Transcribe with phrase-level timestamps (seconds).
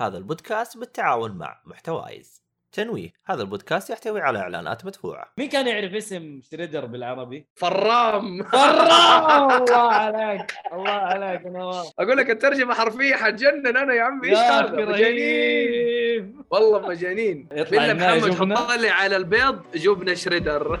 [0.00, 2.40] هذا البودكاست بالتعاون مع محتوايز.
[2.72, 5.32] تنويه هذا البودكاست يحتوي على إعلانات مدفوعة.
[5.38, 8.42] مين كان يعرف اسم شريدر بالعربي؟ فرام.
[8.42, 9.50] فرام!
[9.62, 10.54] الله عليك.
[10.72, 14.28] الله عليك نواف أقول لك الترجمة حرفية حتجنن أنا يا عمي.
[14.28, 16.44] إيش هذا؟ مجانين.
[16.50, 17.48] والله مجانين.
[17.52, 20.80] يطلع بالله محمد جبنة؟ حط لي على البيض جبنه شريدر.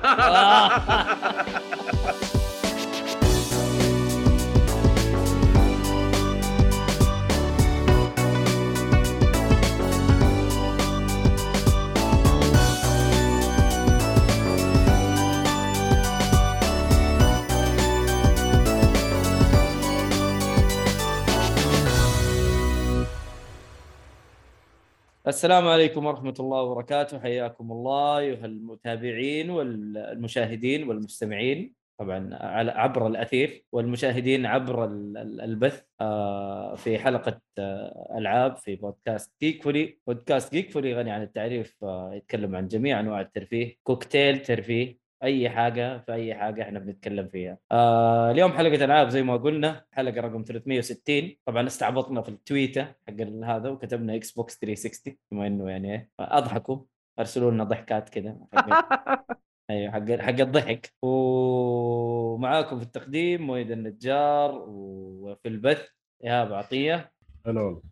[25.28, 27.18] السلام عليكم ورحمة الله وبركاته.
[27.20, 31.74] حياكم الله أيها المتابعين والمشاهدين والمستمعين.
[31.98, 32.28] طبعا
[32.70, 39.62] عبر الأثير والمشاهدين عبر ال- ال- البث آه، في حلقة آه، ألعاب في بودكاست جيك
[39.62, 43.76] فولي بودكاست جيك فولي غني عن التعريف آه، يتكلم عن جميع أنواع الترفيه.
[43.82, 44.96] كوكتيل ترفيه.
[45.22, 47.58] أي حاجة في أي حاجة إحنا بنتكلم فيها.
[47.72, 53.20] آه اليوم حلقة ألعاب زي ما قلنا حلقة رقم 360 طبعا استعبطنا في التويته حق
[53.44, 56.78] هذا وكتبنا Xbox 360 بما إنه يعني إيه، اضحكوا
[57.18, 58.36] أرسلوا لنا ضحكات كذا
[59.70, 60.92] أيوه حق حق الضحك.
[61.02, 65.88] ومعاكم في التقديم مويد النجار وفي البث
[66.24, 67.12] إيهاب عطية.
[67.46, 67.82] هلا والله.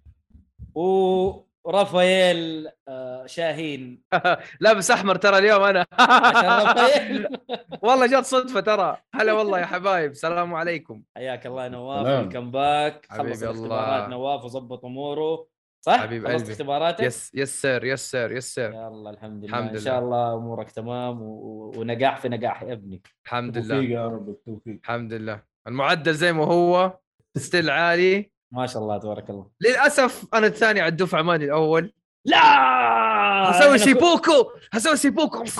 [1.69, 4.03] ورافائيل آه شاهين.
[4.61, 5.87] لابس أحمر ترى اليوم أنا.
[5.93, 7.29] عشان رافائيل.
[7.83, 8.97] والله جت صدفة ترى.
[9.15, 10.11] هلا والله يا حبايب.
[10.11, 11.03] السلام عليكم.
[11.17, 12.07] حياك الله يا نواف.
[12.07, 13.51] ويلكم باك حبيبي خلص الله.
[13.55, 15.47] الاختبارات نواف وظبط أموره.
[15.87, 16.53] صح؟ حبيب خلصت قلبي.
[16.53, 18.73] اختباراتك؟ yes yes sir yes sir yes sir.
[18.73, 19.59] يلا الحمد لله.
[19.59, 20.05] الحمد إن شاء لله.
[20.05, 21.73] الله أمورك تمام و...
[21.77, 23.03] ونجاح في نجاح يا ابني.
[23.25, 23.91] الحمد توفيق لله.
[24.01, 24.79] يا رب التوفيق.
[24.85, 25.43] الحمد لله.
[25.67, 26.99] المعدل زي ما هو
[27.37, 28.31] still عالي.
[28.53, 29.47] ما شاء الله تبارك الله.
[29.61, 31.93] للأسف أنا الثاني على الدفعة ماني الأول.
[32.25, 33.51] لا!
[33.71, 35.45] كل- seppuku هسوي seppuku.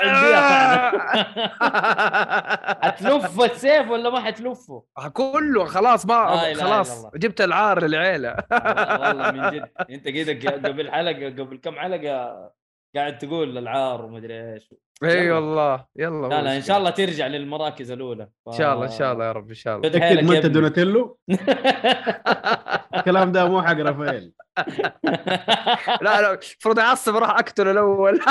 [0.00, 0.90] اديها
[2.82, 5.64] حتلف السيف ولا ما حتلفه؟ كله.
[5.64, 7.06] خلاص لا ما خلاص.
[7.16, 8.36] جبت العار للعيلة.
[8.50, 9.70] والله من جد.
[9.90, 10.32] أنت كده
[10.68, 12.50] قبل حلقة قبل كم حلقة
[12.96, 14.74] قاعد تقول العار ومدري إيش.
[15.04, 15.30] إي.
[15.30, 15.84] والله.
[15.96, 18.28] يلا لا لا إن شاء الله ترجع للمراكز الأولى.
[18.46, 18.48] ف...
[18.48, 19.88] إن شاء الله إن شاء الله يا رب إن شاء الله.
[19.88, 20.46] تاكد ما انت.
[20.46, 21.18] دوناتيلو
[22.94, 24.32] الكلام ده مو حق رافائيل.
[26.02, 28.20] لا لا المفروض أعصب أروح أقتله الأول.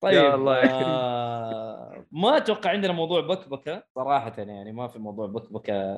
[0.00, 0.56] طيب يا الله.
[0.56, 5.96] آه ما أتوقع عندنا موضوع بكبكة صراحة يعني ما في موضوع بكبكة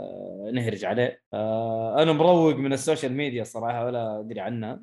[0.53, 1.21] نهرج عليه.
[1.35, 4.81] آه أنا مروق من ال social media صراحة ولا أدري عنها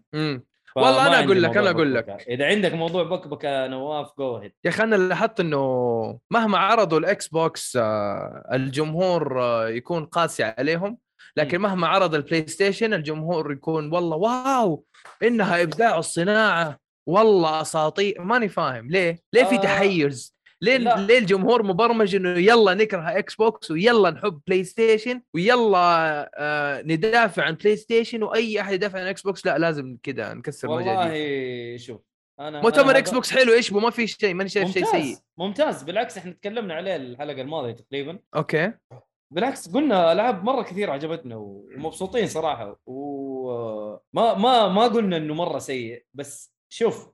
[0.76, 2.14] والله عندي أقول لك، أنا أقول بكبكة.
[2.14, 7.28] إذا عندك موضوع بكبكة نواف go ahead يا أخي أنا لاحظت إنه مهما عرضوا ال
[7.28, 10.98] Xbox آه، الجمهور آه، يكون قاسي عليهم
[11.38, 11.62] لكن.
[11.62, 14.86] مهما عرض ال PlayStation الجمهور يكون والله wow
[15.24, 16.78] إنها إبداع الصناعة
[17.08, 21.06] والله أساطير ماني فاهم ليه؟ ليه في آه، تحيز؟ ليه لا.
[21.06, 28.24] ليه الجمهور مبرمج إنه يلا نكره Xbox ويلا نحب PlayStation ويلا آه ندافع عن PlayStation
[28.24, 32.02] وأي أحد يدافع عن Xbox لا لازم كذا نكسر والله شوف
[32.40, 35.16] أنا مؤتمر Xbox حلو إيش؟ ما في شيء ماني شايف شيء سيء.
[35.38, 35.84] ممتاز.
[35.84, 38.20] بالعكس إحنا تكلمنا عليه الحلقة الماضية تقريبا.
[38.36, 38.72] okay.
[39.34, 44.00] بالعكس قلنا ألعاب مرة كثير عجبتنا ومبسوطين صراحة وما
[44.34, 47.10] ما ما قلنا إنه مرة سيء بس شوف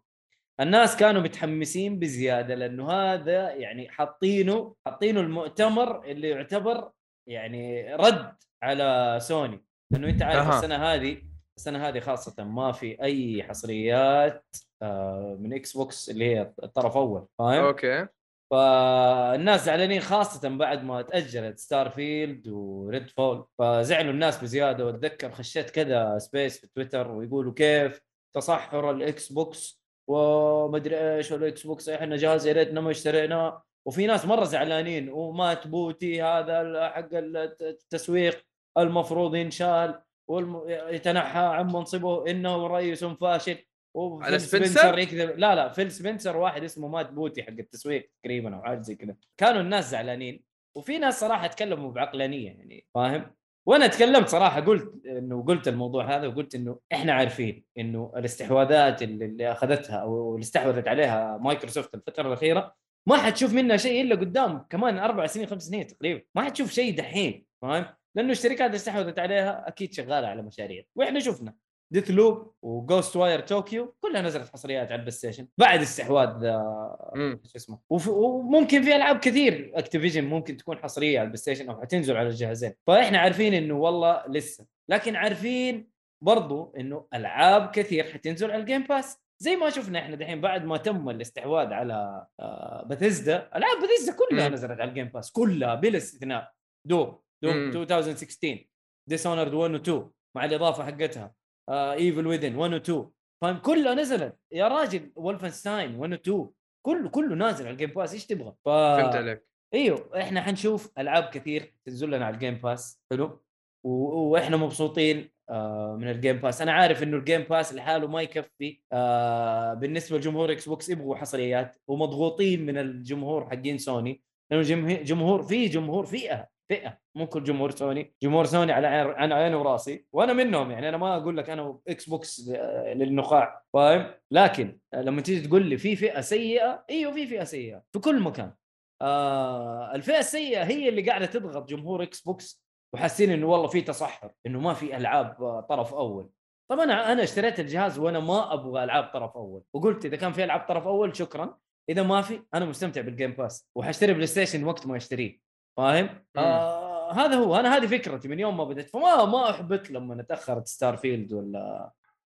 [0.62, 6.91] الناس كانوا متحمسين بزيادة لأنه هذا يعني حاطينه حاطينه المؤتمر اللي يعتبر
[7.29, 10.57] يعني رد على سوني لأنه أنت عارف أها.
[10.57, 11.22] السنة هذه
[11.57, 14.45] السنة هذه خاصة ما في أي حصريات
[14.81, 18.07] آه، من Xbox اللي هي الطرف أول فاهم؟ okay
[18.51, 26.18] فالناس زعلانين خاصة بعد ما تأجلت Starfield و Redfall فزعلوا الناس بزيادة وأتذكر خشيت كذا
[26.18, 28.01] space في تويتر ويقولوا كيف
[28.35, 29.76] تصحر ال Xbox
[30.07, 35.21] ومدري إيش وال Xbox إحنا جهاز يا ريتنا ما اشتريناه وفي ناس مرة زعلانين و
[35.21, 38.45] Matt Booty هذا حق الت- التسويق
[38.78, 43.57] المفروض ينشال ويتنحى عن منصبه إنه رئيس فاشل.
[43.98, 45.39] على سبنسر؟ يكذب.
[45.39, 49.15] لا لا Phil Spencer واحد اسمه Matt Booty حق التسويق تقريبا أو حاجة زي كذا.
[49.38, 50.44] كانوا الناس زعلانين.
[50.77, 53.36] وفي ناس صراحة تكلموا بعقلانية يعني فاهم؟
[53.68, 59.52] وأنا تكلمت صراحة قلت إنه قلت الموضوع هذا وقلت إنه إحنا عارفين إنه الاستحواذات اللي,
[59.52, 62.74] أخذتها أو اللي استحوذت عليها مايكروسوفت الفترة الأخيرة
[63.08, 66.22] ما حتشوف منها شيء إلا قدام كمان أربع سنين خمس سنين تقريبا.
[66.36, 67.86] ما حتشوف شيء دحين فاهم؟
[68.16, 71.54] لأنه الشركات اللي استحوذت عليها أكيد شغالة على مشاريع وإحنا شفنا.
[71.94, 77.39] Deathloop و Ghostwire Tokyo كلها نزلت حصريات على ال PlayStation بعد استحواذ آه،.
[77.45, 81.81] شو اسمه وف- وممكن في ألعاب كثير Activision ممكن تكون حصرية على ال PlayStation أو
[81.81, 85.89] حتنزل على الجهازين فإحنا عارفين إنه والله لسه لكن عارفين
[86.24, 90.66] برضو إنه ألعاب كثير حتنزل على ال Game Pass زي ما شفنا إحنا دحين بعد
[90.66, 94.54] ما تم الاستحواذ على آه، بثيزدا ألعاب بثيزدا كلها مم.
[94.54, 96.51] نزلت على ال Game Pass كلها بلا استثناء
[96.88, 97.69] Doom Doom مم.
[97.69, 98.66] 2016
[99.09, 101.33] Dishonored 1 و 2 مع الإضافة حقتها
[101.69, 103.06] Evil Within 1 و 2
[103.42, 104.38] فاهم؟ كلها نزلت.
[104.52, 106.50] يا راجل Wolfenstein 1 و 2
[106.86, 108.69] كله كله نازل على ال Game Pass إيش تبغى؟ ف...
[108.69, 109.48] فهمت عليك.
[109.74, 113.42] إيوه إحنا حنشوف ألعاب كثير تنزل لنا على ال Game Pass حلو؟
[113.86, 113.90] و...
[114.19, 118.22] وإحنا مبسوطين آه من ال Game Pass أنا عارف إنه ال Game Pass لحاله ما
[118.22, 118.81] يكفي.
[118.92, 124.22] آه بالنسبة لجمهور Xbox يبغوا حصريات ومضغوطين من الجمهور حقين سوني
[124.52, 126.48] لأنه جمه- جمهور في جمهور فئة.
[126.69, 128.16] فئة مو كل جمهور سوني.
[128.24, 130.06] جمهور سوني على على عيني وراسي.
[130.14, 135.48] وأنا منهم يعني أنا ما أقول لك أنا Xbox آه، للنخاع فاهم؟ لكن لما تيجي
[135.48, 138.54] تقول لي في فئة سيئة إيوه في فئة سيئة في كل مكان.
[139.02, 142.63] آه الفئة السيئة هي اللي قاعدة تضغط جمهور Xbox
[142.94, 146.30] وحاسين إنه والله في تصحر إنه ما في ألعاب آه، طرف أول.
[146.72, 149.64] طب أنا أنا اشتريت الجهاز وأنا ما أبغى ألعاب طرف أول.
[149.74, 151.58] وقلت إذا كان في ألعاب طرف أول شكرا.
[151.90, 155.46] إذا ما في أنا مستمتع بال Game Pass وحاشتري PlayStation وقت ما أشتريه.
[155.77, 157.56] فاهم؟ آه هذا هو.
[157.56, 158.89] أنا هذه فكرتي من يوم ما بدأت.
[158.89, 161.91] فما ما أحبط لما تاخرت Starfield ولا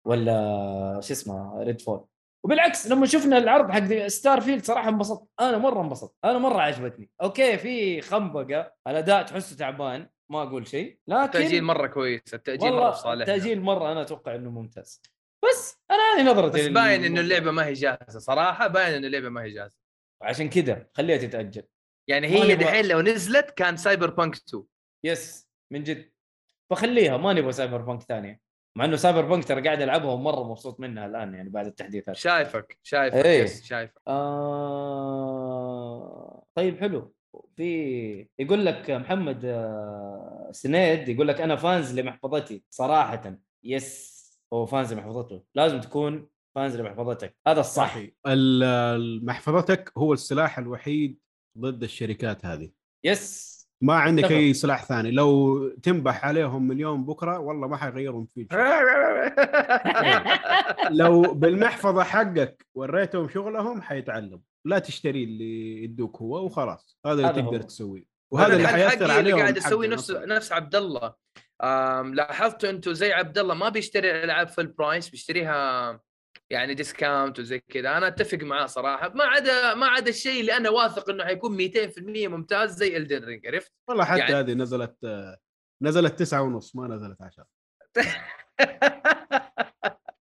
[0.06, 2.06] ولا شو اسمه Redfall
[2.44, 5.28] وبالعكس لما شفنا العرض حق Starfield صراحة انبسطت.
[5.40, 6.14] أنا مرة انبسطت.
[6.24, 7.10] أنا مرة عجبتني.
[7.22, 10.98] okay في خنبقة الأداء تحسه تعبان ما أقول شيء.
[11.08, 12.34] لكن التأجيل مرة كويس.
[12.34, 15.02] التأجيل مرة في صالحنا التأجيل مرة أنا أتوقع إنه ممتاز.
[15.44, 18.66] بس أنا هذه نظرتي بس باين إنه اللعبة ما هي جاهزة صراحة.
[18.66, 19.78] باين إنه اللعبة ما هي جاهزة.
[20.22, 21.62] عشان كذا خليها تتأجل.
[22.10, 24.64] يعني هي دحين لو نزلت كان Cyberpunk 2
[25.04, 26.10] yes من جد.
[26.70, 28.40] فخليها ما نبغى Cyberpunk ثانية.
[28.76, 32.16] مع إنه Cyberpunk ترى قاعد ألعبها ومرة مبسوط منها الآن يعني بعد التحديثات.
[32.16, 33.42] شايفك شايفك إيه.
[33.42, 34.00] yes شايفك.
[34.08, 34.90] آه...
[36.54, 37.14] طيب حلو.
[37.56, 43.38] في يقول لك محمد آه، سنيد يقول لك أنا fans لمحفظتي صراحة.
[43.64, 44.20] yes
[44.52, 45.42] هو fans لمحفظته.
[45.54, 47.36] لازم تكون فانز لمحفظتك.
[47.46, 47.98] هذا الصح.
[49.22, 51.18] محفظتك هو السلاح الوحيد
[51.58, 52.70] ضد الشركات هذه
[53.04, 53.50] yes
[53.82, 54.32] ما عندك.
[54.32, 58.52] أي سلاح ثاني لو تنبح عليهم مليون بكرة والله ما حيغيرون فيك.
[61.00, 67.62] لو بالمحفظة حقك وريتهم شغلهم حيتعلم لا تشتري اللي يدوك هو وخلاص هذا اللي تقدر.
[67.62, 70.10] تسويه وهذا اللي حيأثر عليهم اللي قاعد أسوي نفس.
[70.10, 71.14] نفس عبد الله
[72.14, 76.00] لاحظتوا أنتم زي عبد الله ما بيشتري الالعاب في ال price بيشتريها
[76.50, 77.96] يعني discount وزي كذا.
[77.96, 79.08] أنا أتفق معاه صراحة.
[79.08, 83.46] ما عدا ما عدا الشيء اللي أنا واثق إنه حيكون 200% ممتاز زي Elden Ring
[83.46, 85.36] عرفت؟ والله حتى يعني- هذه نزلت آه،
[85.82, 87.46] نزلت تسعة ونص ما نزلت عشرة.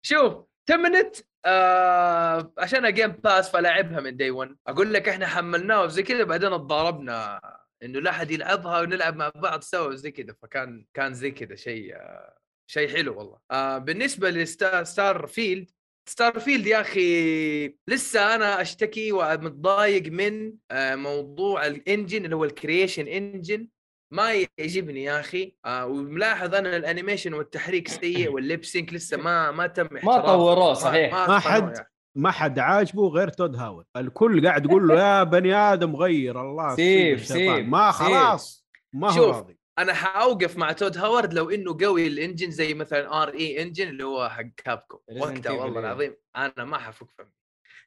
[0.02, 6.02] شوف تمنت آه عشان Game Pass فلاعبها من day 1 أقول لك إحنا حملناها وزي
[6.02, 7.40] كذا بعدين تضاربنا
[7.82, 10.34] إنه لا أحد يلعبها ونلعب مع بعض سوا وزي كذا.
[10.42, 12.38] فكان كان زي كذا شيء آه
[12.70, 13.38] شيء حلو والله.
[13.50, 15.70] آه بالنسبة ل Star Starfield
[16.08, 22.51] Starfield يا أخي لسه أنا أشتكي ومتضايق من آه موضوع ال engine اللي هو ال
[22.51, 23.68] Creation Engine
[24.12, 29.16] ما يعجبني يا أخي آه وملاحظ أنا ال animation والتحريك سيء وال lip sync لسه
[29.16, 30.20] ما ما تم احترافه.
[30.22, 31.12] طوروه، صحيح.
[31.12, 31.88] ما, ما ما حد- يعني.
[32.16, 36.76] ما حد عاجبه غير Todd Howard الكل قاعد يقول له يا بني آدم غير الله
[36.76, 37.18] سيب،.
[37.18, 37.90] سيب، ما.
[37.90, 42.74] خلاص ما هو راضي أنا حأوقف مع Todd Howard لو إنه قوي ال engine زي
[42.74, 45.86] مثلا RE Engine اللي هو حق Capcom وقتها والله إيه.
[45.86, 47.32] العظيم أنا ما حفك فمي.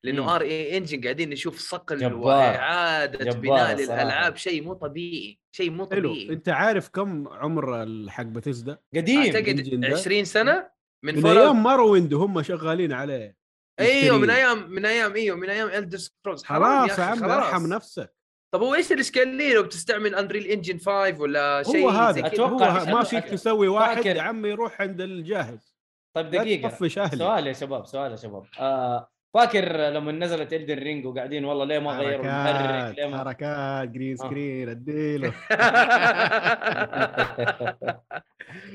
[0.04, 2.15] لأنه RE Engine قاعدين نشوف صقل جبار.
[2.18, 3.75] وإعادة جبار بناء.
[3.75, 9.22] للألعاب شيء مو طبيعي شيء مو حلو طبيعي أنت عارف كم عمر الحق بثيسدا قديم
[9.22, 10.70] أعتقد ده؟ 20 سنة
[11.04, 13.38] من, من أيام مارويند هم شغالين عليه
[13.80, 14.30] أيوه من.
[14.30, 18.21] أيام من أيام أيوه من أيام الدر سكرولز خلاص يا عمي ارحم نفسك
[18.53, 22.70] طب هو إيش الاشكال ليه لو بتستعمل انريل انجن 5 ولا شيء هو هذا؟ أتوقع
[22.70, 25.75] هو ما فيك تسوي واحد فاكر- يا عمي روح عند الجاهز.
[26.15, 26.70] طيب دقيقة.
[26.70, 28.43] تطفش أهلي سؤال يا شباب سؤال يا شباب.
[28.60, 33.17] آه فاكر لما نزلت الدن رينج وقاعدين والله ليه ما غيروا المحرك حركات ليه ما
[33.17, 34.15] حركات جرين.
[34.17, 35.34] سكرين اديله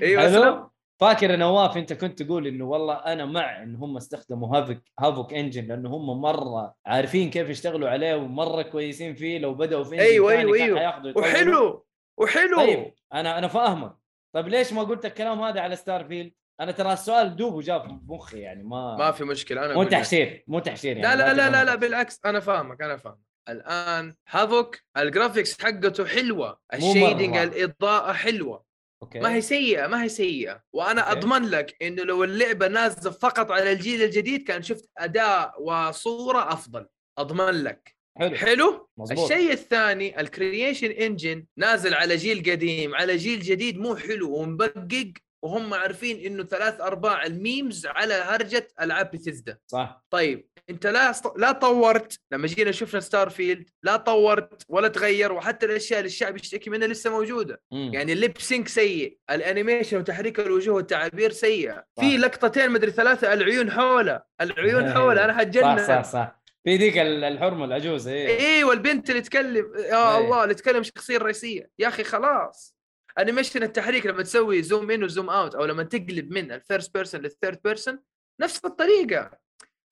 [0.02, 5.35] أيوه فاكر نواف انت كنت تقول إنه والله أنا مع إن هم استخدموا هافك هافوك
[5.35, 10.37] انجن لأنه هم مرة عارفين كيف يشتغلوا عليه ومرة كويسين فيه لو بدأوا في أيوة.
[10.79, 11.29] حياخذوا يطوروا.
[11.29, 11.87] وحلو
[12.19, 13.97] وحلو طيب أنا أنا فاهمك
[14.35, 17.99] طيب ليش ما قلت الكلام هذا على ستار فيلد؟ أنا ترى السؤال دوب وجاء في
[18.07, 19.85] مخي يعني ما ما في مشكلة أنا مو.
[19.85, 21.67] تحشير مو تحشير لا يعني لا لا لا تفهم.
[21.67, 27.37] لا بالعكس أنا فاهمك أنا فاهمك الآن هافوك ال graphics حقته حلوة ال shading.
[27.37, 28.65] الإضاءة حلوة
[29.02, 29.21] okay.
[29.21, 30.62] ما هي سيئة ما هي سيئة.
[30.73, 31.19] وأنا okay.
[31.19, 36.87] أضمن لك إنه لو اللعبة نازلة فقط على الجيل الجديد كان شفت أداء وصورة أفضل.
[37.19, 37.97] أضمن لك.
[38.19, 38.37] حلو.
[38.37, 39.31] حلو؟ مظبوط.
[39.31, 45.12] الشيء الثاني ال Creation Engine نازل على جيل قديم على جيل جديد مو حلو ومبقق
[45.47, 50.05] وهم عارفين إنه ثلاث أرباع ال memes على هرجة ألعاب بيثيسدا صح.
[50.11, 55.67] طيب أنت لا لا طورت لما جينا شفنا ستار فيلد لا طورت ولا تغير وحتى
[55.67, 57.61] الأشياء اللي الشعب يشتكي منها لسه موجودة.
[57.73, 57.91] مم.
[57.95, 61.85] يعني ال lip sync سيء ال animation وتحريك الوجوه والتعابير سيئة.
[62.00, 66.41] في لقطتين مدري ثلاثة العيون حوله العيون حوله أنا حتجنن صح صح صح.
[66.65, 68.38] في ذيك ال- الحرمة العجوز إيه.
[68.57, 70.19] أيوه البنت اللي تكلم يا إيه.
[70.19, 72.75] الله اللي تكلم الشخصيه الرئيسيه يا أخي خلاص.
[73.19, 76.95] animation التحريك لما تسوي zoom in و zoom out أو لما تقلب من ال first
[76.95, 77.99] person لل third person
[78.40, 79.30] نفس الطريقة.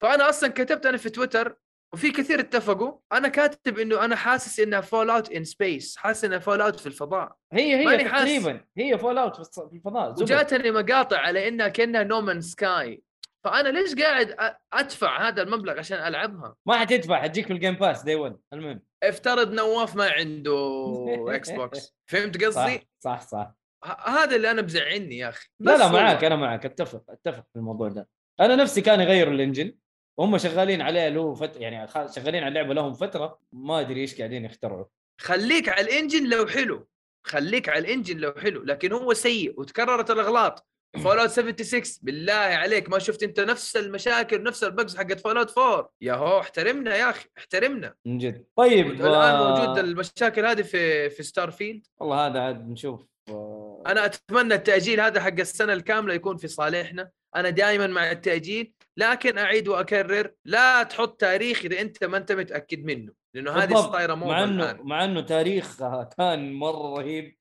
[0.01, 1.55] فأنا أصلا كتبت أنا في تويتر
[1.93, 6.39] وفي كثير اتفقوا أنا كاتب إنه أنا حاسس إنها فول اوت in space حاسس إنها
[6.39, 7.35] فول اوت في الفضاء.
[7.53, 8.03] هي هي.
[8.03, 10.21] تقريبا هي فول اوت في الفضاء زبد.
[10.21, 13.03] وجاتني مقاطع على إنها كأنها نو مانز سكاي
[13.43, 14.35] فأنا ليش قاعد
[14.73, 18.81] أدفع هذا المبلغ عشان ألعبها؟ ما حتدفع حتجيك في الجيم باس day 1 المهم.
[19.09, 20.85] افترض نواف ما عنده
[21.35, 25.47] إكس بوكس فهمت صح قصدي؟ صح صح ه- هذا اللي أنا مزعلني يا أخي.
[25.59, 25.87] لا لا.
[25.91, 28.09] معاك أنا معاك أتفق أتفق في الموضوع ده.
[28.39, 29.75] أنا نفسي كان يغيروا ال engine.
[30.17, 33.39] وهم شغالين عليه له فتره يعني شغالين على اللعبة لهم فترة.
[33.53, 34.85] ما أدري إيش قاعدين يخترعوا.
[35.21, 36.87] خليك على ال engine لو حلو.
[37.25, 38.63] خليك على ال engine لو حلو.
[38.63, 40.67] لكن هو سيء وتكررت الأغلاط.
[41.03, 45.37] فول اوت 76 بالله عليك ما شفت أنت نفس المشاكل نفس ال bugs حقت فول
[45.37, 47.93] اوت 4 يا هو احترمنا يا أخي احترمنا.
[48.05, 48.45] من جد.
[48.55, 53.83] طيب الان آه، موجود المشاكل هذه في في ستار فيلد والله هذا عاد نشوف آه،
[53.87, 57.09] أنا أتمنى التأجيل هذا حق السنة الكاملة يكون في صالحنا.
[57.35, 62.85] أنا دائما مع التأجيل لكن أعيد وأكرر لا تحط تاريخ إذا أنت ما أنت متأكد
[62.85, 63.75] منه لأنه هذه.
[63.75, 67.37] صايره موضه مع إنه مع إنه تاريخها كان مرة رهيب.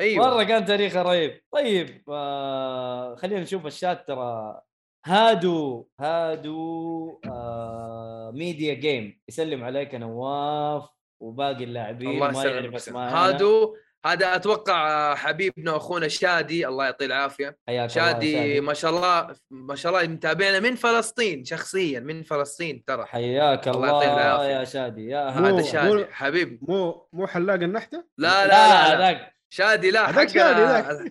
[0.00, 0.26] أيوه.
[0.28, 1.40] مرة كان تاريخها رهيب.
[1.52, 4.60] طيب آه خلينا نشوف الشات ترى.
[5.06, 10.88] هادو هادو آه ميديا جيم يسلم عليك يا نواف
[11.22, 17.56] وباقي اللاعبين الله ما يعرف اسمائنا هادو هذا أتوقع حبيبنا وأخونا شادي الله يعطيه العافية.
[17.68, 22.84] حياك الله شادي ما شاء الله ما شاء الله متابعنا من فلسطين شخصيا من فلسطين
[22.84, 23.06] ترى.
[23.06, 24.58] حياك الله الله, يعطيه العافية.
[24.58, 25.06] يا شادي.
[25.08, 26.58] يا مو- هذا شادي حبيبي.
[26.62, 28.94] مو مو حلاق النحتة؟ لا لا لا, لا.
[28.96, 30.12] هذاك شادي لا حق.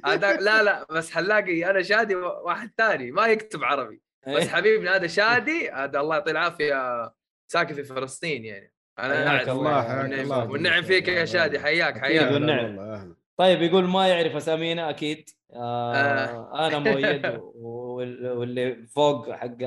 [0.06, 4.36] هذاك لا لا بس حلاقي أنا شادي واحد ثاني ما يكتب عربي إيه.
[4.38, 7.12] بس حبيبنا هذا شادي هذا الله يعطيه العافية
[7.48, 13.16] ساكن في فلسطين يعني أنا حياك أعرف الله، والنعم- فيك يا شادي حياك حياك والنعم.
[13.38, 16.68] طيب يقول ما يعرف أسامينا أكيد آه آه.
[16.68, 19.58] أنا مؤيد وال- واللي فوق حق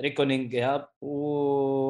[0.00, 0.88] ريكونينج ايهاب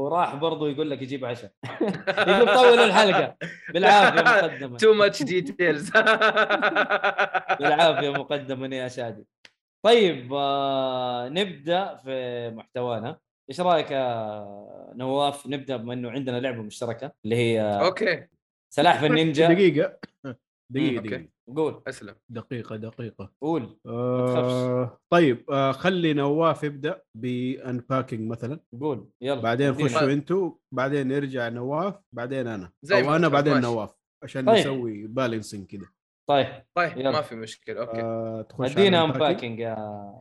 [0.05, 1.51] وراح برضو يقول لك يجيب عشاء.
[2.29, 3.37] يقول طول الحلقة.
[3.75, 5.91] بالعافية مقدما تو ماتش ديتيلز
[7.61, 9.27] بالعافية مقدما يا شادي.
[9.85, 13.19] طيب آه نبدأ في محتوانا.
[13.51, 14.45] إيش رأيك يا
[14.95, 18.27] نواف؟ نبدأ بما إنه عندنا لعبة مشتركة اللي هي أوكي.
[18.71, 19.53] سلاحف النينجا.
[19.53, 19.97] دقيقة.
[20.75, 21.03] دقيقة.
[21.03, 21.29] دقيقة.
[21.57, 21.83] قول.
[21.87, 22.15] أسلم.
[22.29, 23.33] دقيقة دقيقة.
[23.41, 23.79] قول.
[23.87, 28.61] آه طيب آه خلي نواف يبدأ بأنباكينج مثلا.
[28.81, 29.09] قول.
[29.21, 29.75] يلا بعدين.
[29.75, 32.73] خشوا أنتوا بعدين يرجع نواف بعدين أنا.
[32.83, 33.67] زي أو أنا بعدين ماشي.
[33.67, 34.57] نواف عشان طيب.
[34.59, 35.87] نسوي balancing كذا
[36.29, 36.47] طيب.
[36.75, 37.11] طيب يلا.
[37.11, 38.01] ما في مشكلة okay.
[38.01, 39.05] آه تخش ادينا.
[39.05, 39.59] Unpacking.
[39.59, 40.15] يا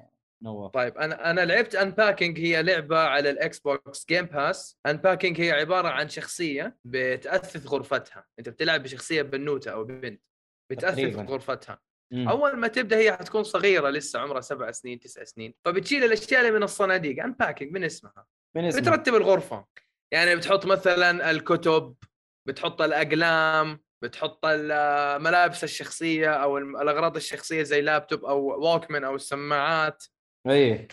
[0.43, 0.71] نواف.
[0.71, 5.87] طيب أنا أنا لعبت Unpacking هي لعبة على الإكس بوكس جيم باس Unpacking هي عبارة
[5.87, 8.25] عن شخصية بتأثث غرفتها.
[8.39, 10.21] أنت بتلعب بشخصية بنوتة أو بنت.
[10.75, 11.23] بتاثث تقريباً.
[11.23, 11.79] غرفتها.
[12.11, 12.29] مم.
[12.29, 15.53] أول ما تبدأ هي حتكون صغيرة لسه عمرها سبع سنين تسع سنين.
[15.65, 18.25] فبتشيل الأشياء اللي من الصناديق Unpacking من اسمها.
[18.55, 19.65] من اسمه بترتب الغرفة.
[20.11, 21.95] يعني بتحط مثلا الكتب
[22.47, 30.03] بتحط الأقلام بتحط الملابس الشخصية أو الأغراض الشخصية زي لابتوب أو ووكمان أو السماعات.
[30.47, 30.87] اي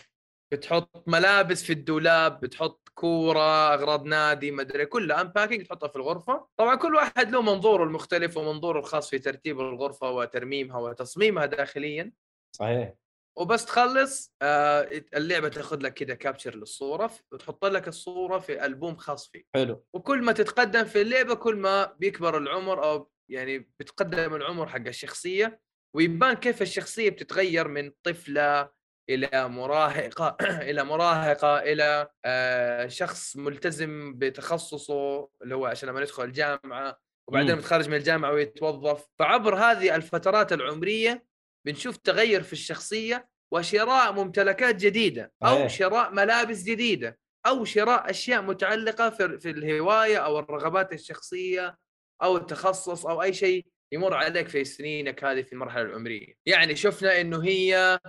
[0.51, 6.47] بتحط ملابس في الدولاب بتحط كورة أغراض نادي مدري كلها انباكينج تحطها في الغرفة.
[6.57, 12.11] طبعا كل واحد له منظوره المختلف ومنظوره الخاص في ترتيب الغرفة وترميمها وتصميمها داخليا.
[12.55, 12.93] صحيح.
[13.37, 19.29] وبس تخلص آه اللعبة تاخذ لك كذا كابتشر للصورة وتحط لك الصورة في ألبوم خاص
[19.29, 19.85] فيك حلو.
[19.93, 25.61] وكل ما تتقدم في اللعبة كل ما بيكبر العمر أو يعني بتقدم العمر حق الشخصية
[25.95, 28.69] ويبان كيف الشخصية بتتغير من طفلة
[29.09, 30.37] إلى مراهقه
[30.69, 37.55] إلى مراهقه إلى آه شخص ملتزم بتخصصه اللي هو عشان لما يدخل الجامعة وبعدين مم.
[37.55, 41.25] بيتخرج من الجامعة ويتوظف فعبر هذه الفترات العمرية
[41.65, 45.67] بنشوف تغير في الشخصية وشراء ممتلكات جديدة أو.
[45.67, 51.77] شراء ملابس جديدة أو شراء أشياء متعلقة في في الهواية أو الرغبات الشخصية
[52.23, 57.21] أو التخصص أو أي شيء يمر عليك في سنينك هذه في المرحلة العمرية يعني شفنا
[57.21, 57.99] إنه هي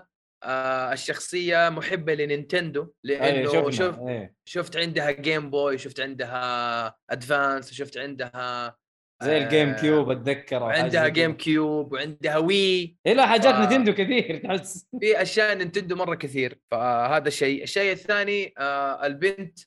[0.43, 4.35] آه الشخصية محبة لنينتندو أي لأنه شفنا شوف إيه.
[4.45, 8.77] شفت عندها جيم بوي شفت عندها ادفانس شفت عندها
[9.23, 11.33] زي الجيم آه، كيوب أتذكر حاجة وعندها زي جيم.
[11.37, 16.59] كيوب وعندها وي إيه لا حاجات ف- نتندو كثير تحس في أشياء نينتندو مرة كثير
[16.71, 19.59] فهذا شيء الشيء الثاني آه البنت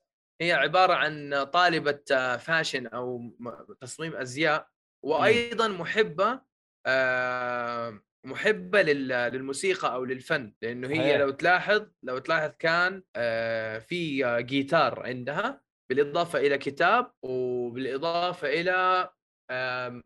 [0.41, 4.67] هي عبارة عن طالبة آه fashion أو م- تصميم أزياء
[5.05, 6.41] وأيضا محبة
[6.85, 11.17] آه محبة لل- للموسيقى أو للفن لأنه هي.
[11.17, 19.09] لو تلاحظ لو تلاحظ كان آه في جيتار عندها بالإضافة إلى كتاب وبالإضافة إلى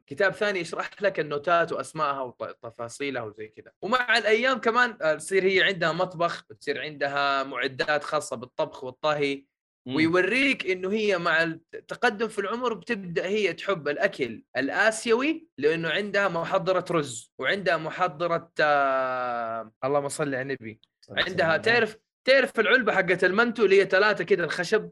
[0.08, 5.64] كتاب ثاني يشرح لك النوتات وأسمائها وتفاصيلها وزي كذا ومع الأيام كمان آه، تصير هي
[5.64, 9.46] عندها مطبخ بتصير عندها معدات خاصة بالطبخ والطهي.
[9.88, 16.86] ويوريك إنه هي مع التقدم في العمر بتبدأ هي تحب الأكل الآسيوي لأنه عندها محضرة
[16.92, 19.72] رز وعندها محضرة آه...
[19.84, 20.80] اللهم صل على النبي.
[21.10, 24.90] عندها تعرف تعرف العلبة حقت المنتو اللي هي ثلاثة كذا الخشب؟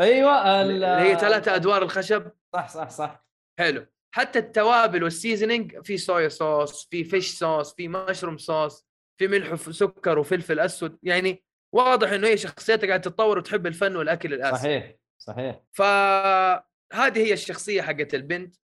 [0.00, 2.30] أيوه ال- اللي هي ثلاثة أدوار الخشب.
[2.54, 3.26] صح صح صح.
[3.58, 3.86] حلو.
[4.14, 8.86] حتى التوابل وال seasoning في soya sauce في fish sauce في mushroom sauce
[9.20, 10.98] في ملح وسكر وفلفل أسود.
[11.02, 15.60] يعني واضح إنه هي شخصيتها قاعدة تتطور وتحب الفن والأكل الاسيوي صحيح صحيح.
[16.92, 18.54] فهذه هي الشخصية حقت البنت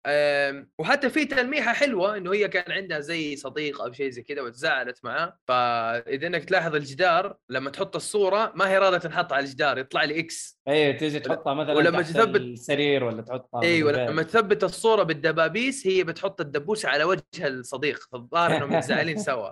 [0.79, 5.05] وحتى في تلميحة حلوة إنه هي كان عندها زي صديق أو شيء زي كذا وتزعلت
[5.05, 10.05] معاه فإذا إنك تلاحظ الجدار لما تحط الصورة ما هي راضيه تنحط على الجدار يطلع
[10.05, 13.93] لي إكس أيوه تيجي تحطها مثلا ولما تثبت- السرير ولا تحطها أيوه.
[13.93, 19.51] لما تثبت الصورة بالدبابيس هي بتحط الدبوسه على وجه الصديق فالظاهر إنهم متزعلين سوا.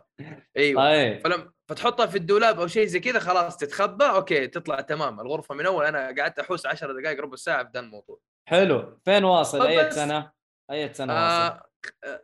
[0.56, 0.82] إيوه.
[0.82, 1.20] طيب.
[1.24, 5.66] فلما فتحطها في الدولاب أو شيء زي كذا خلاص تتخبى أوكي تطلع تمام الغرفة من
[5.66, 8.18] أول أنا قعدت أحوس 10 دقائق ربع ساعة في ذا الموضوع.
[8.48, 8.98] حلو.
[9.04, 10.30] فين واصل؟ أي سنة؟
[10.70, 11.62] أي سنة واصل؟ آه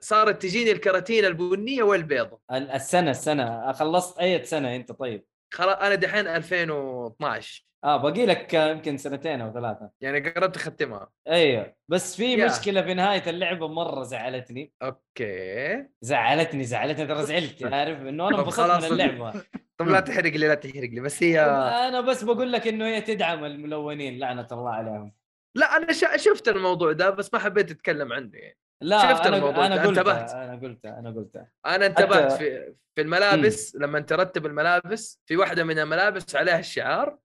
[0.01, 2.41] صارت تجيني الكراتين البنية والبيضة.
[2.53, 3.73] ال- السنة السنة.
[3.73, 5.25] خلصت أي سنة أنت طيب؟
[5.55, 9.91] خلاص أنا دحين 2012 آه باقي لك يمكن سنتين أو ثلاثة.
[10.01, 11.11] يعني قربت أختمها.
[11.29, 11.75] أيوه.
[11.89, 12.47] بس في يا.
[12.47, 14.73] مشكلة في نهاية اللعبة مرة زعلتني.
[14.83, 15.87] أوكي.
[16.01, 17.65] زعلتني زعلتني ترى زعلت.
[17.65, 18.85] عارف؟ إنه أنا انبسطت.
[18.85, 19.43] من اللعبة.
[19.79, 21.01] طب لا تحرق لي لا تحرق لي.
[21.01, 21.41] بس هي
[21.89, 25.13] أنا بس بقول لك إنه هي تدعم الملونين لعنة الله عليهم.
[25.55, 28.57] لا أنا شفت الموضوع ده بس ما حبيت أتكلم عنه يعني.
[28.83, 30.31] لا شفت أنا الموضوع ده، قلت انتبهت.
[30.31, 35.65] أنا قلت أنا قلت أنا انتبهت حتى- في في الملابس لما ترتب الملابس في واحدة
[35.65, 37.19] من الملابس عليها الشعار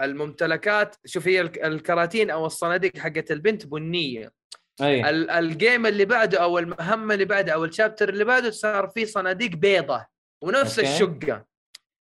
[0.00, 4.32] والممتلكات شوف هي الك- الكراتين أو الصناديق حقت البنت بنية.
[5.10, 9.06] ال- الجيم اللي بعده أو المهمة اللي بعده أو ال chapter اللي بعده صار في
[9.06, 10.06] صناديق بيضة
[10.42, 10.90] ونفس أوكي.
[10.92, 11.44] الشقة.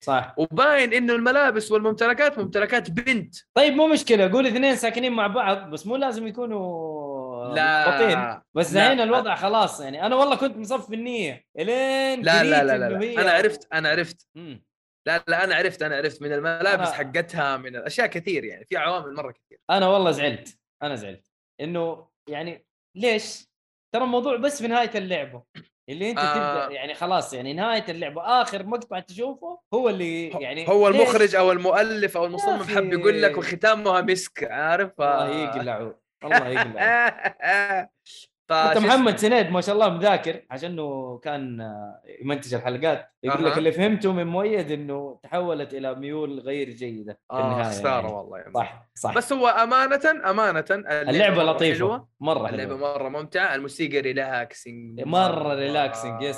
[0.01, 0.33] صح.
[0.37, 3.35] وباين إنه الملابس والممتلكات ممتلكات بنت.
[3.53, 4.31] طيب مو مشكلة.
[4.31, 5.69] قول اثنين ساكنين مع بعض.
[5.69, 7.55] بس مو لازم يكونوا.
[7.55, 8.43] لا.
[8.53, 8.83] بس لا.
[8.85, 10.05] الحين الوضع خلاص يعني.
[10.05, 11.43] أنا والله كنت مصف النية.
[11.59, 13.21] إلين لا لا لا, لا, لا.
[13.21, 14.27] أنا عرفت أنا عرفت.
[14.35, 14.63] مم.
[15.07, 16.21] لا لا أنا عرفت أنا عرفت.
[16.21, 18.65] من الملابس أنا- حقتها من الأشياء كثير يعني.
[18.65, 19.59] في عوامل مرة كثير.
[19.69, 20.59] أنا والله زعلت.
[20.83, 21.25] أنا زعلت.
[21.61, 23.49] إنه يعني ليش؟
[23.93, 25.43] ترى الموضوع بس في نهاية اللعبة.
[25.89, 26.33] اللي انت آه.
[26.63, 31.51] تبدأ يعني خلاص يعني نهاية اللعبه آخر مقطع تشوفه هو اللي يعني هو؟ المخرج أو
[31.51, 32.63] المؤلف أو المصمم.
[32.63, 35.01] حب يقول لك وختامها مسك عارف.
[35.01, 37.89] الله يقلعوا الله يقلعوا ف...
[38.51, 43.57] حتى محمد؟ سنيد ما شاء الله مذاكر عشانه كان آه، يمنتج الحلقات يقول لك.
[43.57, 48.13] اللي فهمته من مؤيد إنه تحولت إلى ميول غير جيدة في آه النهاية خسارة يعني.
[48.13, 48.53] والله يعني.
[48.53, 52.07] صح صح بس هو أمانة أمانة اللعبة مرة لطيفة حلوة.
[52.19, 56.37] مرة اللعبة مرة ممتعة الموسيقى ريلاكسنج مرة ريلاكسنج، يس.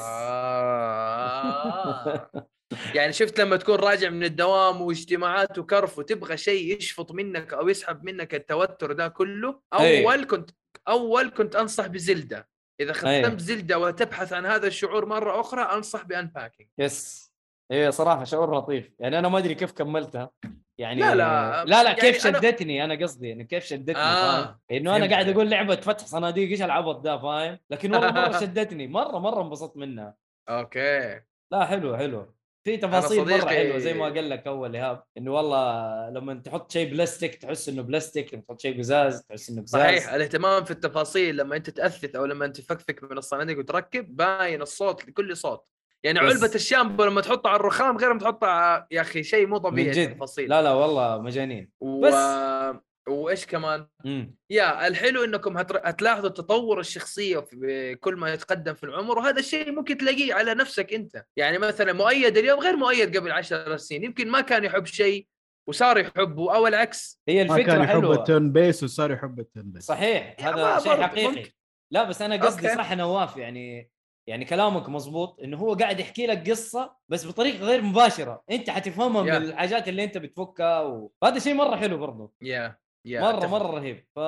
[1.01, 2.31] آه.
[2.95, 8.03] يعني شفت لما تكون راجع من الدوام واجتماعات وكرف وتبغى شيء يشفط منك أو يسحب
[8.03, 10.05] منك التوتر ده كله أي.
[10.05, 10.49] أول كنت
[10.91, 12.47] أول كنت أنصح بزلدة.
[12.79, 12.93] إذا.
[12.93, 16.69] ختمت زلدة وتبحث عن هذا الشعور مرة أخرى أنصح بأنباكينج.
[16.77, 17.31] يس.
[17.71, 18.91] هي صراحة شعور لطيف.
[18.99, 20.31] يعني أنا ما أدري كيف كملتها.
[20.77, 24.43] يعني لا، لا، لا لا يعني كيف أنا- شدتني أنا قصدي يعني كيف شدتني آه،
[24.43, 25.29] فاهم؟ إنه أنا قاعد.
[25.29, 29.77] أقول لعبة فتح صناديق إيش العبط ده فاهم؟ لكن والله مرة شدتني مرة مرة انبسطت
[29.77, 30.15] منها.
[30.49, 31.21] أوكي.
[31.51, 32.33] لا حلو حلو.
[32.63, 36.91] في تفاصيل مرة حلوة زي ما قال لك أول إيهاب إنه والله لما تحط شيء
[36.91, 41.37] بلاستيك تحس إنه بلاستيك لما تحط شيء قزاز تحس إنه قزاز صحيح الاهتمام في التفاصيل
[41.37, 45.65] لما أنت تأثث أو لما أنت تفكفك من الصناديق وتركب باين الصوت لكل صوت.
[46.03, 49.57] يعني بس- علبة الشامبو لما تحطها على الرخام غير لما تحطها يا أخي شيء مو
[49.57, 50.49] طبيعي التفاصيل.
[50.49, 51.71] لا لا والله مجانين.
[51.81, 52.01] و...
[52.01, 55.81] بس- وإيش كمان؟ امم يا الحلو إنكم هتر...
[55.83, 60.93] هتلاحظوا تطور الشخصية في كل ما يتقدم في العمر وهذا الشيء ممكن تلاقيه على نفسك
[60.93, 61.25] أنت.
[61.37, 65.27] يعني مثلا مؤيد اليوم غير مؤيد قبل عشر سنين يمكن ما كان يحب شيء
[65.69, 67.21] وصار يحبه أو العكس.
[67.27, 69.83] هي ما الفكرة كان يحب التون بيس وصار يحب التون بيس.
[69.83, 70.35] صحيح.
[70.39, 71.27] هذا ما شيء حقيقي.
[71.27, 71.51] ممكن.
[71.91, 72.77] لا بس أنا قصدي أوكي.
[72.77, 73.91] صح نواف يعني
[74.29, 78.43] يعني كلامك مظبوط إنه هو قاعد يحكي لك قصة بس بطريقة غير مباشرة.
[78.51, 79.35] أنت حتفهمها من.
[79.35, 82.80] الحاجات اللي أنت بتفكها وهذا شيء مرة حلو برضه yeah.
[83.05, 83.49] مرة أتفق.
[83.49, 84.19] مرة رهيب ف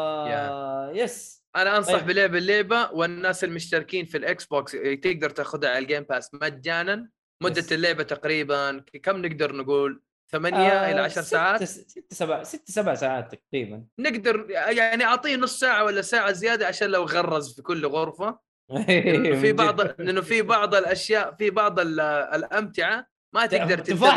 [0.98, 2.06] يس أنا أنصح طيب.
[2.06, 7.10] بلعب اللعبة والناس المشتركين في ال Xbox تقدر تاخذها على ال Game Pass مجانا
[7.44, 7.74] مدة yes.
[7.74, 12.96] اللعبة تقريبا كم نقدر نقول ثمانية آه، إلى عشر ست- ساعات ست سبع ست سبع
[12.96, 17.86] ساعات تقريبا نقدر يعني أعطيه نص ساعة ولا ساعة زيادة عشان لو غرز في كل
[17.86, 18.40] غرفة
[19.42, 19.82] في بعض.
[19.82, 22.00] لأنه في بعض الأشياء في بعض ال-
[22.36, 24.08] الأمتعة ما تقدر تنتبه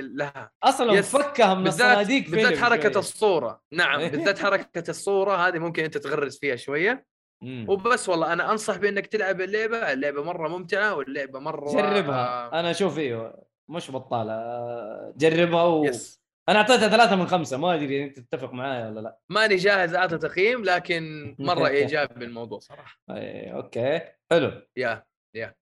[0.00, 0.50] لها.
[0.62, 1.16] أصلا yes.
[1.16, 2.98] فكها من الصناديق بالذات حركة شوية.
[2.98, 3.60] الصورة.
[3.72, 7.06] نعم بالذات حركة الصورة هذه ممكن أنت تغرز فيها شوية.
[7.42, 7.66] مم.
[7.68, 9.92] وبس والله أنا أنصح بأنك تلعب اللعبة.
[9.92, 12.46] اللعبة مرة ممتعة واللعبة مرة جربها.
[12.52, 15.12] آه، أنا أشوف أيوه مش بطالة.
[15.16, 15.84] جربها و...
[15.84, 17.56] yes أنا أعطيتها ثلاثة من خمسة.
[17.56, 19.18] ما أدري أنت تتفق معايا ولا لا.
[19.30, 22.98] ماني جاهز أعطي تقييم لكن مرة إيجابي الموضوع صراحة.
[23.10, 24.00] أي، أوكي.
[24.30, 24.52] حلو.
[24.76, 25.04] yeah.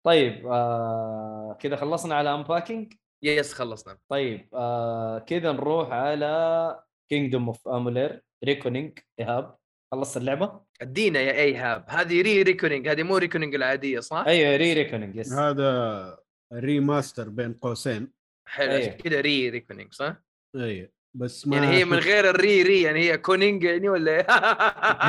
[0.02, 7.68] طيب آه كذا خلصنا على Unpacking yes خلصنا طيب آه كذا نروح على Kingdoms of
[7.68, 9.56] Amalur Reckoning ايهاب
[9.92, 15.32] خلصت اللعبة؟ أدينا يا إيهاب هذه Re-Reckoning هذه مو Reckoning العادية صح؟ أيوه Re-Reckoning yes
[15.32, 16.18] هذا
[16.52, 18.12] remaster بين قوسين
[18.48, 18.72] حلو.
[18.72, 20.16] عشان كذا Re-Reckoning صح؟
[20.56, 24.26] اي بس ما يعني هي من غير الري ري يعني هي كونينج يعني ولا إيه؟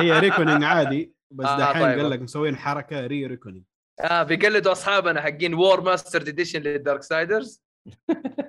[0.02, 1.98] هي Reckoning عادي بس آه، دحين طيب.
[1.98, 3.64] قال لك مسوين حركة Re-Reckoning
[4.00, 7.62] آه بيقلدوا أصحابنا حقين Warmastered Edition لل Darksiders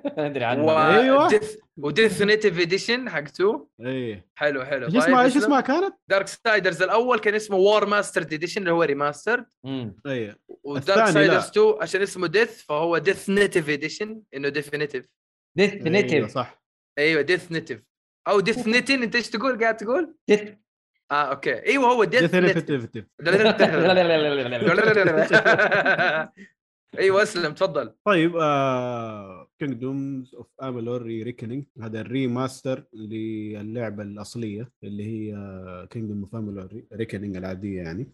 [0.04, 0.64] أدري عنه.
[0.64, 1.28] و أيوة.
[1.28, 4.86] ديث وديفينيتيف اديشن حق 2 اي حلو حلو.
[4.86, 9.96] إيش اسمها إيش اسمها كانت؟ Darksiders الأول كان اسمه Warmastered Edition اللي هو remaster مم.
[10.06, 11.10] اي ودارك.
[11.10, 15.06] سايدرز 2 عشان اسمه ديث فهو ديث نيتيف اديشن إنه ديفينيتيف
[15.58, 16.62] ديث نيتيف صح.
[16.98, 17.82] أيوه Deathinitive
[18.28, 20.42] أو Deathiniten أنت إيش تقول؟ قاعد تقول؟ Death
[21.10, 22.64] آه أوكي أيوه هو Death Definitive
[26.98, 35.04] أيوه اسلم تفضل طيب آه Kingdoms of Amalur Re-Reckoning هذا ال remaster للعبه الاصليه اللي
[35.04, 35.36] هي
[35.90, 38.12] Kingdom of Amalur Reckoning العاديه يعني.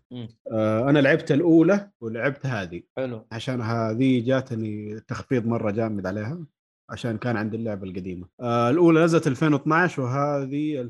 [0.53, 6.47] آه أنا لعبت الاولى ولعبت هذه حلو عشان هذه جاتني تخفيض مره جامد عليها
[6.91, 10.81] عشان كان عندي اللعبه القديمه آه الاولى نزلت 2012 وهذه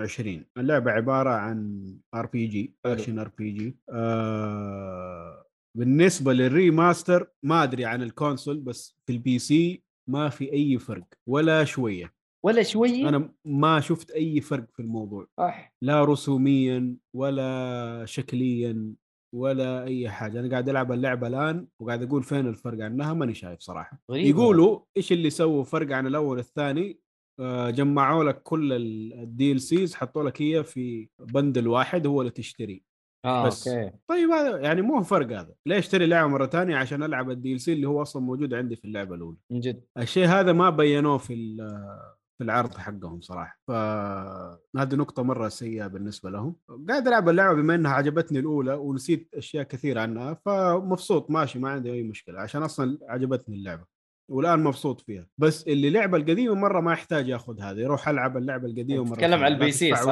[0.00, 2.74] 2020 اللعبة عبارة عن RPG.
[2.86, 3.76] action RPG
[5.78, 10.78] بالنسبة لل remaster ما أدري عن ال console بس في ال PC ما في أي
[10.78, 12.14] فرق ولا شوية.
[12.44, 15.26] ولا شوي أنا ما شفت أي فرق في الموضوع.
[15.38, 15.74] صح.
[15.82, 18.94] لا رسوميا ولا شكليا
[19.34, 20.40] ولا أي حاجة.
[20.40, 24.00] أنا قاعد ألعب اللعبة الآن وقاعد أقول فين الفرق عنها ماني شايف صراحة.
[24.10, 24.28] غريبة.
[24.28, 27.05] يقولوا إيش اللي سووا فرق عن الأول والثاني؟ آه،
[27.70, 32.82] جمعوا لك كل ال DLCs حطوا لك هي في bundle واحد هو اللي تشتري.
[33.24, 33.68] آه بس.
[33.68, 33.92] أوكي.
[34.08, 35.54] طيب هذا يعني مو فرق هذا.
[35.66, 38.84] ليش اشتري لعبة مرة ثانية؟ عشان ألعب ال DLC اللي هو أصلا موجود عندي في
[38.84, 39.36] اللعبة الأولى.
[39.50, 39.84] من جد.
[39.98, 41.56] الشيء هذا ما بينوه في
[42.38, 43.58] في العرض حقهم صراحة.
[43.68, 46.56] فهذه نقطة مرة سيئة بالنسبة لهم.
[46.88, 51.92] قاعد ألعب اللعبة بما إنها عجبتني الأولى ونسيت أشياء كثيرة عنها فمبسوط ماشي ما عندي
[51.92, 53.95] أي مشكلة عشان أصلا عجبتني اللعبة.
[54.28, 58.66] والآن مبسوط فيها بس اللي لعبة القديمة مرة ما يحتاج ياخذ هذه يروح ألعب اللعبة
[58.66, 59.44] القديمة مرة تتكلم.
[59.44, 60.08] على ال PC، صح؟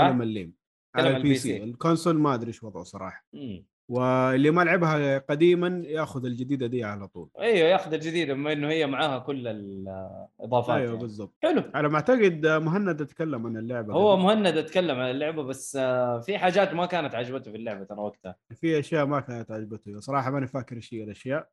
[0.95, 1.35] على ال PC.
[1.35, 3.65] ال console ما أدري إيش وضعه صراحة مم.
[3.89, 7.29] واللي ما لعبها قديما يأخذ الجديدة دي على طول.
[7.41, 10.99] أيوه يأخذ الجديدة بما إنه هي معاها كل الإضافات أيوه يعني.
[10.99, 11.35] بالضبط.
[11.43, 11.63] حلو.
[11.75, 14.23] على ما أعتقد مهند اتكلم عن اللعبة هو قبل.
[14.23, 18.37] مهند اتكلم عن اللعبة بس آه، في حاجات ما كانت عجبته في اللعبة ترى وقتها.
[18.55, 20.01] في أشياء ما كانت عجبته.
[20.01, 21.49] صراحة ماني فاكر هي الأشياء.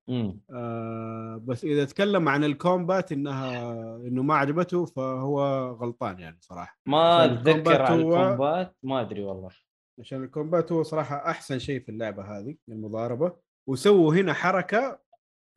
[0.53, 5.41] آه بس إذا تكلم عن الكومبات إنها إنه ما عجبته فهو
[5.81, 6.77] غلطان يعني صراحة.
[6.85, 9.49] ما أتذكر هو- الكومبات ما أدري والله.
[9.99, 13.35] عشان الكومبات هو صراحة أحسن شيء في اللعبة هذه المضاربة.
[13.69, 14.99] وسووا هنا حركة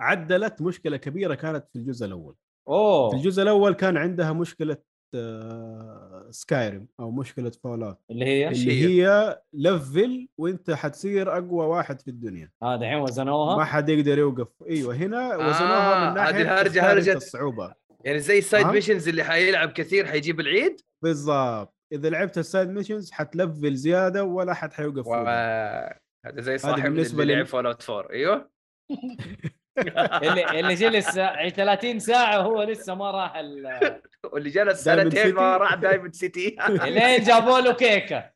[0.00, 2.36] عدلت مشكلة كبيرة كانت في الجزء الأول.
[2.68, 3.10] أوه.
[3.10, 4.76] في الجزء الأول كان عندها مشكلة
[5.14, 12.00] آه Skyrim أو مشكلة Fallout اللي هي؟ اللي هي؟ هي level وإنت حتصير أقوى واحد
[12.00, 12.50] في الدنيا.
[12.62, 14.48] آه دحين ما وزنوها حد يقدر يوقف.
[14.68, 17.12] إيوه هنا وزنوها آه، من ناحية أنت هرجة.
[17.12, 21.73] الصعوبه يعني زي ال side؟ missions اللي حيلعب كثير حيجيب العيد؟ بالضبط.
[21.94, 25.14] إذا لعبت ال side missions حتلفل زيادة ولا حد حيوقف و...
[25.14, 28.50] هذا زي صاحبنا بالنسبة اللي لل- لعب Fallout 4 أيوه.
[30.22, 31.10] اللي اللي جلس
[31.56, 34.00] 30 ساعة وهو لسه ما راح ال-
[34.32, 35.56] واللي جلس سنتين ما.
[35.56, 38.34] راح Diamond City لين جابوا له كيكة.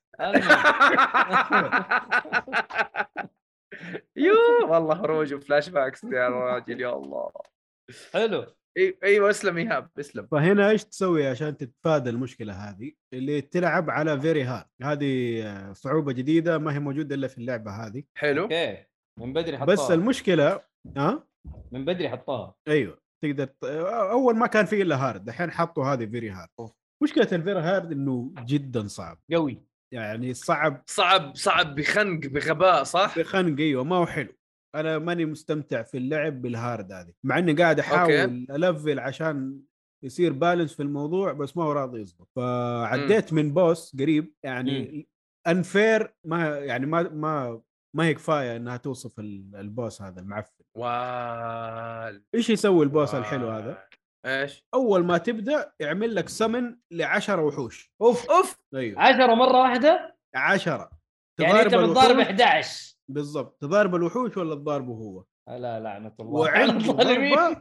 [4.16, 4.34] يو
[4.68, 7.30] والله خروج و flashbacks يا راجل يا الله.
[8.12, 8.46] حلو.
[9.04, 10.26] أيوه اسلم إيهاب اسلم.
[10.31, 16.12] فهنا إيش تسوي عشان تتفادى المشكلة هذه؟ اللي تلعب على very hard هذه آه، صعوبة
[16.12, 18.02] جديدة ما هي موجودة إلا في اللعبة هذه.
[18.16, 18.42] حلو.
[18.42, 18.84] okay.
[19.20, 20.61] من بدري حطوها بس المشكلة
[20.96, 21.26] ها؟
[21.72, 22.98] من بدري حطوها أيوه.
[23.24, 23.64] تقدر ت-
[24.11, 26.48] أول ما كان في إلا hard دحين حطوا هذه very hard
[27.02, 29.18] مشكلة ال very hard إنه جدا صعب.
[29.33, 29.62] قوي.
[29.94, 30.83] يعني صعب.
[30.87, 34.33] صعب صعب بخنق بغباء صح؟ بخنق أيوه ما هو حلو.
[34.74, 39.61] أنا ماني مستمتع في اللعب بال hard هذه مع إني قاعد أحاول ألفل عشان
[40.04, 42.28] يصير balance في الموضوع بس ما هو راضي يزبط.
[42.37, 45.09] فعديت من boss قريب يعني
[45.46, 47.61] unfair ما يعني ما ما
[47.96, 50.64] ما هي كفاية إنها توصف ال- ال boss هذا المعفن.
[50.76, 53.85] وال إيش يسوي ال boss الحلو هذا؟
[54.26, 57.92] إيش؟ أول ما تبدأ يعمل لك سمن ل10 وحوش.
[58.02, 58.59] أوف أوف.
[58.74, 59.00] أيوه.
[59.02, 60.90] 10 مرة واحدة؟ 10
[61.40, 63.58] يعني أنت بتضارب 11 بالضبط.
[63.62, 66.32] تضارب الوحوش ولا تضاربه هو؟ لا لعنة الله.
[66.40, 66.92] وعنده.
[66.92, 67.56] ضربة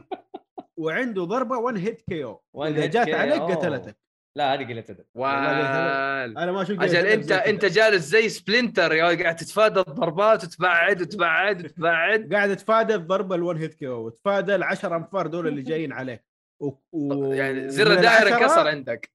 [0.78, 3.08] وعنده ضربة 1 hit KO إذا جات.
[3.08, 3.96] عليك قتلتك.
[4.36, 9.04] لا هذه قله ادب وال أنا ما أشوف أجل أنت أنت جالس زي Splinter يا
[9.22, 12.28] قاعد تتفادى الضربات وتبعد وتبعد وتبعد.
[12.34, 16.24] قاعد اتفادى الضربة ال1 hit KO وتفادى ال10 أنفار دول اللي جايين عليك
[16.62, 16.70] و...
[16.92, 17.32] و...
[17.32, 19.10] يعني زر ومن الدائره العشرة- انكسر عندك.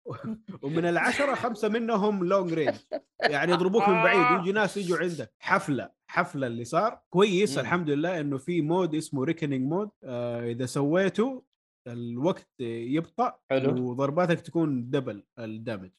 [0.61, 2.75] ومن العشرة خمسة منهم long range
[3.21, 5.33] يعني يضربوك من بعيد يجي ناس يجوا عندك.
[5.39, 5.89] حفلة.
[6.13, 7.60] حفلة اللي صار كويس مم.
[7.63, 11.43] الحمد لله إنه في mode اسمه reckoning mode آه إذا سويته
[11.88, 13.89] الوقت يبطأ حلو.
[13.89, 15.89] وضرباتك تكون double ال damage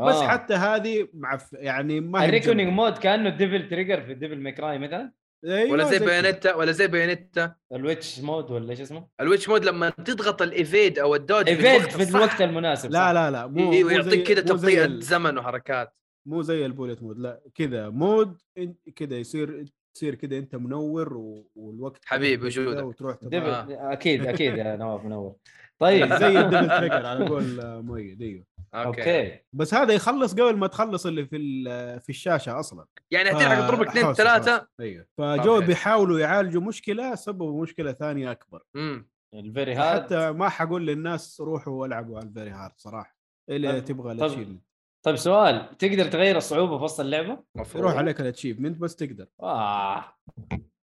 [0.00, 0.28] بس آه.
[0.28, 2.84] حتى هذه معف يعني ما ال reckoning مجمعة.
[2.84, 5.12] mode كأنه Devil Trigger في Devil May Cry مثلا
[5.46, 5.98] أيوة ولا زي.
[5.98, 10.42] Bayonetta ولا زي Bayonetta ال witch mode ولا إيش اسمه؟ ال witch mode لما تضغط
[10.42, 13.12] ال evade أو ال dodge evade الوقت في الوقت المناسب لا.
[13.12, 17.42] لا لا مو أيوه يعطيك كذا تبطيء زمن وحركات مو زي ال bullet mode لا
[17.54, 18.40] كذا mode
[18.96, 21.50] كذا يصير تصير كذا أنت منور و...
[21.54, 22.84] والوقت حبيبي وجودك.
[22.84, 23.16] وتروح.
[23.32, 23.92] آه.
[23.92, 25.34] أكيد أكيد يا نواف منور.
[25.82, 26.14] طيب.
[26.14, 30.66] زي ال Devil Trigger على قول آه، مؤيد أيوه okay, بس هذا يخلص قبل ما
[30.66, 32.86] تخلص اللي في ال- في الشاشة أصلا.
[33.10, 34.68] يعني هتلحق تضربك اثنين ثلاثة.
[34.80, 35.06] أيوه.
[35.18, 35.66] فجو okay.
[35.66, 38.62] بيحاولوا يعالجوا مشكلة سببوا مشكلة ثانية أكبر.
[38.76, 43.16] امم ال very hard حتى ما حقول للناس روحوا والعبوا على ال very hard صراحة.
[43.50, 44.62] اللي تبغى ال achievement
[45.02, 47.38] طيب سؤال تقدر تغير الصعوبة في وسط اللعبة؟
[47.74, 49.26] يروح عليك ال achievement بس تقدر.
[49.42, 50.04] آه.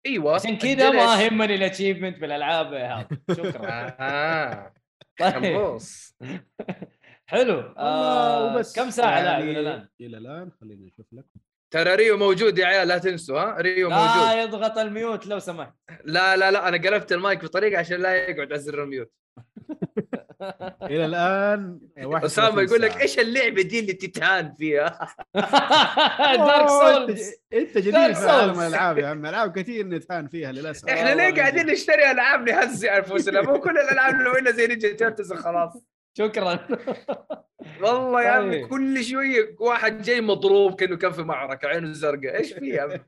[0.05, 0.35] أيوه.
[0.35, 1.23] عشان كذا ما.
[1.23, 3.95] يهمني ال achievement في الالعاب يا شكرا.
[3.99, 4.73] أها
[5.19, 5.77] طيب.
[7.31, 7.59] حلو.
[7.77, 8.75] آه وبس.
[8.75, 11.25] كم ساعة يعني لاعب إلى الآن؟ إلى الآن خليني أشوف لك.
[11.73, 14.05] ترى ريو موجود يا عيال لا تنسوا ها؟ ريو موجود.
[14.23, 15.73] لا يضغط ال mute لو سمحت.
[16.05, 19.11] لا لا لا أنا قلبت المايك بطريقة عشان لا يقعد على زر ال mute.
[20.83, 23.01] إلى الآن 31 أسامة يقول لك.
[23.01, 25.07] إيش اللعبة دي اللي تتهان فيها
[26.37, 28.59] Dark Souls انت, جديد في عالم.
[28.59, 31.65] الألعاب يا عم ألعاب كثير نتهان فيها للأسف إحنا ليه قاعدين.
[31.67, 35.73] نشتري ألعاب نهزئ أنفسنا مو كل الألعاب اللي وين زي Ninja Turtles خلاص
[36.17, 36.67] شكرا
[37.81, 38.67] والله يا عمي طيب.
[38.67, 42.99] كل شوية واحد جاي مضروب كأنه كان في معركة عينه زرقاء إيش في يا عمي؟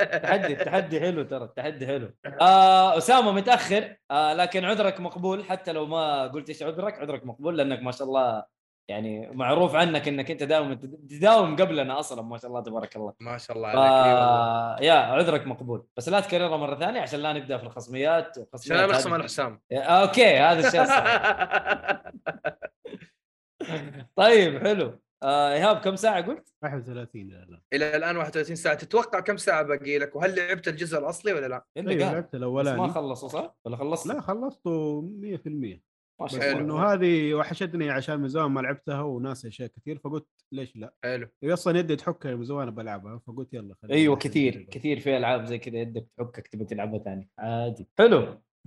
[0.00, 5.86] التحدي التحدي حلو ترى التحدي حلو آه أسامة متأخر آه لكن عذرك مقبول حتى لو
[5.86, 8.55] ما قلت إيش عذرك عذرك مقبول لأنك ما شاء الله
[8.88, 10.74] يعني معروف عنك إنك أنت دائما
[11.10, 13.12] تداوم قبلنا أصلا ما شاء الله تبارك الله.
[13.20, 13.76] ما شاء الله ف...
[13.76, 14.18] عليك.
[14.18, 14.76] والله.
[14.80, 15.86] يا عذرك مقبول.
[15.96, 19.60] بس لا تكررها مرة ثانية عشان لا نبدأ في الخصميات عشان أنا على حسام.
[19.70, 20.84] يا- okay هذا الشيء
[24.16, 25.00] طيب حلو.
[25.22, 27.60] آه إيهاب كم ساعة قلت؟ 31 إلى الآن.
[27.72, 28.74] إلى الآن 31 ساعة.
[28.74, 32.38] تتوقع كم ساعة باقي لك؟ وهل لعبت الجزء الأصلي ولا لا؟ أيوه لعبت بس ما
[32.38, 32.88] الأولاني.
[32.88, 35.78] خلصوا صح؟ ولا خلصت؟ لا خلصته 100% ما
[36.24, 36.42] بس حلو.
[36.58, 40.94] الله إنه هذه وحشتني عشان من زمان ما لعبتها وناس أشياء كثير فقلت ليش لا؟
[41.04, 44.68] حلو هي أصلا يدي تحك من زمان بلعبها فقلت يلا خلينا أيوه كثير.
[44.70, 48.18] كثير في ألعاب زي كذا يدك تحكك تبي تلعبها ثاني عادي حلو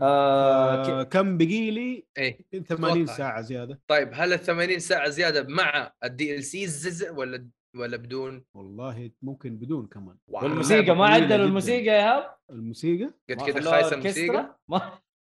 [0.02, 3.18] آه آه ك- كم بقي لي؟ إيه 80 أتوقع.
[3.18, 9.12] ساعة زيادة طيب هل ال 80 ساعة زيادة مع ال DLCs ولا ولا بدون؟ والله
[9.22, 10.16] ممكن بدون كمان.
[10.28, 11.46] والموسيقى ما عدلوا.
[11.46, 14.92] الموسيقى يا إيهاب؟ الموسيقى قد كذا أوركسترا؟ الموسيقى ما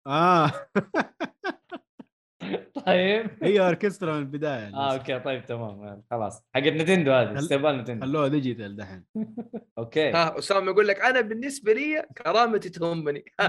[0.06, 0.52] آه
[2.86, 3.30] طيب.
[3.42, 6.42] هي أوركسترا من البداية آه okay طيب تمام خلاص.
[6.54, 9.04] حق Nintendo هذه استقبال Nintendo خلوها digital دحين؟
[9.78, 10.10] okay.
[10.10, 13.24] ها أسامة يقول لك أنا بالنسبة لي كرامتي تهمني.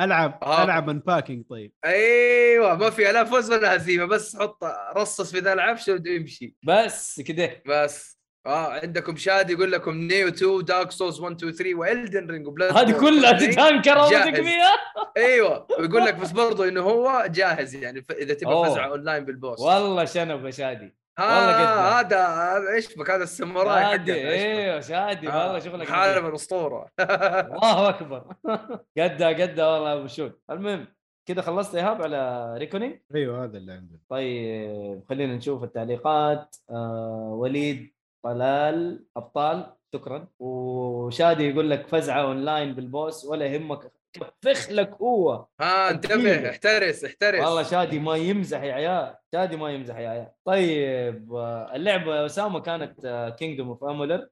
[0.00, 0.64] ألعب آه.
[0.64, 1.72] ألعب Unpacking طيب.
[1.84, 4.64] أيوه ما في لا فوز ولا هزيمة بس حط
[4.96, 7.62] رصص في ذا العفش وامشي بس كده.
[7.66, 8.17] بس.
[8.46, 12.46] آه عندكم شادي يقول لكم Nioh 2 Dark Souls 1 2 3 و Elden Ring
[12.46, 14.42] وبلاد هذه كلها تتهان كرامتك.
[14.42, 14.76] فيها
[15.16, 15.66] أيوه.
[15.78, 18.70] ويقول لك بس برضه إنه هو جاهز يعني ف- إذا تبغى.
[18.70, 19.60] فزعه online بال boss.
[19.60, 20.94] والله شنب يا شادي.
[21.18, 25.58] ها والله قد هذا هذا إيش بك؟ هذا الساموراي حقك شادي إيوه شادي آه، والله
[25.58, 26.26] شغلك نظيف.
[26.26, 26.88] الأسطورة.
[27.00, 28.24] الله أكبر.
[28.98, 30.40] قدها قدها والله أبو شوت.
[30.50, 30.86] المهم
[31.26, 33.98] كذا خلصت إيهاب على Reckoning أيوه هذا اللي عندنا.
[34.08, 36.56] طيب خلينا نشوف التعليقات.
[36.70, 37.97] آه وليد.
[38.24, 40.28] طلال أبطال شكرا.
[40.38, 43.92] وشادي يقول لك فزعة online بال boss ولا يهمك.
[44.12, 46.12] كفخ لك هو ها أكيد.
[46.12, 47.40] انتبه احترس احترس.
[47.44, 50.28] والله شادي ما يمزح يا عيال شادي ما يمزح يا عيال.
[50.44, 54.28] طيب آه، اللعبة يا أسامة كانت Kingdoms of Amalur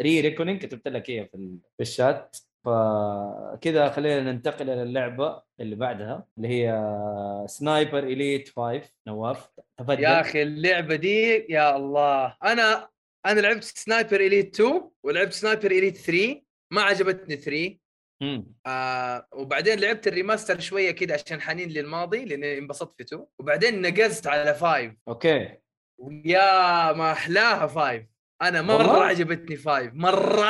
[0.00, 2.36] Re-Reckoning كتبت لك ال- في الشات.
[2.66, 6.72] فكذا خلينا ننتقل إلى اللعبة اللي بعدها اللي هي
[7.48, 10.00] Sniper Elite 5 نواف تفضل.
[10.02, 12.36] يا أخي اللعبة دي يا الله.
[12.44, 12.88] أنا
[13.26, 17.76] أنا لعبت Sniper Elite 2 ولعبت Sniper Elite 3 ما عجبتني 3
[18.22, 18.52] مم.
[18.66, 23.82] آه وبعدين لعبت ال remaster شوية كده عشان حنين للماضي لأني انبسطت في 2 وبعدين
[23.82, 25.58] نقزت على 5 okay.
[25.98, 28.06] ويا ما أحلاها 5
[28.42, 30.44] أنا مرة والله؟ عجبتني 5 مره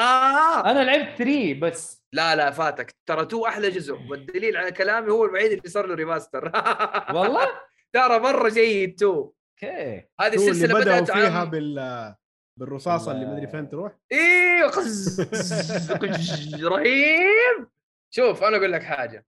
[0.71, 2.05] أنا لعبت 3 بس.
[2.13, 2.95] لا لا فاتك.
[3.07, 3.95] ترى 2 أحلى جزء.
[4.11, 6.45] والدليل على كلامي هو الوحيد اللي صار له remaster
[7.17, 7.49] والله؟
[7.93, 10.09] ترى مرة جيد 2 okay.
[10.21, 11.51] هذه السلسلة بدأوا بدأت فيها عام.
[11.51, 12.15] بال
[12.59, 13.93] بالرصاصة اللي ما أدري فين تروح.
[14.13, 15.21] أيوه قز
[15.93, 17.69] قز- رهيب!
[18.11, 19.27] شوف أنا أقول لك حاجة.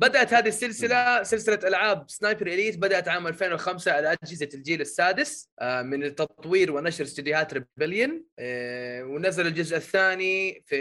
[0.00, 5.82] بدأت هذه السلسلة سلسلة ألعاب Sniper Elite بدأت عام 2005 على أجهزة الجيل السادس آه،
[5.82, 8.24] من تطوير ونشر استديوهات Rebellion
[9.02, 10.76] ونزل الجزء الثاني في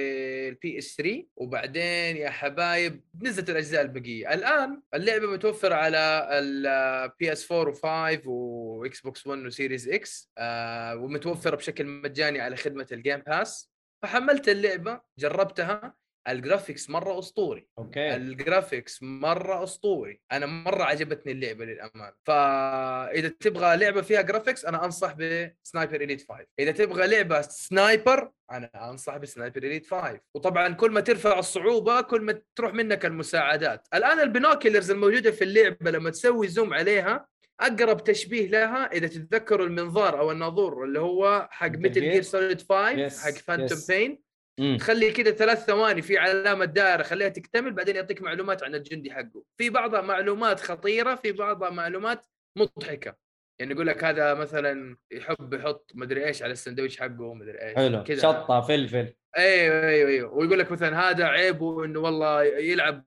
[0.50, 4.34] ال PS 3 وبعدين يا حبايب نزلت الأجزاء البقية.
[4.34, 10.95] الآن اللعبة متوفرة على ال PS 4 و5 و Xbox 1 و Series X آه،
[10.95, 13.72] ومتوفرة بشكل مجاني على خدمة ال Game Pass
[14.03, 15.99] فحملت اللعبة جربتها.
[16.28, 18.15] ال graphics مرة أسطوري okay.
[18.15, 22.13] ال graphics مرة أسطوري أنا مرة عجبتني اللعبة للأمانة.
[22.23, 28.32] فإذا تبغى لعبة فيها graphics أنا أنصح ب Sniper Elite 5 إذا تبغى لعبة sniper
[28.51, 33.05] أنا أنصح ب Sniper Elite 5 وطبعا كل ما ترفع الصعوبة كل ما تروح منك
[33.05, 33.88] المساعدات.
[33.93, 37.27] الآن ال binoculars الموجودة في اللعبة لما تسوي zoom عليها
[37.60, 42.22] أقرب تشبيه لها إذا تتذكروا المنظار أو الناظور اللي هو حق Metal Gear.
[42.22, 43.80] Solid 5 Yes, حق Phantom.
[43.89, 44.22] Pain
[44.60, 44.78] مم.
[44.78, 49.43] تخلي كده ثلاث ثواني في علامة دائرة خليها تكتمل بعدين يعطيك معلومات عن الجندي حقه.
[49.58, 53.15] في بعضها معلومات خطيرة في بعضها معلومات مضحكة.
[53.60, 58.04] يعني يقول لك هذا مثلا يحب يحط مدري إيش على السندويش حقه مدري إيش حلو.
[58.04, 58.22] كذا.
[58.22, 59.13] شطة فلفل.
[59.38, 60.34] أيوه أيوه أيوه.
[60.34, 63.06] ويقول لك مثلا هذا عيبه إنه والله يلعب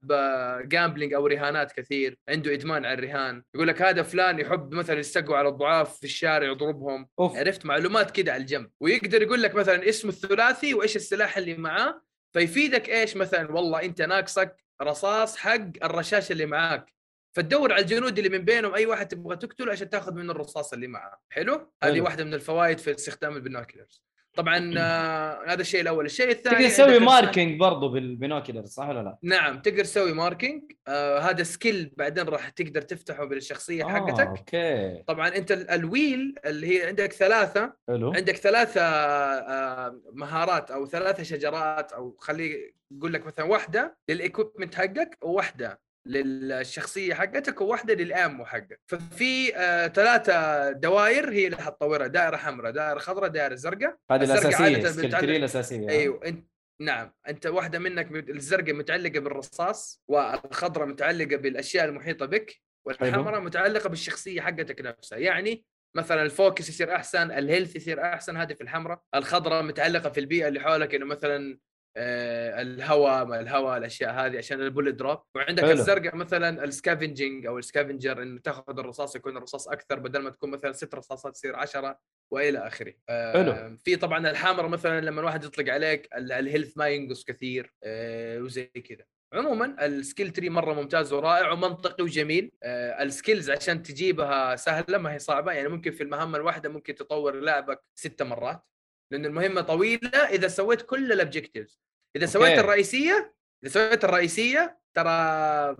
[0.68, 3.42] جامبلينج أو رهانات كثير عنده إدمان على الرهان.
[3.54, 7.08] يقول لك هذا فلان يحب مثلا يستقوا على الضعاف في الشارع يضربهم.
[7.18, 7.36] أوف.
[7.36, 8.70] عرفت؟ معلومات كده على الجنب.
[8.80, 14.02] ويقدر يقول لك مثلا اسم الثلاثي وإيش السلاح اللي معاه فيفيدك إيش؟ مثلا والله أنت
[14.02, 16.92] ناقصك رصاص حق الرشاش اللي معاك.
[17.36, 20.86] فتدور على الجنود اللي من بينهم أي واحد تبغى تقتله عشان تاخذ منه الرصاص اللي
[20.86, 21.20] معاه.
[21.30, 22.00] حلو؟ هذه.
[22.00, 24.02] واحدة من الفوائد في استخدام ال binoculars
[24.36, 26.04] طبعا آه هذا الشيء الأول.
[26.06, 30.72] الشيء الثاني تقدر تسوي marking برضو بال binocular صح ولا لا؟ نعم تقدر تسوي marking
[30.88, 34.26] آه هذا skill بعدين راح تقدر تفتحه بالشخصية آه، حقتك.
[34.26, 35.02] okay.
[35.06, 38.12] طبعا أنت ال- ال wheel اللي هي عندك ثلاثة حلو.
[38.12, 44.74] عندك ثلاثة آه، مهارات أو ثلاثة شجرات أو خلي أقول لك مثلا واحدة لل equipment
[44.74, 45.80] حقك وواحدة.
[46.06, 52.72] للشخصية حقتك وواحدة لل ammo حقك ففي آه، ثلاثة دوائر هي اللي حتطورها دائرة حمراء
[52.72, 53.96] دائرة خضراء دائرة زرقاء.
[54.10, 55.88] هذه الأساسية تري الأساسية.
[55.88, 56.46] أيوه انت
[56.80, 57.12] نعم.
[57.28, 64.80] أنت واحدة منك الزرقاء متعلقة بالرصاص والخضراء متعلقة بالأشياء المحيطة بك والحمراء متعلقة بالشخصية حقتك
[64.80, 65.18] نفسها.
[65.18, 65.64] يعني
[65.96, 69.02] مثلا ال focus يصير أحسن ال health يصير أحسن هذه في الحمراء.
[69.14, 71.58] الخضراء متعلقة في البيئة اللي حولك إنه مثلا
[71.96, 75.18] الهواء ما الهواء الأشياء هذه عشان ال bullet drop.
[75.34, 75.72] وعندك حلو.
[75.72, 80.30] الزرقاء مثلا ال scavenging أو ال scavenger انه تاخذ الرصاص يكون الرصاص أكثر بدل ما
[80.30, 81.98] تكون مثلا ست رصاصات تصير عشرة
[82.32, 82.94] وإلى آخره.
[83.08, 83.76] آه، حلو.
[83.84, 88.38] في طبعا الحمراء مثلا لما الواحد يطلق عليك ال- ال health ما ينقص كثير آه،
[88.38, 89.04] وزي كذا.
[89.34, 92.52] عموما ال skill تري مرة ممتاز ورائع ومنطقي وجميل.
[92.62, 96.94] آه، ال skills عشان تجيبها سهلة ما هي صعبة يعني ممكن في المهمه الواحدة ممكن
[96.94, 98.62] تطور لاعبك ست مرات.
[99.12, 100.10] لأن المهمة طويلة.
[100.10, 101.80] إذا سويت كل ال objectives
[102.16, 102.60] إذا سويت okay.
[102.60, 105.10] الرئيسية إذا سويت الرئيسية ترى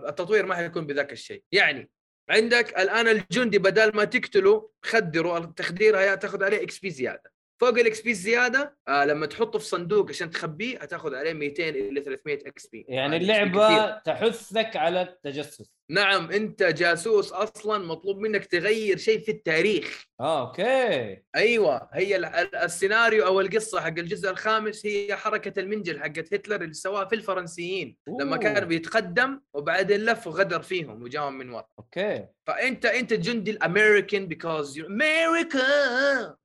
[0.08, 1.42] التطوير ما حيكون بذاك الشيء.
[1.52, 1.90] يعني
[2.30, 7.32] عندك الآن الجندي بدل ما تقتله خدره التخدير هي تاخذ عليه XP زيادة.
[7.60, 12.00] فوق ال XP زيادة آه لما تحطه في صندوق عشان تخبيه هتاخذ عليه 200 إلى
[12.00, 12.87] 300 XP.
[12.88, 15.72] يعني اللعبة تحثك على التجسس.
[15.92, 20.07] نعم أنت جاسوس أصلا مطلوب منك تغير شيء في التاريخ.
[20.20, 21.23] آه okay.
[21.37, 26.56] أيوه هي ال- ال- السيناريو أو القصة حق الجزء الخامس هي حركة المنجل حقت هتلر
[26.62, 28.42] اللي سواها في الفرنسيين لما أوه.
[28.42, 31.66] كان بيتقدم وبعدين لف وغدر فيهم وجاهم من ورا.
[31.79, 32.27] okay.
[32.46, 35.62] فأنت أنت الجندي الأمريكان because أمريكا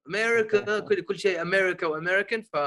[0.10, 2.58] أمريكا كل كل شيء أمريكا وامريكان ف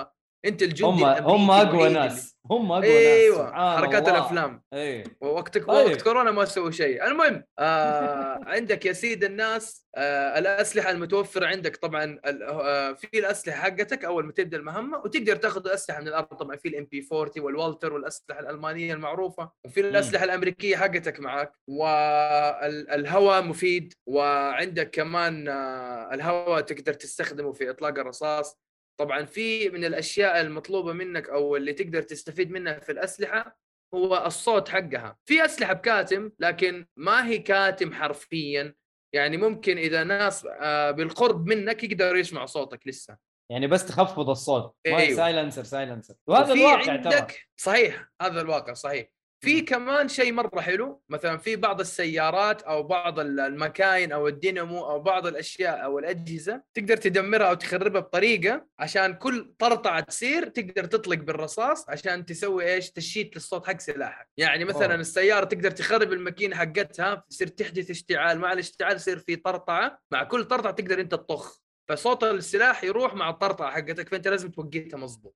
[0.45, 2.37] أنت الجندي هم هم أقوى ناس.
[2.51, 2.97] هم أقوى ناس.
[2.97, 4.19] أيوه حركات الله.
[4.19, 4.63] الأفلام.
[4.73, 5.05] إيه.
[5.21, 5.91] وقت طيب.
[5.91, 7.07] وقت كورونا ما سووا شيء.
[7.07, 14.05] المهم آه عندك يا سيد الناس آه الأسلحة المتوفرة عندك طبعا آه في الأسلحة حقتك
[14.05, 16.27] أول ما تبدأ المهمة وتقدر تاخذ الاسلحه من الأرض.
[16.27, 19.51] طبعا في ال MP 40 وال Walther والأسلحة الألمانية المعروفة.
[19.67, 21.53] وفي الأسلحة الأمريكية حقتك معك.
[21.69, 23.95] والهواء مفيد.
[24.07, 28.59] وعندك كمان آه الهواء تقدر تستخدمه في إطلاق الرصاص.
[29.01, 33.59] طبعا في من الأشياء المطلوبة منك أو اللي تقدر تستفيد منها في الأسلحة
[33.95, 35.17] هو الصوت حقها.
[35.25, 38.75] في أسلحة بكاتم لكن ما هي كاتم حرفيا.
[39.15, 43.17] يعني ممكن إذا ناس آه، بالقرب منك يقدروا يسمعوا صوتك لسه.
[43.51, 44.75] يعني بس تخفض الصوت.
[44.87, 45.17] ما أيوه.
[45.17, 47.15] silencer silencer وهذا الواقع ترى.
[47.15, 49.09] عندك صحيح هذا الواقع صحيح.
[49.43, 54.85] في كمان شيء مرة حلو مثلا في بعض السيارات أو بعض ال- المكاين أو الدينامو
[54.91, 60.85] أو بعض الأشياء أو الأجهزة تقدر تدمرها أو تخربها بطريقة عشان كل طرطعة تصير تقدر
[60.85, 64.29] تطلق بالرصاص عشان تسوي إيش؟ تشيت للصوت حق سلاحك.
[64.37, 64.95] يعني مثلا أوه.
[64.95, 70.45] السيارة تقدر تخرب الماكينة حقتها تصير تحدث اشتعال مع الاشتعال يصير في طرطعة مع كل
[70.45, 71.61] طرطعة تقدر أنت تطخ.
[71.91, 75.35] فصوت السلاح يروح مع الطرطعه حقتك فأنت لازم توقيتها مظبوط.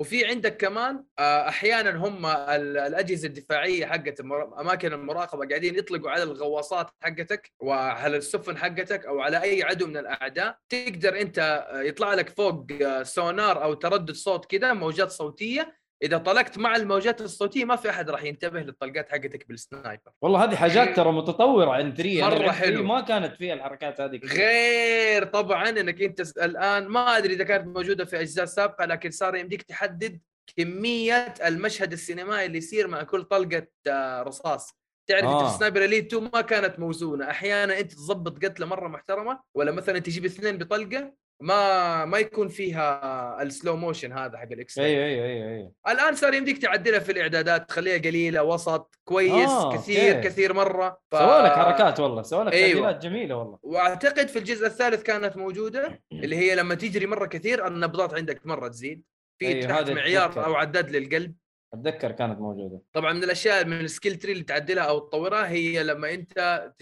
[0.00, 4.20] وفي عندك كمان آه، أحيانا هم ال- الأجهزة الدفاعية حقت
[4.60, 9.96] أماكن المراقبة قاعدين يطلقوا على الغواصات حقتك وعلى السفن حقتك أو على أي عدو من
[9.96, 10.56] الأعداء.
[10.68, 11.38] تقدر أنت
[11.72, 16.76] آه، يطلع لك فوق آه، سونار أو تردد صوت كذا موجات صوتية إذا طلقت مع
[16.76, 21.70] الموجات الصوتية ما في أحد راح ينتبه للطلقات حقتك بالسنايبر والله هذه حاجات ترى متطورة
[21.70, 22.76] عن 3 مرة أنا لعبت حلو.
[22.76, 24.20] 3 ما كانت فيها الحركات هذه.
[24.24, 29.36] غير طبعا إنك أنت الآن ما أدري إذا كانت موجودة في أجزاء سابقة لكن صار
[29.36, 30.20] يمديك تحدد
[30.56, 34.74] كمية المشهد السينمائي اللي يصير مع كل طلقة آه، رصاص
[35.06, 35.46] تعرف آه.
[35.46, 39.98] انت Sniper Elite 2 ما كانت موزونة أحيانا أنت تظبط قتلة مرة محترمة ولا مثلا
[39.98, 45.04] تجيب اثنين بطلقة ما ما يكون فيها ال slow motion هذا حق ال X أيوه
[45.04, 50.28] أيوه أيوه الآن صار يمديك تعدلها في الإعدادات تخليها قليلة وسط كويس آه، كثير okay.
[50.28, 51.18] كثير مرة ف...
[51.18, 52.68] سووا لك حركات والله سووا لك أيوة.
[52.68, 57.66] تعديلات جميلة والله وأعتقد في الجزء الثالث كانت موجودة اللي هي لما تجري مرة كثير
[57.66, 59.02] النبضات عندك مرة تزيد
[59.38, 60.44] في أيوة، تحت معيار.
[60.44, 61.34] أو عداد للقلب
[61.74, 62.82] أتذكر كانت موجودة.
[62.92, 66.72] طبعا من الأشياء من ال skill tree اللي تعدلها أو تطورها هي لما أنت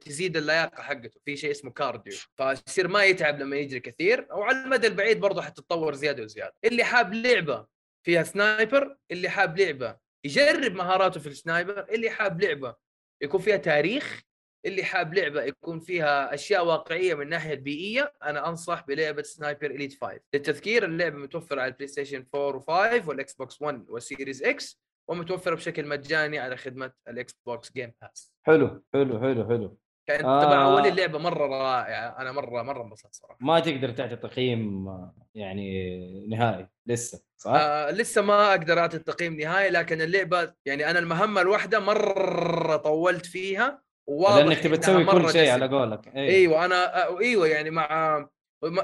[0.00, 1.20] تزيد اللياقة حقته.
[1.24, 5.94] في شيء اسمه cardio فيصير ما يتعب لما يجري كثير وعلى المدى البعيد برضه حتتطور
[5.94, 6.54] زيادة وزيادة.
[6.64, 7.66] اللي حاب لعبة
[8.06, 12.74] فيها sniper اللي حاب لعبة يجرب مهاراته في ال sniper اللي حاب لعبة
[13.22, 14.22] يكون فيها تاريخ
[14.66, 20.04] اللي حاب لعبة يكون فيها أشياء واقعية من الناحيه البيئيه أنا أنصح بلعبة Sniper Elite
[20.04, 22.60] 5 للتذكير اللعبة متوفرة على ال PlayStation 4
[23.00, 27.92] و5 وال Xbox 1 وال Series X ومتوفرة بشكل مجاني على خدمة ال Xbox Game
[28.02, 30.44] Pass حلو حلو حلو حلو كانت آه.
[30.44, 34.88] طبعا أول اللعبة مرة رائعة أنا مرة مرة انبسطت صراحة ما تقدر تعطي تقييم
[35.34, 40.98] يعني نهائي لسه صح؟ آه لسه ما أقدر أعطي التقييم نهائي لكن اللعبة يعني أنا
[40.98, 45.50] المهمة الواحدة مرة طولت فيها وواضح لأنك تبي تسوي كل شيء.
[45.50, 46.28] على قولك أيوة.
[46.28, 48.28] أيوه أنا أيوه يعني مع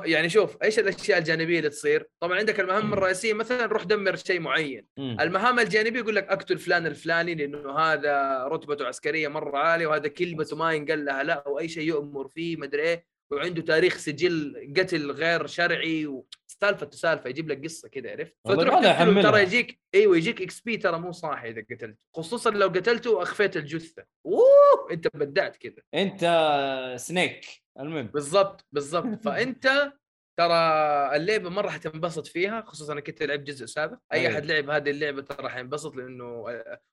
[0.04, 4.40] يعني شوف إيش الأشياء الجانبية اللي تصير؟ طبعا عندك المهمه الرئيسية مثلا روح دمر شيء
[4.40, 5.16] معين، مم.
[5.20, 10.56] المهام الجانبية يقول لك اقتل فلان الفلاني لأنه هذا رتبته عسكرية مرة عالية وهذا كلمته
[10.56, 15.10] ما ينقل لها لا أو أي شيء يؤمر فيه مدري إيه وعنده تاريخ سجل قتل
[15.10, 16.22] غير شرعي
[16.62, 19.22] وسالفه سالفه يجيب لك قصه كذا عرفت؟ فتروح تقتله.
[19.22, 21.96] ترى يجيك أيوه يجيك إكس بي ترى مو صاحي إذا قتلته.
[22.16, 24.04] خصوصا لو قتلته واخفيت الجثة.
[24.26, 24.90] أوه!
[24.90, 26.20] أنت بدعت كذا أنت
[27.00, 27.46] Snake.
[27.80, 28.06] المهم.
[28.06, 29.04] بالضبط بالضبط.
[29.24, 29.92] فأنت
[30.38, 30.54] ترى
[31.16, 33.98] اللعبة مره حتنبسط فيها خصوصا انك انت لعبت جزء سابق.
[34.12, 34.32] أي أيوة.
[34.32, 36.44] أحد لعب هذه اللعبة ترى حينبسط لأنه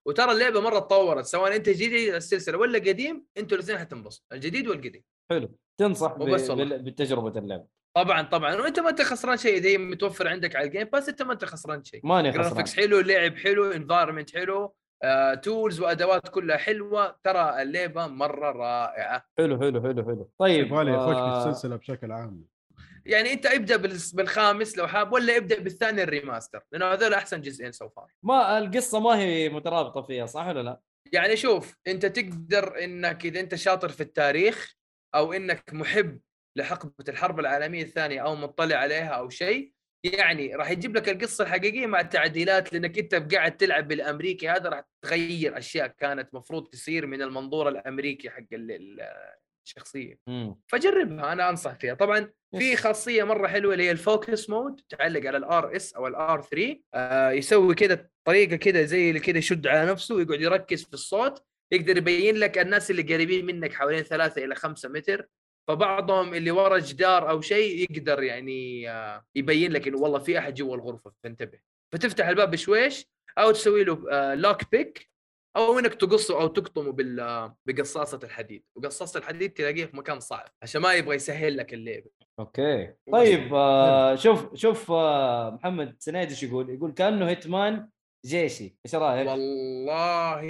[0.06, 5.04] وترى اللعبة مرة تطورت سواء أنت جديد السلسله ولا قديم أنتوا الاثنين حتنبسطوا الجديد والقديم.
[5.32, 5.58] حلو.
[5.78, 7.66] تنصح بتجربة اللعبه
[7.96, 8.56] طبعا طبعا.
[8.56, 11.34] وانت ما أنت خسران شيء إذا هي متوفر عندك على ال Game Pass أنت ما
[11.34, 12.02] أنت خسران شيء.
[12.04, 12.46] ماني خسران.
[12.46, 17.16] graphics حلو لعب حلو environment حلو آه، tools وأدوات كلها حلوة.
[17.24, 19.26] ترى اللعبة مرة رائعة.
[19.38, 20.30] حلو حلو حلو حلو.
[20.40, 22.46] طيب يبغى لي اخش آه، بالسلسله بشكل عام.
[23.06, 23.78] يعني أنت ابدأ
[24.14, 28.58] بالخامس لو حاب ولا ابدأ بالثاني ال remaster؟ لأنه هذول أحسن جزئين so far ما
[28.58, 30.80] القصة ما هي مترابطة فيها صح ولا لا؟
[31.14, 34.76] يعني شوف أنت تقدر إنك إذا أنت شاطر في التاريخ
[35.16, 36.20] أو إنك محب
[36.58, 39.72] لحقبة الحرب العالمية الثانية أو مطلع عليها أو شيء
[40.04, 44.84] يعني راح يجيب لك القصة الحقيقية مع التعديلات لأنك أنت قاعد تلعب بالأمريكي هذا راح
[45.02, 49.10] تغير أشياء كانت مفروض تصير من المنظور الأمريكي حق ال- ال-
[49.68, 50.20] الشخصية.
[50.68, 52.76] فجربها أنا أنصح فيها طبعا في.
[52.76, 56.42] خاصية مرة حلوة اللي هي ال focus mode تعلق على ال RS أو ال R
[56.42, 60.94] 3 آه يسوي كذا طريقة كذا زي اللي كذا يشد على نفسه ويقعد يركز في
[60.94, 65.28] الصوت يقدر يبين لك الناس اللي قريبين منك حوالين ثلاثة إلى خمسة متر
[65.68, 70.54] فبعضهم اللي ورا جدار أو شيء يقدر يعني آه، يبين لك إنه والله في أحد
[70.54, 71.60] جوا الغرفة فانتبه.
[71.94, 73.06] فتفتح الباب بشويش
[73.38, 75.10] أو تسوي له آه، lock pick
[75.56, 78.64] أو إنك تقصه أو تقطمه بال آه، بقصاصة الحديد.
[78.76, 82.10] وقصاصة الحديد تلاقيه في مكان صعب عشان ما يبغى يسهل لك اللعبه
[82.40, 82.94] okay.
[83.12, 87.90] طيب آه شوف شوف آه محمد سنيد إيش يقول؟ يقول كأنه Hitman
[88.26, 90.48] جيشي إيش رأيك؟ والله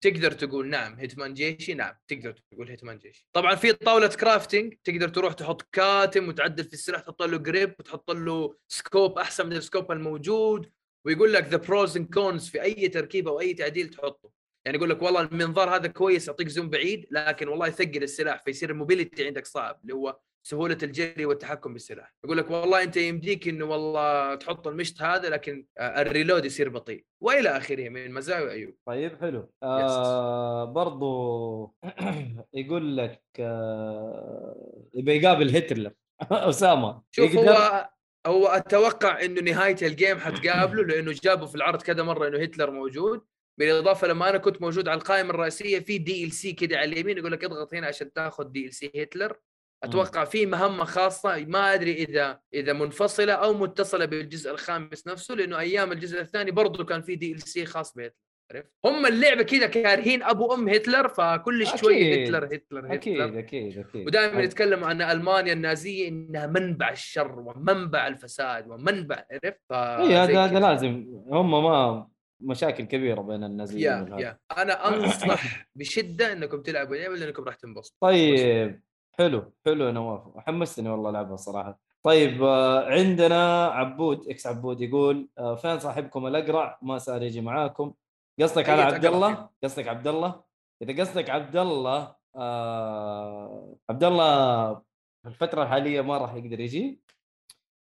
[0.00, 5.08] تقدر تقول نعم Hitman جيشي نعم تقدر تقول Hitman جيشي طبعا في طاولة crafting تقدر
[5.08, 9.59] تروح تحط كاتم وتعدل في السلاح تحط له grip وتحط له scope أحسن من ال
[9.59, 10.70] scope الموجود
[11.04, 14.30] ويقول لك the pros and cons في أي تركيبة أو أي تعديل تحطه
[14.64, 18.70] يعني يقول لك والله المنظار هذا كويس يعطيك zoom بعيد لكن والله يثقل السلاح فيصير
[18.70, 22.14] ال mobility عندك صعب اللي هو سهولة الجري والتحكم بالسلاح.
[22.24, 27.04] يقول لك والله أنت يمديك إنه والله تحط المشط هذا لكن ال reload يصير بطيء.
[27.20, 28.74] وإلى آخره من مزايا وعيوب.
[28.86, 29.50] طيب حلو.
[29.62, 31.76] آه برضو
[32.54, 35.92] يقول لك آه يقابل هتلر.
[36.50, 37.90] أسامة شوف يقدر؟ هو
[38.26, 42.70] هو أتوقع إنه نهاية ال game حتقابله لأنه جابوا في العرض كذا مرة إنه هتلر
[42.70, 43.24] موجود.
[43.58, 47.44] بالإضافة لما أنا كنت موجود على القائمة الرئيسية في DLC كذا على اليمين يقول لك
[47.44, 49.36] اضغط هنا عشان تاخذ DLC هتلر.
[49.84, 55.58] أتوقع في مهمة خاصة ما أدري إذا إذا منفصلة أو متصلة بالجزء الخامس نفسه لأنه
[55.58, 58.14] أيام الجزء الثاني برضه كان في DLC خاص بهتلر
[58.52, 62.34] عرفت هم اللعبة كذا كارهين أبو أم هتلر فكل شوي أكيد.
[62.34, 68.06] هتلر هتلر أكيد هتلر أكيد أكيد ودائما يتكلموا عن ألمانيا النازية إنها منبع الشر ومنبع
[68.06, 70.58] الفساد ومنبع عرفت؟ ف- اي هذا هذا.
[70.60, 72.08] لازم هم ما
[72.40, 73.82] مشاكل كبيرة بين النازيين.
[73.82, 78.80] يا أنا أنصح بشدة إنكم تلعبوا اللعبة لأنكم راح تنبسطوا طيب
[79.18, 81.78] حلو حلو يا نواف حمستني والله العبها صراحة.
[82.02, 87.92] طيب آه، عندنا عبود إكس عبود يقول آه، فين صاحبكم الأقرع؟ ما صار يجي معاكم.
[88.40, 90.40] قصدك على عبد الله قصدك عبد الله
[90.82, 94.74] إذا قصدك عبد الله آه عبد الله
[95.22, 97.00] في الفترة الحالية ما راح يقدر يجي.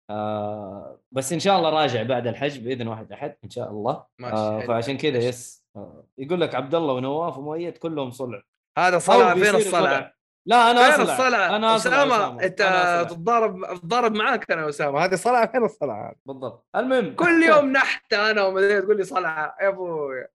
[0.09, 4.05] آه بس إن شاء الله راجع بعد الحج بإذن واحد أحد إن شاء الله.
[4.23, 4.59] آه.
[4.59, 8.41] فعشان كذا يس آه يقول لك عبد الله ونواف ومؤيد كلهم صلع.
[8.77, 10.16] هذا صلع فين الصلع؟
[10.47, 12.61] لا أنا فين اصلع الصلع؟ أنا اصلع أسامة أنت.
[13.09, 16.67] تتضارب تتضارب معاك أنا اسامه هذه صلع فين الصلع؟ بالضبط.
[16.75, 17.15] المهم.
[17.15, 20.25] كل يوم نحت أنا ومدري تقول لي صلع يا أبوي.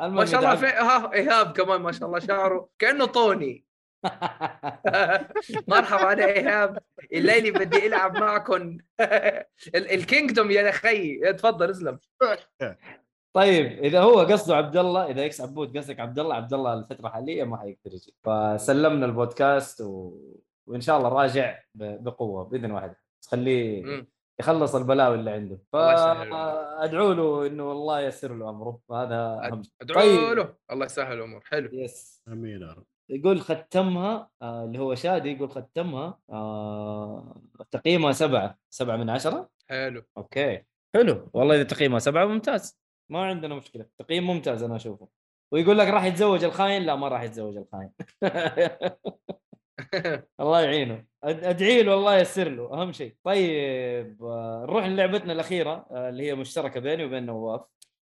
[0.00, 2.68] ما شاء الله في ها إيهاب كمان ما شاء الله شعره.
[2.78, 3.64] كأنه طوني.
[5.68, 6.78] مرحبا أنا إيهاب.
[7.12, 8.78] الليلي بدي ألعب معكم
[9.74, 11.32] ال Kingdom يا أخي.
[11.32, 11.98] تفضل اسلم.
[13.36, 17.06] طيب إذا هو قصده عبد الله إذا إكس عبود قصدك عبد الله عبد الله الفترة
[17.06, 18.14] الحالية ما حيقدر يجي.
[18.22, 20.18] فسلمنا البودكاست و...
[20.66, 22.04] وإن شاء الله راجع ب...
[22.04, 22.94] بقوة بإذن واحد
[23.28, 24.04] خليه.
[24.40, 25.58] يخلص البلاوي اللي عنده.
[25.74, 26.80] الله يسهل له.
[26.80, 28.80] فادعو له إنه الله ييسر له أمره.
[28.88, 29.72] وهذا أهم شيء.
[29.82, 30.38] أدعو طيب.
[30.38, 31.40] له الله يسهل الأمور.
[31.44, 31.68] حلو.
[31.72, 32.84] yes آمين يا رب.
[33.10, 39.50] يقول ختمها آه اللي هو شادي يقول ختمها آه تقييمها سبعة سبعة من عشرة.
[39.68, 40.02] حلو.
[40.16, 40.62] أوكي.
[40.94, 41.28] حلو.
[41.32, 42.81] والله إذا تقييمها سبعة ممتاز.
[43.12, 45.08] ما عندنا مشكلة تقييم ممتاز أنا أشوفه.
[45.52, 47.90] ويقول لك راح يتزوج الخاين؟ لا ما راح يتزوج الخاين.
[50.40, 51.04] الله يعينه.
[51.24, 52.72] أدعي له الله ييسر له.
[52.72, 53.16] أهم شيء.
[53.24, 57.60] طيب آه، نروح للعبتنا الأخيرة آه، اللي هي مشتركة بيني وبين نواف.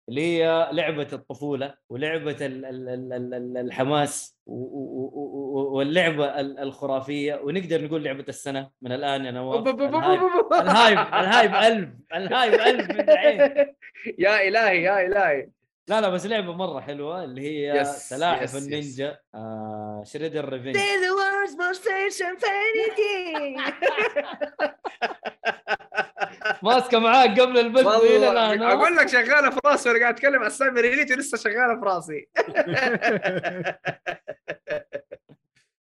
[0.08, 7.40] اللي هي لعبة الطفولة ولعبة ال- ال- ال- ال- ال- الحماس واللعبة ال- الخرافية.
[7.44, 8.70] ونقدر نقول لعبة السنة.
[8.82, 10.20] من الآن يا نواف الهايب
[10.52, 11.88] الهايب ال hype ألف.
[12.14, 13.40] الهايب ألف من الحين
[14.24, 15.48] يا إلهي يا إلهي.
[15.88, 18.56] لا لا بس لعبة مرة حلوة اللي هي yes، سلاحف yes،.
[18.56, 19.18] النينجا.
[19.34, 20.76] آه Shredder's Revenge
[26.62, 27.86] ماسكة معاك قبل البث
[28.62, 31.86] أقول لك شغالة في راسي وأنا قاعد أتكلم عن ال cyber reality لسه شغالة في
[31.86, 32.28] راسي.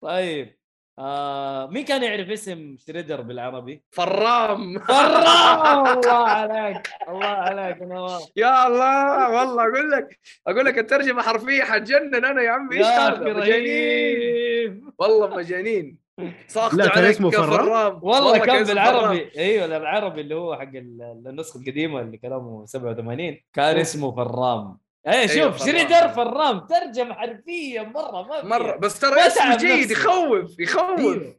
[0.02, 0.56] طيب
[0.98, 4.78] آه مين كان يعرف اسم شريدر بالعربي؟ فرام.
[4.78, 5.86] فرام!
[5.98, 11.62] الله عليك الله عليك يا نواف يا الله والله أقول لك أقول لك الترجمة حرفية
[11.64, 12.76] حتجنن أنا يا عمي.
[12.76, 16.01] إيش يا هذا مجانين والله مجانين
[16.48, 18.68] ساخط لا، كان عليك اسمه فرام؟ والله كان اسمه.
[18.74, 24.78] بالعربي أيوه العربي اللي هو حق ال- النسخة القديمة اللي كلامه 87 كان اسمه فرام
[25.08, 26.60] إيه شوف أيوة، شريدر فرام.
[26.66, 28.48] ترجمة حرفية مرة ما فيها.
[28.48, 29.90] مرة بس ترى اسم تعب جيد.
[29.90, 31.36] يخوف يخوف أيوه.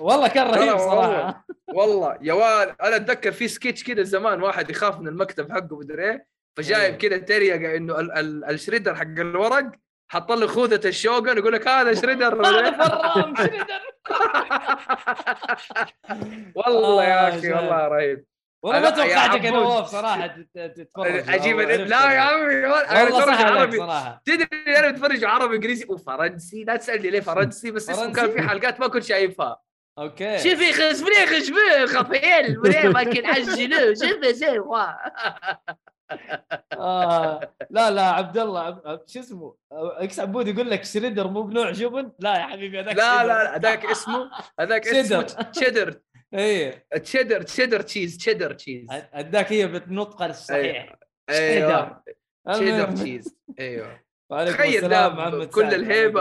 [0.00, 0.78] والله كان رهيب والله.
[0.90, 5.78] صراحة والله يا واد أنا أتذكر في سكتش كذا زمان واحد يخاف من المكتب حقه
[5.78, 6.96] مدري إيه فجايب أيوه.
[6.96, 9.70] كذا تريقة إنه ال- ال- الشريدر حق الورق
[10.08, 12.70] حط له خوذة الشوغن يقول لك هذا شريدر هذا.
[12.70, 13.80] فرام شريدر
[16.54, 17.56] والله آه، يا أخي جامد.
[17.62, 18.24] والله رهيب
[18.62, 19.50] والله ما توقعتك يا.
[19.50, 21.46] نواف صراحة تت- تتفرج عرفت.
[21.90, 23.78] لا يا عمي أنا والله أتفرج عربي
[24.24, 28.80] تدري أنا بتفرج عربي إنجليزي وفرنسي لا تسألني ليه فرنسي بس اسمه كان في؟ حلقات
[28.80, 29.60] ما كنت شايفها
[29.98, 30.38] أوكي.
[30.38, 34.58] شوفي خشبني خشبني خفيل منين ما كان عجلوا شوفي زي
[36.72, 37.40] آه.
[37.70, 39.02] لا لا عبد الله عب...
[39.06, 43.26] شو اسمه؟ إكس عبود يقول لك شريدر مو بنوع جبن لا يا حبيبي هذاك لا.
[43.26, 44.30] لا هذاك اسمه
[44.60, 44.98] هذاك شيدر.
[45.00, 46.00] اسمه تشيدر.
[46.34, 46.86] إيه.
[47.02, 48.86] cheddar cheddar cheese cheddar cheese.
[48.90, 50.96] اداك هي بالنطق الصحيح.
[51.30, 52.02] أيوه
[52.48, 52.80] تشيدر.
[52.80, 52.94] المهم.
[52.94, 53.38] cheese.
[53.60, 55.64] أيوه تخيل كل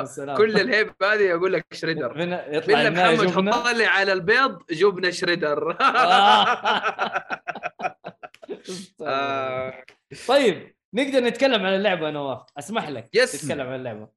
[0.01, 0.37] السلام.
[0.37, 2.13] كل الهيبة هذه أقول لك شريدر.
[2.13, 3.51] بنا- يطلع محمد.
[3.53, 5.77] حط لي على البيض جبنة شريدر.
[9.01, 9.83] آه،
[10.27, 13.31] طيب نقدر نتكلم عن اللعبة يا نواف؟ أسمح لك yes.
[13.41, 14.07] تتكلم عن اللعبة.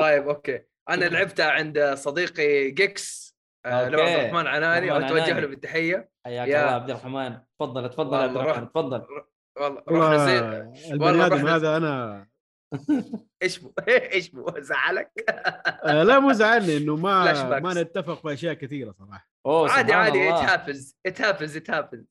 [0.00, 0.60] طيب أوكي.
[0.88, 3.34] أنا لعبتها عند صديقي جيكس
[3.66, 4.00] آه، لو.
[4.00, 5.40] عبد الرحمن عناني واتوجه عناني.
[5.40, 6.10] له بالتحية.
[6.26, 7.38] حياك يا- الله عبد الرحمن.
[7.60, 9.02] تفضل تفضل عبد الرحمن تفضل.
[9.56, 10.40] والله رحنا زي
[10.92, 12.26] والله هذا أنا
[13.42, 15.10] إيش بو إيش بو زعلك؟
[15.84, 17.60] آه، لا مو زعلني إنه ما.
[17.60, 19.28] ما نتفق في أشياء كثيرة صراحة.
[19.46, 20.52] أوه عادي عادي it الله.
[20.54, 22.04] happens it happens it happens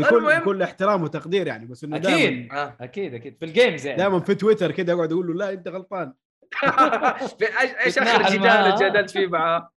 [0.00, 2.08] بكل المهم بكل احترام وتقدير يعني بس إنه أكيد.
[2.08, 2.76] دائما آه.
[2.80, 3.36] أكيد أكيد.
[3.38, 3.98] في ال games يعني.
[3.98, 6.12] دائما في تويتر كده اقعد أقول له لا أنت غلطان.
[7.84, 8.76] إيش آخر جدال.
[8.80, 9.70] جادلت فيه معاه؟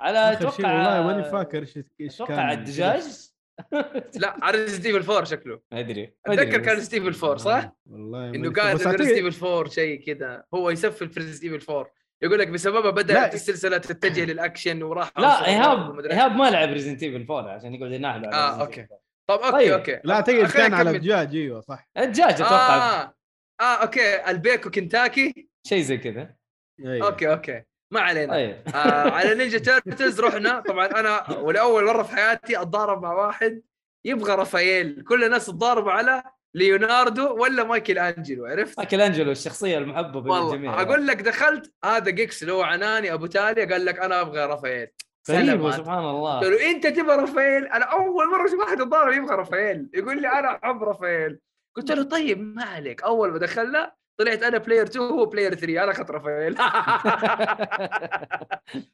[0.00, 3.02] على أتوقع والله ماني فاكر إيش إيش أتوقع الدجاج؟
[4.14, 6.74] لا على Resident 4 شكله ما أدري أتذكر كان.
[6.74, 11.90] Resident 4 صح؟ والله إنه قال Resident 4 شيء كذا هو يسفل في Resident 4
[12.22, 13.34] يقول لك بسببها بدأت.
[13.34, 18.28] السلسلة تتجه للأكشن وراح لا ايهاب إيهاب ما لعب Resident Evil 4 عشان يقعد يناحله
[18.28, 18.82] على آه، Resident أوكي.
[18.86, 18.98] Evil 4.
[19.28, 19.72] طب أوكي طيب.
[19.72, 20.90] أوكي لا اعتقد خلينا كان على.
[20.90, 23.14] الدجاج أيوه صح الدجاج أتوقع آه
[23.60, 26.34] آه أوكي البيك وكنتاكي شيء زي كذا
[26.80, 27.06] أيوة.
[27.06, 28.32] أوكي أوكي ما علينا.
[28.32, 28.62] طيب.
[28.74, 30.60] آه على Ninja Turtles رحنا.
[30.60, 33.62] طبعا أنا ولاول مرة في حياتي أتضارب مع واحد
[34.04, 35.04] يبغى رافائيل.
[35.08, 36.22] كل الناس تضاربوا على
[36.54, 40.82] ليوناردو ولا مايكل أنجلو عرفت؟ مايكل أنجلو الشخصية المحببة والله.
[40.82, 44.88] أقول لك دخلت هذا جيكس اللي هو عناني أبو تاليا قال لك أنا أبغى رافائيل.
[45.26, 45.74] سلامات.
[45.74, 46.38] سبحان الله.
[46.40, 49.88] قلت له أنت تبغى رافائيل؟ أنا أول مرة أشوف واحد يتضارب يبغى رافائيل.
[49.94, 51.38] يقول لي أنا أحب رافائيل.
[51.76, 53.02] قلت له طيب ما عليك.
[53.02, 56.56] أول ما دخلنا طلعت أنا player 2 وهو player 3 أنا اخذت رافائيل.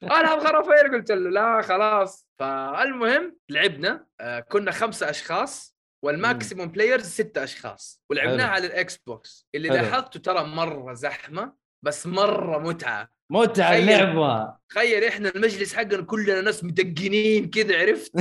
[0.02, 2.28] أنا أبغى رافائيل قلت له لا خلاص.
[2.38, 5.74] فالمهم لعبنا آه، كنا خمسة أشخاص
[6.05, 8.02] وال maximum players ستة أشخاص.
[8.10, 8.46] ولعبناها.
[8.48, 9.68] على ال Xbox اللي.
[9.68, 11.52] لاحظته ترى مرة زحمة
[11.84, 13.08] بس مرة متعة.
[13.30, 13.76] متعة.
[13.76, 14.56] اللعبة.
[14.68, 18.12] تخيل إحنا المجلس حقنا كلنا ناس مدقنين كذا عرفت؟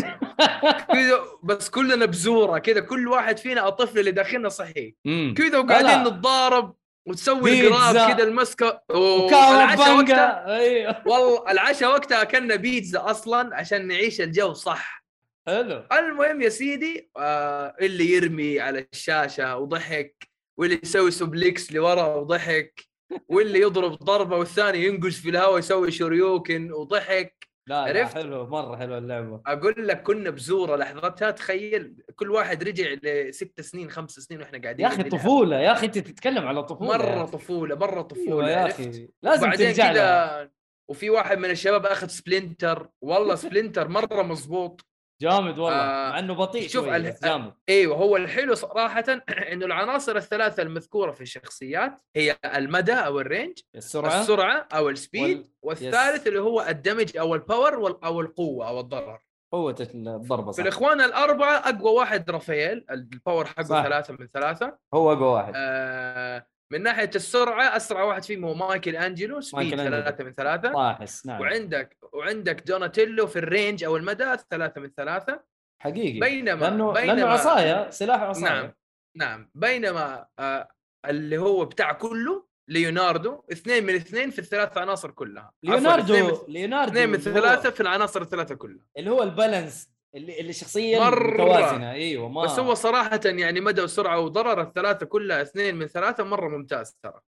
[0.93, 2.79] كذا بس كلنا بزورة كذا.
[2.79, 4.95] كل واحد فينا الطفل اللي داخلنا صحي
[5.37, 6.01] كذا وقاعدين.
[6.13, 6.75] نتضارب.
[7.05, 7.67] وتسوي.
[7.67, 8.81] القراب كذا المسكة.
[8.89, 11.03] وكاو والعشاء وقتها بانجا أيوه.
[11.07, 15.03] والله العشاء وقتها أكلنا بيتزا أصلا عشان نعيش الجو صح.
[15.47, 15.83] حلو.
[15.91, 20.27] المهم يا سيدي آه اللي يرمي على الشاشة وضحك
[20.57, 22.83] واللي يسوي suplex لورا وضحك
[23.27, 27.42] واللي يضرب ضربة والثاني ينقز في الهواء يسوي شوريوكن وضحك.
[27.68, 32.86] لا لا؟ حلو مرة حلوة اللعبة أقول لك كنا بزورة لحظتها تخيل كل واحد رجع
[33.03, 35.03] لست سنين خمس سنين وإحنا قاعدين يا أخي.
[35.03, 37.32] طفولة يا أخي أنت تتكلم على طفولة مرة أخي.
[37.32, 40.45] طفولة مرة أيوه طفولة يا؟ أخي لازم ترجع
[40.89, 44.86] وفي واحد من الشباب أخذ سبلنتر والله سبلنتر مرة مزبوط
[45.22, 49.03] جامد والله آه، مع إنه بطيء شوف شوي ال- جامد إيوه هو الحلو صراحة
[49.51, 54.22] إنه العناصر الثلاثة المذكورة في الشخصيات هي المدى أو ال range السرعة.
[54.22, 58.22] السرعة أو ال speed وال- والثالث اللي هو ال damage أو ال power وال- أو
[58.22, 59.20] القوه أو الضرر.
[59.53, 60.64] قوة الضربة في صح.
[60.64, 63.84] الإخوان الأربعة أقوى واحد رافائيل ال power حقه صح.
[63.84, 64.78] ثلاثة من ثلاثة.
[64.93, 65.53] هو أقوى واحد.
[65.55, 69.75] آه من ناحية السرعة أسرع واحد فيهم هو مايكل أنجلو speed.
[69.76, 70.71] ثلاثة من ثلاثة.
[70.74, 71.41] طاحس نعم.
[71.41, 75.43] وعندك وعندك دوناتيلو في ال range أو المدى ثلاثة من ثلاثة.
[75.82, 76.19] حقيقي.
[76.19, 78.43] بينما لأنه بينما لأنه عصاية سلاح عصاية.
[78.49, 78.71] نعم
[79.17, 79.49] نعم.
[79.55, 80.67] بينما آه
[81.05, 85.51] اللي هو بتاع كله ليوناردو اثنين من اثنين في الثلاث عناصر كلها.
[85.67, 86.13] عفواً، اثنين ليوناردو
[86.47, 88.86] من- ليوناردو اثنين من ثلاثة في العناصر الثلاثة كلها.
[88.97, 91.34] اللي هو ال balance اللي اللي شخصيا مرة.
[91.34, 96.24] متوازنة إيوه ما بس هو صراحة يعني مدى وسرعة وضرر الثلاثة كلها اثنين من ثلاثة
[96.24, 97.20] مرة ممتاز ترى.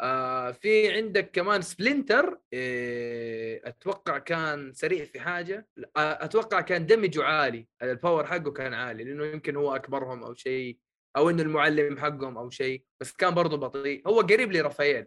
[0.00, 7.19] آه في عندك كمان سبلنتر إيه أتوقع كان سريع في حاجة آه، أتوقع كان damage
[7.19, 10.78] ه عالي ال power حقه كان عالي لأنه يمكن هو أكبرهم أو شيء
[11.16, 15.06] أو إنه المعلم حقهم أو شيء بس كان برضه بطيء هو قريب لرافائيل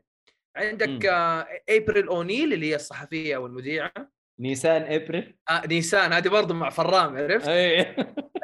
[0.56, 1.06] عندك.
[1.06, 5.38] آه ابريل اونيل اللي هي الصحفية أو المذيعه نيسان إبريل.
[5.50, 7.96] آه نيسان هذه برضه مع فرام عرفت؟ أي.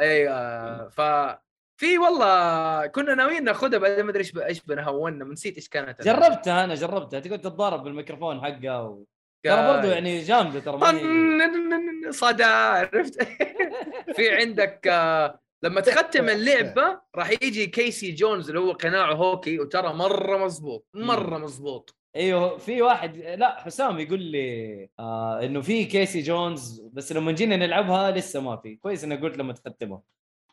[0.01, 1.01] أيوه ف
[1.77, 6.63] في والله كنا ناويين ناخذها بعدين ما أدري إيش إيش بنهونا نسيت إيش كانت جربتها
[6.63, 7.19] أنا جربتها.
[7.19, 9.03] تقعد تتضارب بالميكروفون حقه و...
[9.43, 13.23] ترى برضو يعني جامدة ترى ما هي- طن- صدى عرفت؟
[14.15, 19.93] في عندك آه، لما تختم اللعبة راح يجي كيسي جونز اللي هو قناعه هوكي وترى
[19.93, 26.21] مرة مزبوط مرة مزبوط أيوه في واحد لا حسام يقول لي آه إنه في Casey
[26.21, 30.01] Jones بس لما جينا نلعبها لسه ما في كويس إنك قلت لما تختمها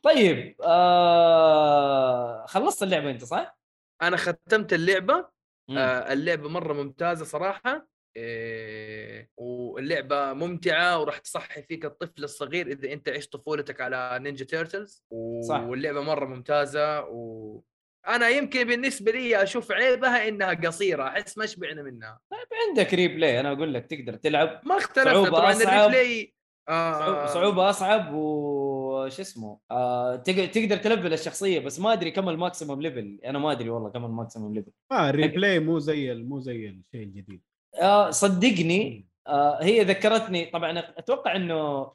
[0.03, 3.59] طيب آه خلصت اللعبة أنت صح؟
[4.03, 5.29] أنا ختمت اللعبة
[5.69, 5.79] مم.
[5.79, 7.87] آه اللعبة مرة ممتازة صراحة
[8.17, 15.05] إيه واللعبة ممتعة وراح تصحي فيك الطفل الصغير إذا أنت عشت طفولتك على Ninja Turtles
[15.49, 15.61] صح.
[15.61, 17.61] واللعبة مرة ممتازة و
[18.09, 22.21] أنا يمكن بالنسبة لي أشوف عيبها إنها قصيرة أحس ما شبعنا منها.
[22.69, 24.61] عندك replay أنا أقول لك تقدر تلعب.
[24.65, 25.69] ما اختلفنا صعوبة طبعا أصعب.
[25.91, 27.27] ال replay صعوبة- آه.
[27.27, 32.83] صعوبة أصعب وش اسمه آه تق- تقدر تلفل الشخصية بس ما أدري كم ال maximum
[32.83, 36.41] level أنا ما أدري والله كم الماكسيموم ليفل آه ال replay مو زي ال- مو
[36.41, 37.41] زي الشيء الجديد.
[37.81, 41.93] آه صدقني آه هي ذكرتني طبعا أتوقع إنه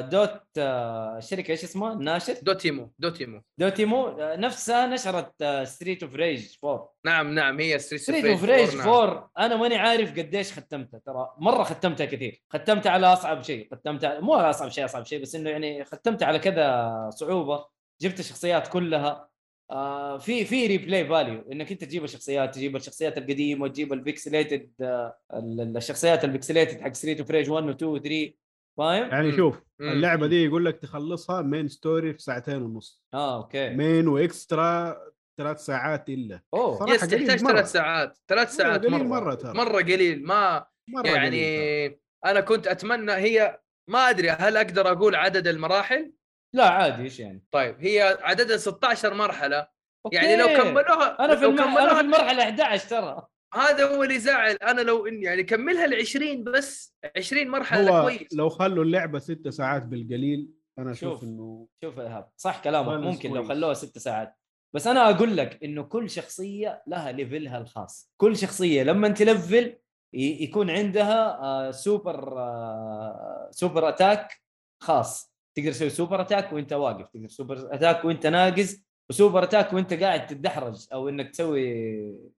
[0.00, 3.42] Dot آه الشركة إيش اسمها؟ الناشر Dotemu Dotemu.
[3.58, 8.76] Dotemu آه نفسها نشرت آه Streets of Rage 4 نعم نعم هي Streets of Rage
[8.80, 12.42] 4 أنا ماني عارف قديش ختمتها ترى مرة ختمتها كثير.
[12.52, 13.68] ختمتها على أصعب شيء.
[13.74, 14.20] ختمتها.
[14.20, 17.64] مو على أصعب شيء أصعب شيء بس إنه يعني ختمتها على كذا صعوبة.
[18.00, 19.28] جبت الشخصيات كلها.
[19.70, 24.70] آه في في replay value إنك أنت تجيب الشخصيات تجيب الشخصيات القديمة تجيب ال pixelated
[24.80, 28.32] آه ال- الشخصيات ال pixelated حق Streets of Rage 1 و 2 و 3
[28.78, 29.36] فاهم؟ يعني.
[29.36, 29.88] شوف مم.
[29.92, 34.96] اللعبة دي يقول لك تخلصها main story في ساعتين ونص آه okay main و extra
[35.40, 37.52] ثلاث ساعات إلا أوه yes تحتاج مرة.
[37.52, 39.54] ثلاث ساعات ثلاث ساعات قليل مرة مرة ترى.
[39.54, 42.00] مرة قليل ما مرة يعني قليل ترى.
[42.26, 43.60] أنا كنت أتمنى هي
[43.90, 46.12] ما أدري هل أقدر أقول عدد المراحل
[46.54, 49.66] لا عادي إيش يعني؟ طيب هي عددها 16 مرحلة
[50.12, 50.56] يعني لو okay.
[50.62, 53.26] كملوها أنا في لو كملوها في المرحلة 11 ترى
[53.56, 54.54] هذا هو اللي زعل.
[54.56, 58.34] أنا لو إني يعني كملها ل 20 بس 20 مرحلة هو كويس.
[58.34, 61.24] لو خلوا اللعبة ست ساعات بالقليل أنا أشوف شوف.
[61.24, 63.44] إنه شوف ايهاب صح كلامك ممكن لو.
[63.44, 64.36] خلوها ست ساعات.
[64.74, 68.12] بس أنا أقول لك إنه كل شخصية لها level ها الخاص.
[68.16, 69.76] كل شخصية لما تلفل
[70.14, 74.42] يكون عندها آه، سوبر آه، super attack
[74.82, 75.32] خاص.
[75.56, 78.85] تقدر تسوي super attack وأنت واقف تقدر super attack وأنت ناقز.
[79.10, 81.62] و super attack وانت قاعد تتدحرج أو انك تسوي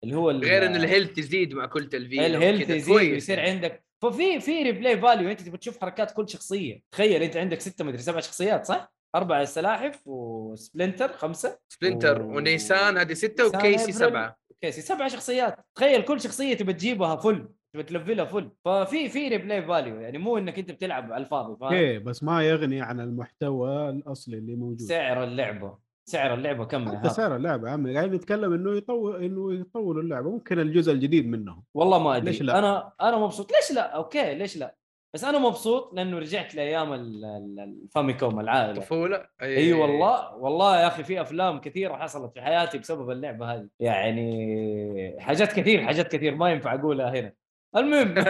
[0.05, 3.51] اللي هو غير إن ال health يزيد مع كل تلفيل ال health يزيد ويصير يعني.
[3.51, 3.85] عندك.
[4.03, 6.81] ففي في replay value انت تبغى تشوف حركات كل شخصية.
[6.93, 11.59] تخيل انت عندك ستة مدري سبع شخصيات صح؟ أربع سلاحف و Splinter خمسة.
[11.69, 13.93] Splinter و- ونيسان هذه ستة April و Casey.
[13.93, 14.37] سبعة.
[14.61, 15.57] Casey سبع شخصيات.
[15.75, 20.39] تخيل كل شخصية تبى تجيبها full تبى تلفلها full ففي في replay value يعني مو
[20.39, 24.81] إنك أنت بتلعب على الفاضي فاهم؟ okay بس ما يغني عن المحتوى الأصلي اللي موجود.
[24.81, 25.86] سعر اللعبة.
[26.09, 27.95] سعر اللعبة كم حتى؟ سعر اللعبة يا عمي.
[27.95, 30.31] قاعد نتكلم إنه يطول إنه يطولوا اللعبة.
[30.31, 31.65] ممكن الجزء الجديد منهم.
[31.75, 32.27] والله ما أدري.
[32.31, 33.53] ليش لا؟ أنا أنا مبسوط.
[33.53, 34.75] ليش لا؟ okay ليش لا؟
[35.15, 38.81] بس أنا مبسوط لأنه رجعت لأيام ال- ال- ال Famicom العائلة.
[38.81, 39.73] طفوله أي.
[39.73, 43.69] والله والله يا أخي في أفلام كثيرة حصلت في حياتي بسبب اللعبة هذه.
[43.81, 47.33] يعني حاجات كثير حاجات كثير ما ينفع أقولها هنا.
[47.77, 48.15] المهم.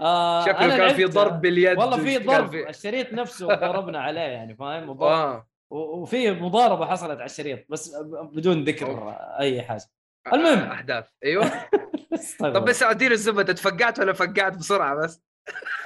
[0.00, 1.78] آه شكله كان في ضرب باليد.
[1.78, 2.54] والله في ضرب.
[2.54, 5.46] الشريط نفسه ضربنا عليه يعني فاهم؟ آه.
[5.70, 7.96] وفي مضاربة حصلت على الشريط بس
[8.32, 9.14] بدون ذكر أوف.
[9.40, 9.84] أي حاجة
[10.32, 10.58] المهم.
[10.70, 11.50] أحداث أيوه
[12.40, 15.22] طب بس اديله الزبدة تفقعت ولا فقعت بسرعة بس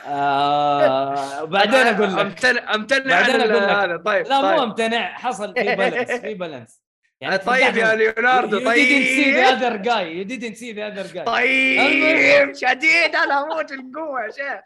[0.07, 3.69] آه بعدين أقول لك أمتنع أمتنع بعدين عن أقول لك.
[3.71, 4.59] هذا طيب لا مو طيب.
[4.63, 6.83] أمتنع حصل في بالانس في بالانس
[7.47, 9.59] طيب يا ليوناردو You didn't see the طيب.
[9.59, 10.05] other guy.
[10.17, 11.25] You didn't see the other guy.
[11.25, 14.65] طيب شديد أنا أموت القوه يا شيخ.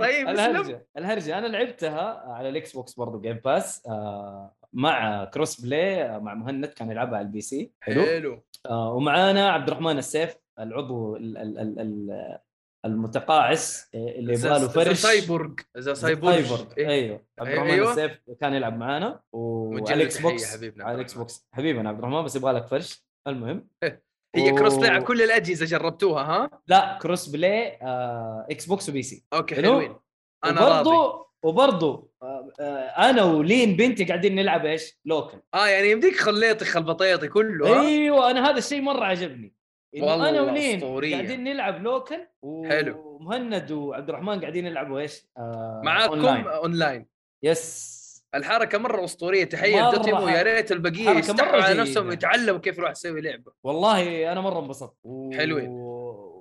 [0.00, 0.28] طيب اسلم.
[0.28, 1.38] الهرجة الهرجة.
[1.38, 6.90] أنا لعبتها على ال Xbox برضه Game Pass آه مع cross-play آه، مع مهند كان
[6.90, 8.02] يلعبها على ال PC حلو.
[8.02, 8.42] حلو.
[8.66, 12.38] آه ومعانا عبد الرحمن السيف العضو ال- ال- ال- ال-
[12.86, 16.88] المتقاعس آه، اللي يبغى له فرش cyborg the cyborg إيه.
[16.88, 17.90] أيوه عبد الرحمن أيوة.
[17.90, 21.14] السيف كان يلعب معانا وعلى ال Xbox حبيبنا على ال X.
[21.14, 23.68] box حبيبنا عبد الرحمن بس يبغى لك فرش المهم
[24.36, 29.64] هي cross-play على كل الأجهزة جربتوها ها لا cross-play آه Xbox و PC okay حلو.
[29.64, 29.96] حلوين
[30.44, 36.16] أنا راضي وبرضه آه آه أنا ولين بنتي قاعدين نلعب إيش؟ local آه يعني يمديك
[36.16, 39.55] خليطي خلبطيطي كله؟ أيوه أنا هذا الشيء مرة عجبني
[40.02, 41.14] والله أنا ولين أسطورية.
[41.14, 42.26] قاعدين نلعب local
[42.68, 43.16] حلو.
[43.20, 46.46] ومهند وعبد الرحمن قاعدين يلعبوا إيش؟ آه معاكم online.
[46.46, 47.06] online
[47.42, 47.96] yes
[48.34, 51.80] الحركة مرة أسطورية تحية ل Dotemu يا ريت البقية يستحوا على.
[51.80, 55.32] نفسهم ويتعلموا كيف الواحد يسوي لعبة والله أنا مرة انبسطت و...
[55.32, 55.68] حلوين.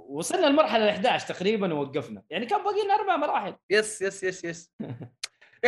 [0.10, 4.44] وصلنا المرحلة ال 11 تقريبا ووقفنا يعني كان باقي لنا أربع مراحل yes yes yes
[4.44, 4.72] yes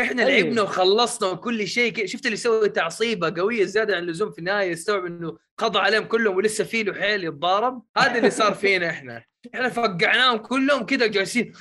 [0.02, 0.46] إحنا طيب.
[0.46, 2.06] لعبنا وخلصنا وكل شيء.
[2.06, 6.36] شفت اللي يسوي تعصيبة قوية زيادة عن اللزوم في النهاية يستوعب إنه قضى عليهم كلهم
[6.36, 9.24] ولسه في له حيل يتضارب؟ هذا اللي صار فينا إحنا.
[9.56, 11.54] إحنا فقعناهم كلهم كذا جالسين.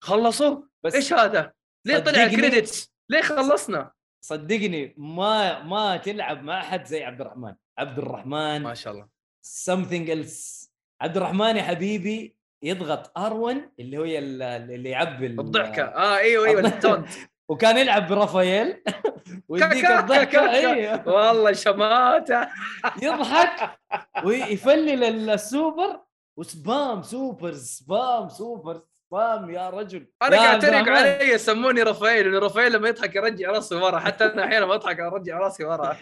[0.00, 1.52] خلصوا؟ بس إيش هذا؟
[1.84, 3.92] ليه طلع ال credits؟ ليه خلصنا؟
[4.24, 7.54] صدقني ما ما تلعب مع أحد زي عبد الرحمن.
[7.78, 9.08] عبد الرحمن ما شاء الله.
[9.46, 10.68] something else.
[11.00, 15.82] عبد الرحمن يا حبيبي يضغط R1 اللي هي ال- اللي يعبي ال- الضحكة.
[15.82, 17.08] آه إيوه إيوه ال taunt.
[17.50, 18.82] وكان يلعب برافائيل.
[19.48, 20.50] ويديك الضحكة.
[20.50, 21.08] إيوه.
[21.08, 22.48] والله شماتة.
[23.02, 23.78] يضحك
[24.24, 26.00] ويفلل ال super
[26.38, 30.06] و spam super spam super spam يا رجل.
[30.22, 30.88] أنا قاعد اتريق.
[30.88, 33.98] علي يسموني رافائيل لأنه رافائيل لما يضحك يرجع راسي ورا.
[33.98, 35.96] حتى أنا أحيانا ما أضحك أرجع راسي ورا.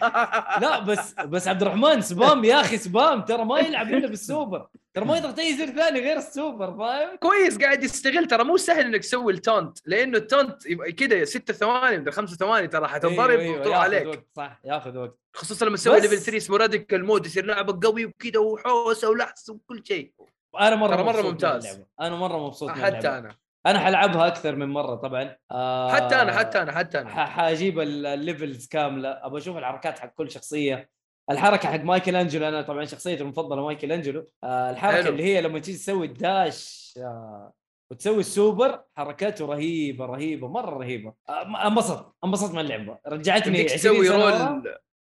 [0.61, 4.67] لا بس بس عبد الرحمن spam يا أخي spam ترى ما يلعب إلا بالسوبر.
[4.97, 8.27] ترى ما يضغط أي زر ثاني غير السوبر فاهم؟ كويس قاعد يستغل.
[8.27, 12.35] ترى مو سهل إنك تسوي ال taunt لأنه ال taunt كذا ست ثواني من خمس
[12.35, 14.07] ثواني ترى حتنضرب وتروح ياخذ عليك.
[14.07, 15.19] وقت صح ياخذ وقت.
[15.33, 19.83] خصوصا لما تسوي level 3 اسمه radical mode يصير لعبك قوي وكذا وحوسة ولحس وكل
[19.85, 20.13] شيء.
[20.59, 21.81] أنا مرة ترى من ممتاز.
[22.01, 23.09] أنا مرة مبسوط حتى.
[23.09, 23.35] أنا.
[23.65, 25.35] أنا حلعبها أكثر من مرة طبعا.
[25.51, 27.09] آه حتى أنا حتى أنا حتى أنا.
[27.09, 29.09] حأجيب ال- levels كاملة.
[29.09, 30.96] أبغى أشوف الحركات حق كل شخصية.
[31.31, 35.09] الحركة حق مايكل أنجلو أنا طبعا شخصيتي المفضلة مايكل أنجلو آه الحركة حلو.
[35.11, 37.53] اللي هي لما تيجي تسوي dash آه
[37.91, 43.95] وتسوي السوبر حركاته رهيبة رهيبة مرة رهيبة آه، انبسط انبسط من اللعبة رجعتني يمديك 20
[44.03, 44.09] تسوي.
[44.09, 44.63] roll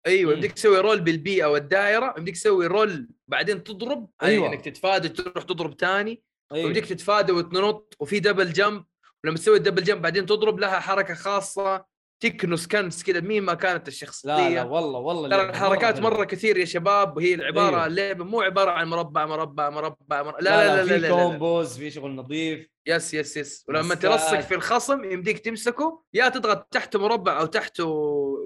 [0.07, 0.33] أيوه.
[0.33, 4.43] يمديك تسوي roll بالبيئة والدائرة يمديك تسوي roll بعدين تضرب أيوة.
[4.45, 6.63] أيوه إنك تتفادى تروح تضرب ثاني أيوه.
[6.65, 8.85] ويمديك تتفادى وتنط وفي double jump
[9.23, 11.85] ولما تسوي ال double jump بعدين تضرب لها حركة خاصة
[12.29, 16.09] تكنس كنس كذا مين ما كانت الشخصية لا لا والله والله ترى الحركات حلوة.
[16.09, 17.85] مرة كثير يا شباب وهي العبارة أيوة.
[17.85, 20.39] اللعبه مو عبارة عن مربع مربع مربع, مربع.
[20.39, 21.09] لا لا لا لا, في لا, لا, لا.
[21.09, 26.67] combos في شغل نظيف yes yes yes ولما تلصق في الخصم يمديك تمسكه يا تضغط
[26.71, 27.85] تحته مربع أو تحته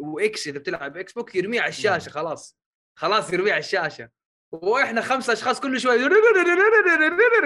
[0.02, 2.14] وإكس إذا بتلعب إكس بوكس يرميه على الشاشة نعم.
[2.14, 2.58] خلاص
[2.96, 4.10] خلاص يرميه على الشاشة
[4.52, 5.98] وإحنا خمسة أشخاص كل شوي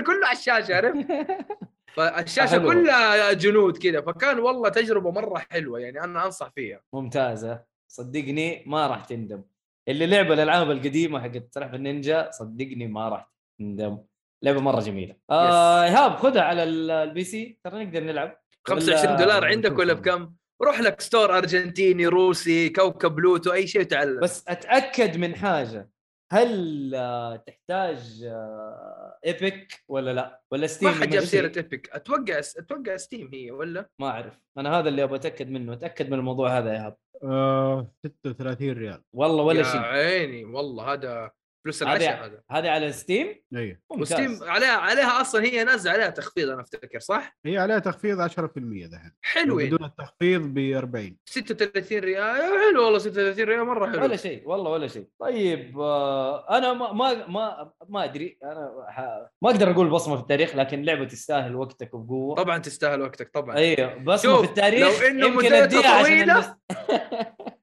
[0.08, 1.08] كله على الشاشة عرفت
[1.96, 2.70] فالشاشة حلو.
[2.70, 6.82] كلها جنود كذا فكان والله تجربة مرة حلوة يعني أنا أنصح فيها.
[6.94, 7.64] ممتازة.
[7.88, 9.44] صدقني ما راح تندم.
[9.88, 13.98] اللي لعب الألعاب القديمة حقت سلاحف النينجا صدقني ما راح تندم.
[14.44, 15.16] لعبة مرة جميلة.
[15.30, 18.38] آه إيهاب خذها على ال- ال PC ترى نقدر نلعب.
[18.68, 19.94] 25 دولار عندك ولا.
[19.94, 20.34] بكم؟
[20.64, 25.90] روح لك store أرجنتيني روسي كوكب بلوتو أي شيء وتعلم بس أتأكد من حاجة.
[26.34, 32.40] هل آه، تحتاج آه، Epic ولا لا؟ ولا Steam ما حد جاب؟ سيرة Epic أتوقع
[32.40, 34.40] أتوقع Steam هي ولا؟ ما أعرف.
[34.58, 35.74] أنا هذا اللي أبغى أتأكد منه.
[35.74, 39.04] أتأكد من الموضوع هذا يا ايهاب آه 36 ريال.
[39.14, 39.80] والله ولا يا شيء.
[39.82, 41.32] عيني والله هذا
[41.64, 42.42] فلوس هذا العشاء هذا.
[42.52, 44.12] هذا على Steam؟ أيوه ممتاز.
[44.12, 48.22] و Steam عليها عليها أصلا هي نازلة عليها تخفيض أنا أفتكر صح؟ هي عليها تخفيض
[48.22, 49.68] 10% دحين حلوين.
[49.68, 52.42] بدون التخفيض ب 40 36 ريال؟
[52.72, 54.04] حلو والله 36 ريال مرة حلو.
[54.04, 55.08] ولا شيء والله ولا شيء.
[55.20, 58.38] طيب آه، أنا ما ما ما, ما أدري.
[58.44, 59.00] أنا ح...
[59.42, 63.56] ما أقدر أقول بصمة في التاريخ لكن لعبة تستاهل وقتك وبقوه طبعا تستاهل وقتك طبعا.
[63.58, 66.50] أيوه بصمة شوف، في التاريخ لو يمكن مدتها الناس-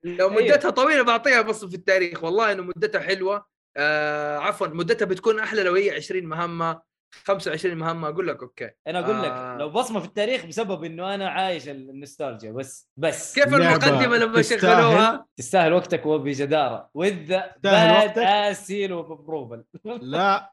[0.04, 0.42] لو أيوه.
[0.54, 2.24] مدتها طويلة بعطيها بص في التاريخ.
[2.24, 6.88] والله إنه مدتها حلوة آه عفوا مدتها بتكون أحلى لو هي 20 مهمة
[7.24, 8.70] 25 مهمة أقول لك أوكي.
[8.86, 9.56] أنا أقول لك آه.
[9.56, 13.34] لو بصمة في التاريخ بسبب إنه أنا عايش النوستالجيا بس بس.
[13.34, 14.42] كيف المقدمة لما.
[14.42, 16.90] شغلوها؟ تستاهل وقتك وبجدارة.
[16.94, 19.64] وذ باد؟ آسيل وابروفل
[20.02, 20.52] لا.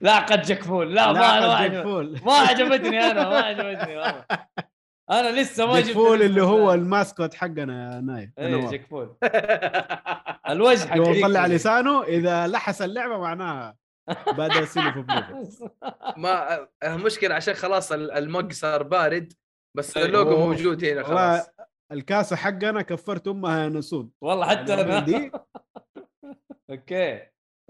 [0.00, 2.20] لا قد جكفول لا, ما لا ما قد عجب- فول.
[2.24, 4.24] ما عجبتني أنا ما عجبتني والله.
[5.10, 6.72] أنا لسه ما جيك جبت فول اللي هو.
[6.74, 8.68] الماسكوت حقنا يا نايف إيه.
[8.68, 9.16] جيك فول
[10.50, 13.76] الوجه حق لو طلع لسانه إذا لحس اللعبة معناها
[14.28, 15.68] بدأ يصير في بلوفل.
[16.22, 19.32] ما آه، مشكلة عشان خلاص ال- المج صار بارد
[19.76, 20.08] بس أيوه.
[20.08, 20.36] اللوجو.
[20.38, 21.50] موجود هنا خلاص
[21.92, 25.30] الكاسة حقنا كفرت أمها نسود والله حتى يعني أنا دي
[26.70, 27.20] أوكي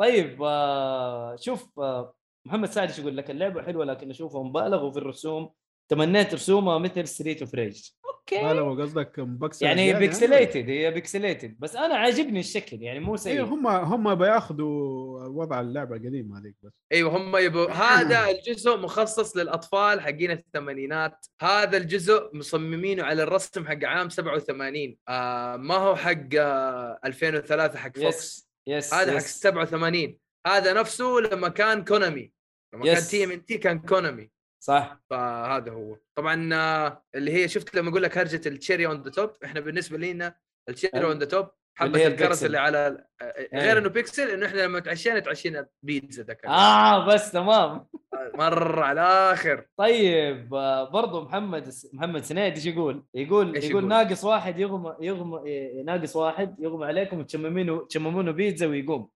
[0.01, 2.15] طيب آه شوف آه
[2.47, 5.51] محمد سعد يقول لك اللعبة حلوة لكن أشوفها مبالغ في الرسوم
[5.89, 7.91] تمنيت رسومها مثل ستريت اوف ريج
[8.33, 13.01] ما أوكي لو قصدك مبكسل يعني هي بيكسليتد هي بيكسليتد بس أنا عاجبني الشكل يعني
[13.01, 13.45] مو أيوه سيء.
[13.45, 16.73] هم هم بياخذوا وضع اللعبة القديمه هذيك بس.
[16.93, 21.27] أيوه هم يبوا هذا الجزء مخصص للأطفال حقين الثمانينات.
[21.41, 27.99] هذا الجزء مصممينه على الرسم حق عام 87 آه ما هو حق آه 2003 حق
[27.99, 29.41] فوكس yes yes هذا حق yes.
[29.41, 30.17] 87
[30.47, 32.33] هذا نفسه لما كان كونامي
[32.75, 33.11] لما كان yes.
[33.11, 34.34] TMNT كان كونامي
[34.65, 39.03] صح فهذا هو طبعا آه، اللي هي شفت لما أقول لك هرجة ال cherry on
[39.03, 40.37] the top إحنا بالنسبة لنا
[40.69, 42.45] ال cherry ال- on the top حبة الكرز.
[42.45, 43.65] اللي على آه، أيوه.
[43.65, 47.87] غير إنه بيكسل إنه إحنا لما تعشينا تعشينا بيتزا ذاك آه بس تمام
[48.35, 53.89] مرة على الآخر طيب آه، برضو محمد محمد سنيد إيش يقول؟ يقول إيش يقول يقول؟
[53.89, 55.41] ناقص واحد يغمى يغمى
[55.85, 59.09] ناقص واحد يغمى عليكم وتشممونه تشممونه بيتزا ويقوم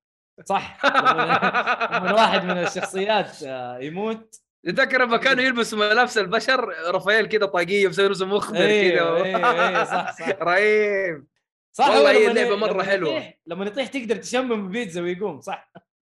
[0.45, 0.81] صح
[1.95, 7.89] لما الواحد من الشخصيات آه، يموت تذكر لما كانوا يلبسوا ملابس البشر رافائيل كذا طاقية
[7.89, 9.35] مسوي رسم مخضر أيوه كذا
[9.69, 10.29] أيوه صح صح.
[10.43, 11.27] رهيب.
[11.73, 13.09] صح والله هي لما اللعبة ي- مرة لما.
[13.09, 15.73] يطيح- لما يطيح تقدر تشمم بيتزا ويقوم صح.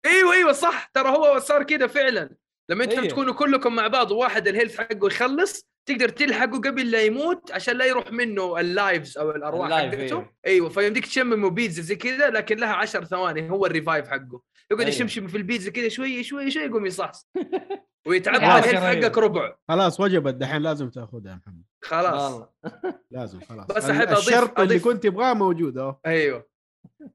[0.07, 0.91] أيوه أيوه صح.
[0.95, 2.31] ترى هو صار كذا فعلا.
[2.69, 3.11] لما أنتم أيوه.
[3.11, 7.77] تكونوا كلكم مع بعض وواحد ال health حقه يخلص تقدر تلحقه قبل لا يموت عشان
[7.77, 10.27] لا يروح منه ال lives أو الأرواح ال life، حقته.
[10.47, 14.43] أيوه فيمديك تشممه بيتزا زي كذا لكن لها 10 ثواني هو ال revive حقه.
[14.71, 14.95] يقعد أيوه.
[14.95, 17.27] يشمشم في البيتزا كذا شوي شوي شوي يقوم يصحصح.
[18.07, 19.03] ال health أيوه.
[19.03, 19.55] حقك ربع.
[19.69, 21.63] خلاص وجبت دحين لازم تاخذها يا محمد.
[21.85, 22.43] خلاص.
[23.11, 23.67] لازم خلاص.
[23.67, 25.97] بس أحب أضيف- الشرط اللي أضيف- كنت تبغاه موجود أهو.
[26.07, 26.47] أيوه.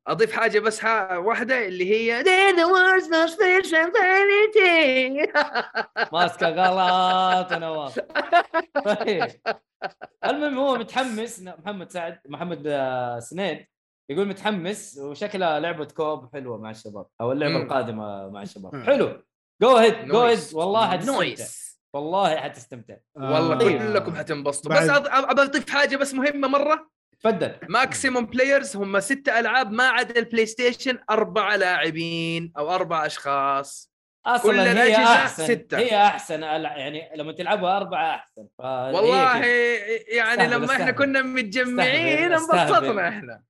[0.07, 0.83] أضيف حاجة بس
[1.15, 2.23] واحدة اللي هي.
[6.13, 7.99] ماسكه غلط يا نواف
[8.85, 9.27] طيب.
[10.25, 13.65] المهم هو متحمس محمد سعد محمد آه، سنيد
[14.09, 17.57] يقول متحمس وشكلها لعبة كوب حلوة مع الشباب أو اللعبة.
[17.63, 18.83] القادمة مع الشباب.
[18.83, 19.23] حلو.
[19.61, 20.39] go ahead go ahead.
[20.53, 21.13] والله حتستمتع.
[21.15, 22.95] nice والله حتستمتع.
[23.15, 24.71] والله آه، كلكم حتنبسطوا.
[24.71, 26.89] بس أض- ابى أضيف حاجة بس مهمة مرة.
[27.19, 27.55] تفضل.
[27.69, 33.91] maximum players هم ستة ألعاب ما عدا البلاي ستيشن أربع لاعبين أو أربع أشخاص.
[34.25, 35.45] كل أصلا هي الأجهزة أحسن.
[35.45, 35.77] ستة.
[35.77, 36.41] هي أحسن.
[36.41, 38.47] ألع- يعني لما تلعبها أربعة أحسن.
[38.59, 39.37] والله.
[39.37, 40.97] يعني استهبل، لما إحنا استهبل.
[40.97, 42.33] كنا متجمعين.
[42.33, 43.41] انبسطنا إحنا.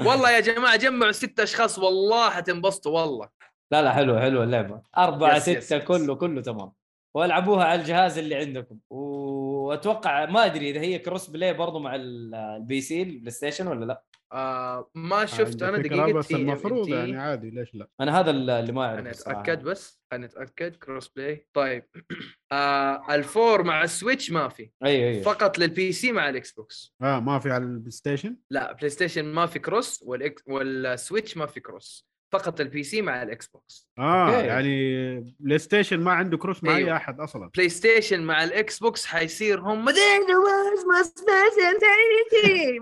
[0.00, 1.78] والله يا جماعة جمعوا ست أشخاص.
[1.78, 3.28] والله حتنبسطوا والله.
[3.72, 4.82] لا لا حلوة حلوة اللعبة.
[4.98, 5.84] أربعة yes، ستة yes.
[5.84, 6.72] كله كله تمام.
[7.16, 8.78] والعبوها على الجهاز اللي عندكم.
[8.90, 14.04] وأتوقع ما أدري إذا هي cross play برضو مع ال- PC البلاي ستيشن ولا لا؟
[14.32, 15.62] آه ما شفت.
[15.62, 19.10] أنا دقيقه بس المفروض يعني عادي ليش لا؟ أنا هذا اللي ما اعرف أنا.
[19.10, 21.84] أتأكد بس أنا أتأكد cross play طيب.
[22.52, 24.70] آه الفور مع السويتش ما في.
[24.84, 25.22] أيوه أيوه.
[25.22, 29.24] فقط لل PC مع الاكس بوكس آه ما في على البلاي ستيشن لا بلاي ستيشن
[29.24, 30.04] ما في cross
[30.46, 34.46] والسويتش ما في cross فقط ال PC مع الاكس بوكس آه okay.
[34.46, 36.96] يعني بلاي ستيشن ما عنده cross مع أي أيوه.
[36.96, 39.84] أحد أصلا بلاي ستيشن مع الاكس بوكس حيصير هم.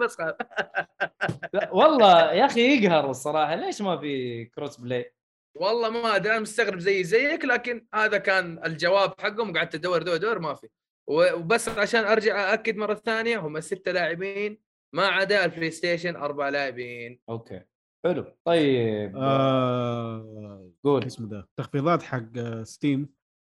[0.00, 0.16] بس.
[1.54, 5.12] لا والله يا أخي يقهر الصراحة ليش ما في cross play
[5.54, 10.16] والله ما أدري أنا مستغرب زي زيك لكن هذا كان الجواب حقهم قعدت أدور دور
[10.16, 10.68] دور ما في
[11.06, 14.58] وبس عشان أرجع أأكد مرة ثانية هم ستة لاعبين
[14.92, 17.60] ما عدا البلاي ستيشن أربع لاعبين okay
[18.04, 18.24] حلو.
[18.44, 21.04] طيب آه قول.
[21.04, 23.08] اسمه ده تخفيضات حق Steam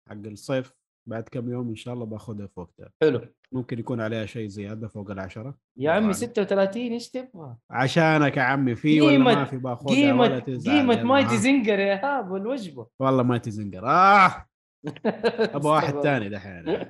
[0.10, 0.74] حق الصيف
[1.10, 2.90] بعد كم يوم إن شاء الله باخذها في وقتها.
[3.02, 3.22] حلو.
[3.52, 5.58] ممكن يكون عليها شيء زيادة فوق العشرة.
[5.78, 6.14] يا عمي أعلم.
[6.14, 11.04] 36 إيش تبغى؟ عشانك يا عمي في ولا ما في باخذها ولا قيمة تزعل قيمة
[11.04, 11.38] Mighty.
[11.38, 12.88] Zinger يا إيهاب والوجبة.
[13.00, 13.88] والله Mighty Zinger.
[13.88, 14.46] آه!
[15.56, 16.66] أبغى واحد ثاني دحين.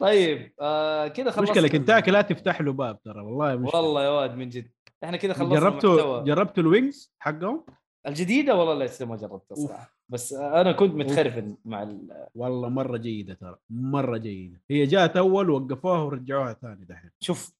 [0.00, 3.80] طيب آه كذا خلصنا مشكلة كنتاكي لا تفتح له باب ترى والله مشكلة.
[3.80, 4.70] والله يا واد من جد.
[5.04, 6.22] إحنا كذا خلصنا جربتوا.
[6.24, 7.64] جربتوا ال wings حقهم؟
[8.06, 12.26] الجديدة والله لسه ما جربتها صراحة بس أنا كنت متخرفن مع ال...
[12.34, 14.60] والله مرة جيدة ترى مرة جيدة.
[14.70, 17.10] هي جات أول وقفوها ورجعوها ثاني دحين.
[17.20, 17.52] شوف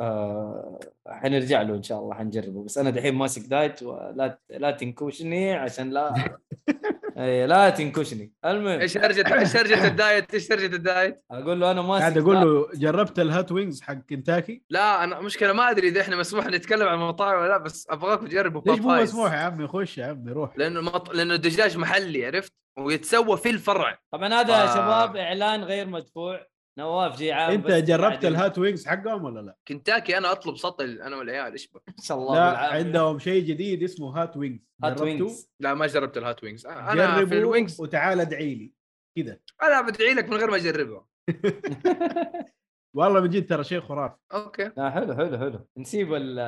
[0.00, 0.78] آه
[1.08, 2.64] حنرجع له إن شاء الله حنجربه.
[2.64, 6.14] بس أنا دحين ماسك diet ولا لا تنكوشني عشان لا
[7.18, 8.32] أي لا تنكشني.
[8.44, 8.80] المهم.
[8.80, 12.18] إيش هرجه إيش هرجه ال diet؟ إيش هرجه ال diet؟ أقول له أنا ماسك قاعد
[12.18, 16.16] أقول له جربت ال hot wings حق كنتاكي؟ لا أنا مشكلة ما أدري إذا إحنا
[16.16, 19.02] مسموح نتكلم عن المطاعم ولا لا بس ابغاكم تجربوا ليش مو.
[19.02, 20.58] مسموح يا عمي؟ خش يا عمي روح.
[20.58, 21.14] لأنه مط...
[21.14, 23.98] لأنه الدجاج محلي عرفت؟ ويتسوى في الفرع.
[24.12, 24.60] طبعا هذا آه.
[24.60, 26.46] يا شباب إعلان غير مدفوع.
[26.78, 31.16] نواف جي عام انت جربت الهات وينجز حقهم ولا لا؟ كنتاكي أنا اطلب سطل أنا
[31.16, 32.76] والعيال إيش بك إن شاء الله لا بالعافية.
[32.76, 34.64] عندهم شيء جديد اسمه hot wings.
[34.84, 35.50] hot؟ wings.
[35.60, 36.66] لا ما جربت ال hot wings.
[36.66, 37.80] أنا في ال wings.
[37.80, 38.72] وتعال ادعي لي.
[39.16, 39.38] كذا.
[39.62, 41.06] أنا بدعي لك من غير ما اجربها
[42.96, 44.16] والله من جد ترى شيء خرافي.
[44.32, 44.70] أوكي.
[44.78, 45.66] آه حلو حلو حلو.
[45.78, 46.38] نسيب ال-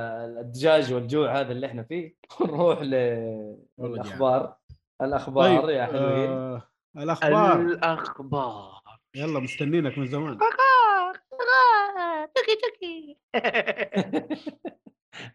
[0.41, 2.15] الدجاج والجوع هذا اللي إحنا فيه.
[2.41, 4.57] ونروح للأخبار.
[5.03, 6.31] الأخبار طيب يا حلوين.
[6.31, 7.61] آه الأخبار.
[7.61, 8.82] الأخبار.
[9.15, 10.39] يلا مستنينك من زمان.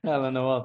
[0.05, 0.63] يلا نواف.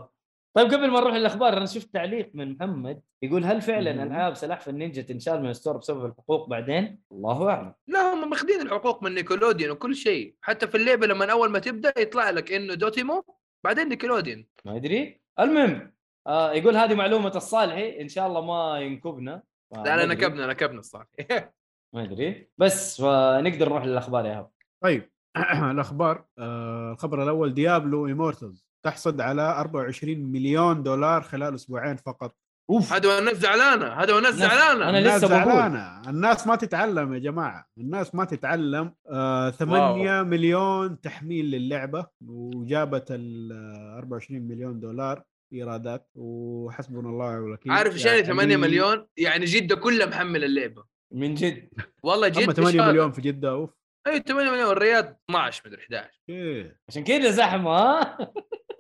[0.55, 4.03] طيب قبل ما نروح للأخبار أنا شفت تعليق من محمد يقول هل فعلا.
[4.03, 7.75] العاب سلاحف النينجا تنشال من ال store بسبب الحقوق بعدين؟ الله أعلم.
[7.87, 10.35] لا هم ماخذين الحقوق من Nickelodeon وكل شيء.
[10.43, 13.25] حتى في اللعبة لما أول ما تبدأ يطلع لك إنه Dotemu
[13.65, 14.47] بعدين Nickelodeon.
[14.65, 15.93] ما ادري المهم
[16.27, 19.43] آه يقول هذه معلومة الصالحي إن شاء الله ما ينكبنا.
[19.75, 20.07] لا لا.
[20.07, 21.09] نكبنا نكبنا الصراحه
[21.95, 22.49] ما أدري.
[22.59, 24.51] بس فنقدر نروح للأخبار يا إيهاب
[24.85, 25.11] طيب.
[25.71, 32.37] الأخبار آه الخبر الأول Diablo Immortal تحصد على 24 مليون دولار خلال أسبوعين فقط.
[32.71, 32.93] أوف!
[32.93, 34.89] هذا والناس زعلانة هذا الناس- زعلانة.
[34.99, 35.45] الناس لسه بقول.
[35.53, 36.11] زعلانة.
[36.11, 37.67] الناس ما تتعلم يا جماعة.
[37.79, 38.95] الناس ما تتعلم.
[39.11, 45.23] آه 8 مليون تحميل للعبة وجابت ال آه، 24 مليون دولار
[45.53, 50.92] إيرادات وحسبنا الله والوكيل عارف إيش يعني 8 مليون؟ يعني جده كلها محمل اللعبة.
[51.13, 51.69] من جد.
[52.03, 53.71] والله جد هم 8 مليون في جدة أوف.
[54.07, 56.81] أيوه 8 مليون الرياض 12 مدري 11 إيه.
[56.89, 58.19] عشان كذا زحمة ها؟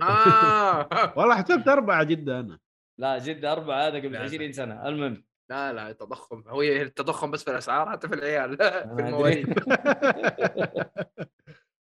[0.03, 0.89] آه.
[1.19, 2.59] والله حسبت أربعة جدة أنا.
[3.01, 4.25] لا جدة أربعة هذا قبل لا، لا.
[4.25, 4.89] 20 سنة.
[4.89, 5.25] المهم.
[5.51, 6.45] لا لا التضخم.
[6.49, 8.57] هو التضخم بس في الأسعار حتى في العيال
[8.97, 9.03] في.
[9.03, 9.55] المواليد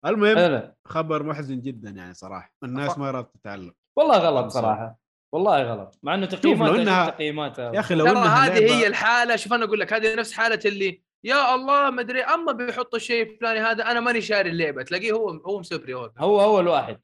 [0.06, 0.74] المهم.
[0.88, 2.54] خبر محزن جدا يعني صراحة.
[2.64, 5.00] الناس ما راضيه تتعلم والله غلط صراحة.
[5.34, 6.00] والله غلط.
[6.04, 9.54] مع إنه تقييمات إنها- تقييمات يا أخي لو ترى انها هذه هي لعبة- الحالة شوف
[9.54, 13.60] أنا أقول لك هذه نفس حالة اللي يا الله ما أدري أما بيحطوا الشيء الفلاني
[13.60, 17.00] هذا أنا ماني شاري اللعبة تلاقيه هو هو مسوي بري هو أول واحد.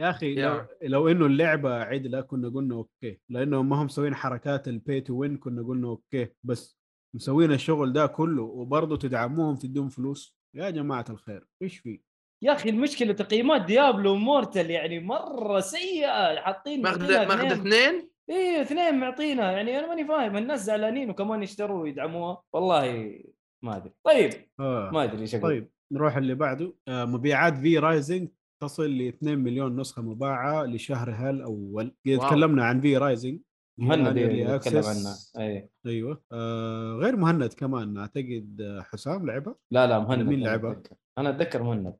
[0.00, 0.48] يا أخي يا.
[0.82, 3.20] لو, لو إنه اللعبة عدله كنا قلنا okay.
[3.28, 6.28] لأنه ما هم مسوين حركات ال pay to win كنا قلنا okay.
[6.44, 6.78] بس
[7.16, 12.00] مسوين الشغل ده كله وبرضه تدعموهم تدوهم فلوس يا جماعة الخير إيش في؟
[12.42, 16.40] يا أخي المشكلة تقييمات Diablo Immortal يعني مرة سيئة.
[16.40, 18.10] حاطين ماخذ ماخذ اثنين.
[18.30, 19.52] إيه اثنين معطينا.
[19.52, 22.42] يعني أنا ماني فاهم الناس زعلانين وكمان يشتروا ويدعموها.
[22.52, 23.18] والله
[23.64, 23.92] ما أدري.
[24.06, 24.30] طيب
[24.60, 24.90] آه.
[24.92, 25.50] ما أدري إيش أقول.
[25.50, 26.74] طيب نروح اللي بعده.
[26.88, 28.28] آه مبيعات V Rising
[28.62, 32.28] تصل ل 2 مليون نسخة مباعة لشهرها الأول فقط wow.
[32.28, 33.40] تكلمنا عن V Rising
[33.80, 34.84] مهند اللي نتكلم.
[34.84, 36.22] عنها اي أيوه.
[36.32, 40.82] آه غير مهند كمان أعتقد حسام لعبه لا لا مهند مين لعبها؟
[41.20, 41.30] أتذكر.
[41.30, 41.96] أنا أتذكر مهند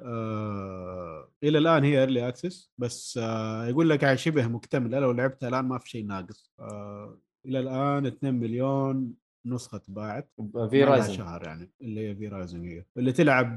[0.00, 5.48] آه إلى الآن هي early access بس آه يقول لك يعني شبه مكتملة لو لعبتها
[5.48, 6.52] الآن ما في شيء ناقص.
[6.60, 9.14] آه إلى الآن 2 مليون
[9.46, 12.84] نسخة باعت في ما لها Rising شهر يعني اللي هي V Rising هي.
[12.96, 13.56] اللي تلعب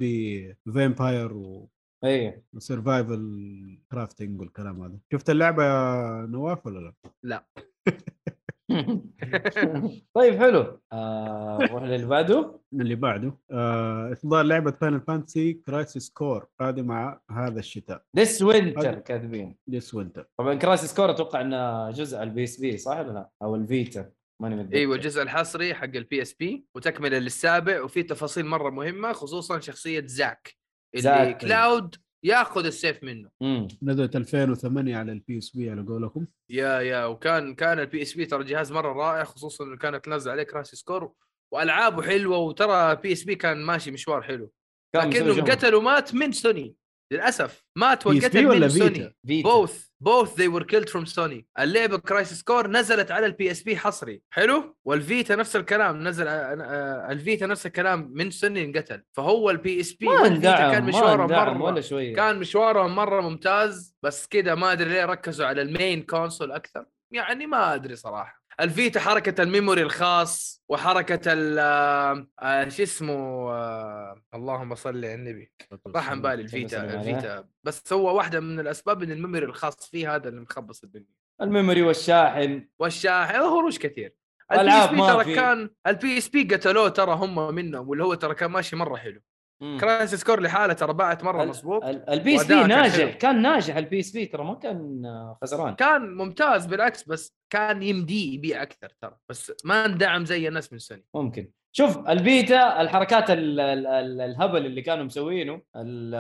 [0.66, 1.62] ب vampire
[2.04, 4.98] اي و survival crafting والكلام هذا.
[5.14, 6.94] شفت اللعبة يا نواف ولا
[7.24, 7.46] لا؟
[10.16, 10.82] طيب حلو.
[10.94, 12.60] آه، للي بعده.
[12.74, 13.38] اللي بعده.
[13.52, 18.04] آه إصدار لعبة Final Fantasy Crisis Core قادمه هذا الشتاء.
[18.18, 19.58] this winter كاتبين.
[19.70, 23.56] this winter طبعا Crisis Core أتوقع إنه جزء على ال PSP صح ولا لا؟ أو
[23.56, 24.76] ال Vita ماني متذكر.
[24.76, 30.56] إيوه الجزء الحصري حق ال PSP وتكملة للسابع وفي تفاصيل مرة مهمة خصوصا شخصية زاك
[30.96, 31.38] اللي زاك.
[31.42, 31.96] كلاود
[32.26, 33.30] ياخذ السيف منه.
[33.42, 36.26] امم نزلت 2008 على ال PSP على قولكم.
[36.50, 40.44] yeah yeah وكان كان ال PSP ترى جهاز مرة رائع خصوصا إنه كانت نازلة عليه
[40.44, 41.12] Crisis Core
[41.54, 44.52] وألعابه حلوة وترى PSP كان ماشي مشوار حلو.
[44.96, 45.52] كان مسوي لكنه جمل.
[45.52, 46.76] قتل ومات من سوني
[47.14, 47.66] للأسف.
[47.78, 51.48] مات PSP وانقتل ولا من Vita؟ Sony Vita both both they were killed from Sony
[51.60, 54.22] اللعبة Crisis Core نزلت على ال PSP حصري.
[54.30, 59.04] حلو؟ وال Vita نفس الكلام نزل آه، ال Vita نفس الكلام من سوني انقتل.
[59.14, 62.16] فهو ال PSP وال Vita كان ما مشواره اندعم مره ولا شوية.
[62.16, 66.86] كان مشوارهم مرة ممتاز بس كذا ما أدري ليه ركزوا على ال main console أكثر.
[67.12, 68.45] يعني ما أدري صراحة.
[68.60, 73.14] ال Vita حركة ال memory الخاص وحركة ال آه، آه، شو اسمه
[73.52, 75.52] آه، اللهم صل على النبي
[75.88, 76.84] راح عن بالي ال Vita.
[76.84, 80.84] ال Vita بس هو واحدة من الأسباب إن ال memory الخاص فيه هذا اللي مخبص
[80.84, 81.08] الدنيا
[81.42, 84.14] ال memory والشاحن والشاحن هروج كثير
[84.52, 85.36] ال PSP ترى.
[85.36, 89.22] كان ال PSP قتلوه ترى هم منهم واللي هو ترى كان ماشي مرة حلو.
[89.62, 92.96] Crisis Core لحالة ترى باعت مره مظبوط ال- ال PSP ناجح.
[92.96, 93.18] حلو.
[93.20, 95.76] كان ناجح ال PSP ترى ما كان آه، خسران.
[95.76, 99.18] كان ممتاز بالعكس بس كان يمديه يبيع أكثر ترى.
[99.30, 101.06] بس ما اندعم زي الناس من سوني.
[101.14, 101.52] ممكن.
[101.72, 106.16] شوف ال Vita الحركات ال ال ال الهبل اللي كانوا مسوينه ال-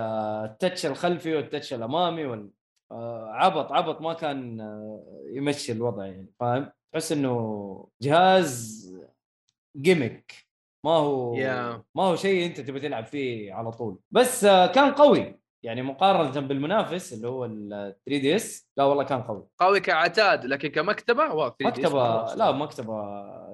[0.51, 2.49] ال touch الخلفي وال touch الأمامي وال
[2.91, 8.85] آه، عبط عبط ما كان آه، يمشي الوضع يعني فاهم؟ تحس إنه جهاز
[9.77, 10.44] gimmick
[10.85, 11.81] ما هو Yeah.
[11.95, 16.47] ما هو شيء أنت تبي تلعب فيه على طول بس آه، كان قوي يعني مقارنة
[16.47, 17.69] بالمنافس اللي هو ال
[18.05, 22.39] 3DS لا والله كان قوي قوي كعتاد لكن كمكتبة wow 3DS مرة مكتبة أسطوري.
[22.39, 22.93] لا مكتبة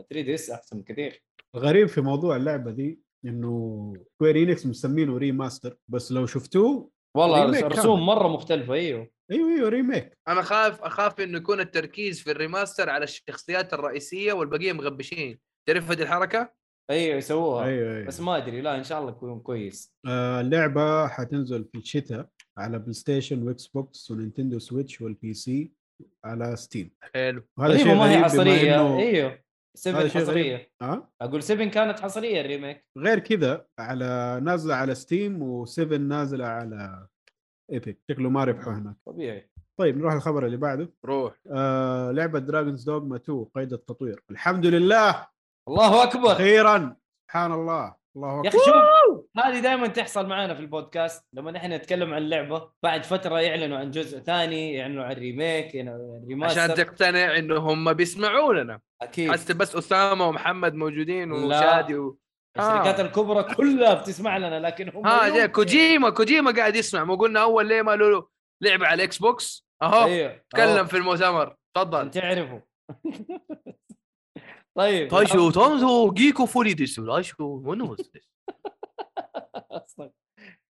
[0.10, 1.24] 3DS أحسن كثير
[1.56, 7.88] الغريب في موضوع اللعبة دي إنه Square Enix مسمينه remaster بس لو شفتوه والله كامل.
[7.88, 12.90] مرة مختلفة أيوه أيوه أيوه remake أنا خاف أخاف إنه يكون التركيز في ال remaster
[12.90, 16.61] على الشخصيات الرئيسية والبقية مغبشين تعرف هذه الحركة؟
[16.92, 17.66] أيوه يسووها.
[17.66, 18.08] أيوه أيوه.
[18.08, 18.62] بس ما أدري.
[18.62, 19.96] لا إن شاء الله يكون كويس.
[20.08, 25.72] آه اللعبة حتنزل في الشتاء على PlayStation و Xbox و Nintendo Switch وال PC
[26.26, 27.44] على Steam حلو.
[27.58, 28.76] وهذا غريبة شيء ما هي حصرية.
[28.76, 29.40] إنه أيوه.
[29.78, 30.30] 7 هذا شيء غريب.
[30.30, 30.72] حصرية.
[30.82, 32.86] آه؟ أقول 7 كانت حصرية ال remake.
[32.98, 37.08] غير كذا على نازلة على Steam و7 نازلة على
[37.72, 38.96] Epic شكله ما ربحوا هناك.
[39.06, 39.50] طبيعي.
[39.80, 40.94] طيب نروح الخبر اللي بعده.
[41.06, 41.36] روح.
[41.52, 44.24] آه لعبة Dragon's Dogma 2 قيد التطوير.
[44.32, 45.28] الحمد لله!
[45.70, 46.32] الله أكبر.
[46.32, 46.96] أخيرا.
[47.28, 47.96] سبحان الله.
[48.16, 48.48] الله يا أكبر.
[48.50, 51.26] أخي شوف هذه دائما تحصل معنا في البودكاست.
[51.34, 56.16] لما نحن نتكلم عن لعبة بعد فترة يعلنوا عن جزء ثاني يعلنوا عن remake يعلنوا
[56.16, 59.32] عن remaster عشان تقتنع إنه هم بيسمعوا لنا أكيد.
[59.32, 61.32] حتى بس أسامة ومحمد موجودين.
[61.32, 62.18] وشادي و...
[62.60, 63.04] الشركات آه.
[63.06, 67.04] الكبرى كلها بتسمع لنا لكن هم ها يمكن- كوجيما كوجيما قاعد يسمع.
[67.04, 68.28] مو قلنا أول ليه ما له
[68.62, 70.06] لعبة على الاكس بوكس أهو.
[70.06, 70.42] أيوه.
[70.50, 70.86] تكلم.
[70.86, 71.56] في المؤتمر.
[71.76, 72.12] تفضل.
[72.12, 72.60] تعرفوا
[74.82, 77.96] طيب تايشو تونزو جيكو فولي ديسو تايشو منو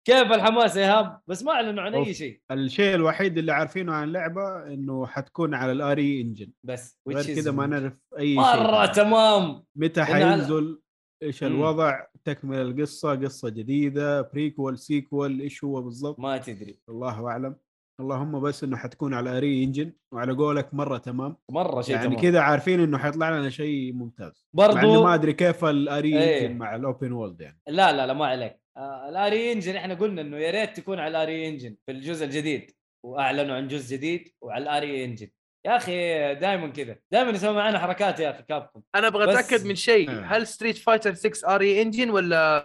[0.07, 2.13] كيف الحماس يا ايهاب بس ما أعلنوا عن أي.
[2.13, 2.41] شيء.
[2.51, 7.35] الشيء الوحيد اللي عارفينه عن اللعبة إنه حتكون على ال RE Engine بس which غير
[7.35, 8.38] كذا ما نعرف أي شيء.
[8.38, 9.63] مرة تمام.
[9.75, 10.81] متى حينزل؟
[11.23, 11.43] إيش.
[11.43, 16.79] الوضع؟ تكمل القصة قصة جديدة prequel sequel إيش هو بالضبط؟ ما تدري.
[16.89, 17.55] الله أعلم.
[18.01, 21.37] اللهم بس إنه حتكون على RE Engine وعلى قولك مرة تمام.
[21.51, 24.47] مرة شيء يعني كذا عارفين إنه حيطلع لنا شيء ممتاز.
[24.53, 26.45] برضو ما أدري كيف ال RE إيه.
[26.47, 27.59] Engine مع ال open world يعني.
[27.67, 28.61] لا لا لا ما عليك.
[28.77, 31.91] آه ال RE Engine إحنا قلنا إنه يا ريت تكون على ال RE Engine في
[31.91, 32.71] الجزء الجديد.
[33.05, 35.27] وأعلنوا عن جزء جديد وعلى ال RE Engine
[35.65, 35.95] يا أخي
[36.35, 36.95] دائما كذا.
[37.11, 40.09] دائما يسوي معنا حركات يا أخي Capcom أنا أبغى بس- أتأكد من شيء.
[40.11, 40.21] آه.
[40.21, 42.63] هل Street Fighter 6 RE Engine ولا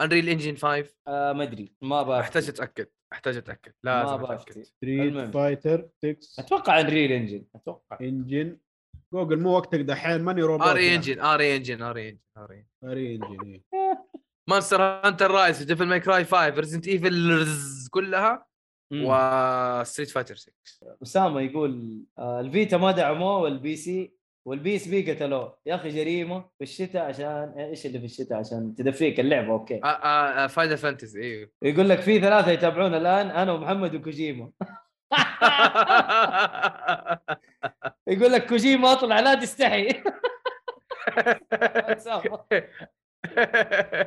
[0.00, 1.72] Unreal Engine 5 آه ما أدري.
[1.82, 2.86] ما أحتاج أتأكد.
[3.12, 5.34] أحتاج أتأكد ما لازم بفتي اتاكد Street.
[5.34, 8.58] Fighter 6 أتوقع Unreal Engine أتوقع Engine
[9.14, 10.94] جوجل مو وقتك دحين ماني روبوت ار اي.
[10.94, 13.60] انجن ار اي انجن ار اي انجن ار اري انجن.
[14.50, 17.46] مانستر هانتر رايز ديفل ماي كراي 5 ريزنت ايفل
[17.90, 18.48] كلها.
[18.92, 20.52] وستريت فايتر 6
[21.02, 24.17] أسامة يقول آه الفيتا ما دعموه والبي سي
[24.48, 28.74] والبي اس بي قتلوه يا أخي جريمة في الشتاء عشان إيش اللي في الشتاء عشان
[28.74, 29.80] تدفيك اللعبة؟ أوكي.
[30.48, 34.50] فاينل فانتسي أيوه يقول لك في ثلاثة يتابعون الآن أنا ومحمد وكوجيما.
[38.08, 39.88] يقول لك كوجيما أطلع لا تستحي.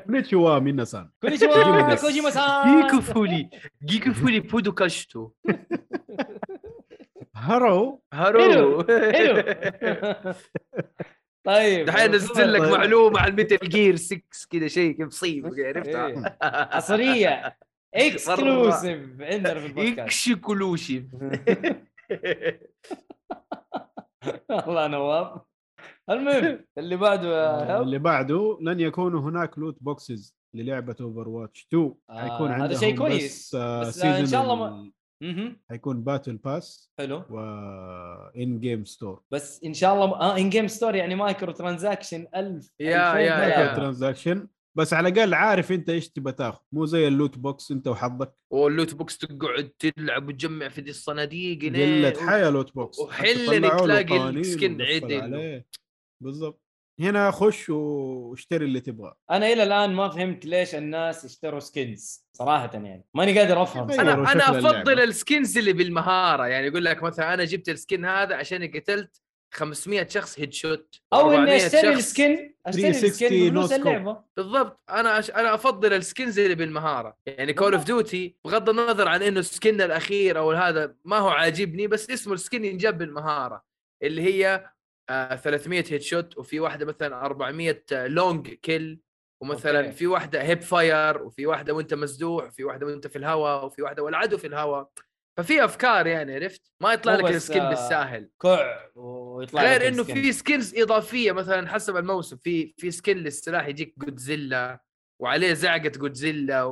[0.06, 1.44] كونيتشوا منا سان ديس.
[2.02, 3.50] كوجيما سان جيكو فولي
[3.86, 5.30] جيكو فولي بودو كاشتو
[7.42, 8.02] هارو.
[8.14, 8.84] هارو.
[9.12, 10.32] حلو.
[11.46, 11.86] طيب.
[11.86, 12.72] دحين نزل لك طيب.
[12.72, 16.38] معلومة عن ميتال جير 6 كذا شيء مصيبه عرفتها؟ إيه.
[16.76, 17.58] حصرية.
[17.95, 20.00] exclusive عندنا في البودكاست.
[19.99, 21.03] exclusive
[24.68, 25.42] الله نواف.
[26.10, 27.82] المهم اللي بعده إيهاب.
[27.82, 32.98] اللي بعده لن يكون هناك loot boxes للعبة Overwatch 2 آه، حيكون هذا عندهم شيء
[32.98, 33.26] كويس.
[33.50, 35.61] بس, آه بس، آه، إن شاء الله ما- مهم.
[35.69, 37.39] حيكون battle pass حلو و
[38.38, 43.60] in-game store بس إن شاء الله آه in-game store يعني microtransaction 1000 يا- 2000 يا-.
[43.69, 43.76] يا.
[43.76, 47.88] transaction بس على الأقل عارف أنت إيش تبى تاخذ مو زي ال loot box أنت
[47.88, 53.53] وحظك وال loot box تقعد تلعب وتجمع في دي الصناديق قلة حياة loot box وحل
[53.53, 55.64] انك تلاقي ال skin عدل.
[56.22, 56.61] بالضبط
[57.02, 62.72] هنا خش واشتري اللي تبغاه أنا إلى الآن ما فهمت ليش الناس يشتروا skins صراحة
[62.73, 63.91] يعني ماني قادر أفهم.
[63.91, 65.03] أنا أنا أفضل اللعبة.
[65.03, 69.22] ال skins اللي بالمهارة يعني يقول لك مثلا أنا جبت ال skin هذا عشان قتلت
[69.53, 71.94] 500 شخص headshot أو إني 400 أشتري.
[71.94, 73.72] ال skin أشتري 360 ال skin بفلوس.
[73.73, 75.32] اللعبة بالضبط أنا أش...
[75.32, 79.48] أنا أفضل ال skins اللي بالمهارة يعني Call of Duty بغض النظر عن إنه ال
[79.48, 83.64] skin الأخير أو هذا ما هو عاجبني بس اسمه ال skin ينجاب بالمهارة
[84.03, 84.69] اللي هي
[85.36, 89.02] 300 headshot وفي واحدة مثلا 400 long kill
[89.42, 89.91] ومثلا okay.
[89.92, 94.04] في واحدة hip fire وفي واحدة وأنت مسدوح وفي واحدة وأنت في الهواء وفي واحدة
[94.04, 94.90] والعدو في الهواء
[95.38, 98.30] ففي أفكار يعني عرفت؟ ما يطلع لك السكن آه، بالساهل.
[98.42, 100.04] كع ويطلع لك غير إنه.
[100.04, 104.84] في سكنز إضافية مثلا حسب الموسم في في سكن للسلاح يجيك جودزيلا
[105.22, 106.64] وعليه زعقة جودزيلا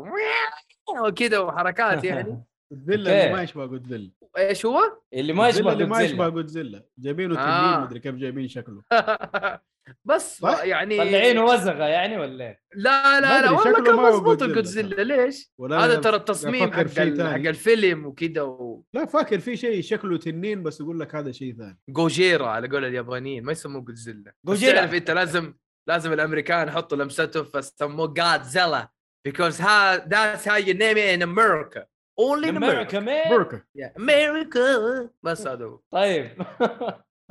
[1.05, 2.43] وكذا وحركات يعني.
[2.71, 7.71] جودزيلا ما يشبه جودزيلا إيش هو؟ اللي ما يشبه اللي ما يشبه جودزيلا جايبينه آه.
[7.71, 8.81] تنين مدري كيف جايبين شكله
[10.05, 14.43] بس صح؟ يعني طلعينه وزغة يعني ولا إيه؟ لا لا لا والله شكله كان مضبوط
[14.43, 16.87] جودزيلا الجودزيلا ليش؟ هذا ترى التصميم حق.
[16.87, 18.83] حق الفيلم وكذا و...
[18.93, 22.85] لا فاكر في شيء شكله تنين بس يقول لك هذا شيء ثاني جوجيرا على قول
[22.85, 24.75] اليابانيين ما يسموه جودزيلا جوجيرا.
[24.75, 25.53] تعرف أنت لازم
[25.87, 28.89] لازم الأمريكان يحطوا لمسته فسموه Godzilla
[29.27, 31.85] because how, that's how you name it in America
[32.19, 35.09] America أمريكا Yeah, America.
[35.23, 36.31] بس هذا هو طيب.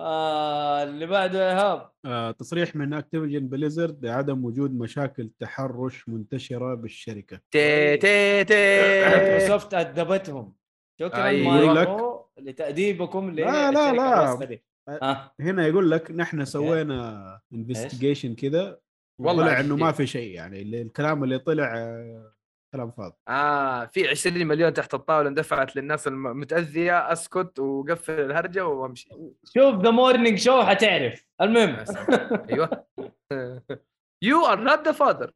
[0.01, 7.40] آه اللي بعده ايهاب آه تصريح من Activision Blizzard بعدم وجود مشاكل تحرش منتشرة بالشركة.
[7.51, 8.55] تي تي تي
[9.01, 10.55] مايكروسوفت أدبتهم.
[11.01, 12.28] شكرا أيوة.
[12.39, 14.44] لتأديبكم لا، لا، لا.
[14.44, 14.65] دي.
[14.89, 15.32] آه.
[15.40, 18.78] هنا يقول لك نحن سوينا investigation كذا
[19.20, 19.93] والله وطلع إنه ما.
[19.93, 20.62] في شيء يعني.
[20.62, 22.32] الكلام اللي طلع آه،
[22.74, 23.14] كلام فاضي.
[23.28, 29.08] آه في 20 مليون تحت الطاولة اندفعت للناس المتاذيه أسكت وقفل الهرجة وأمشي.
[29.44, 31.26] شوف The Morning Show حتعرف.
[31.40, 31.84] المهم.
[32.50, 32.86] أيوه.
[34.22, 35.32] you are not the father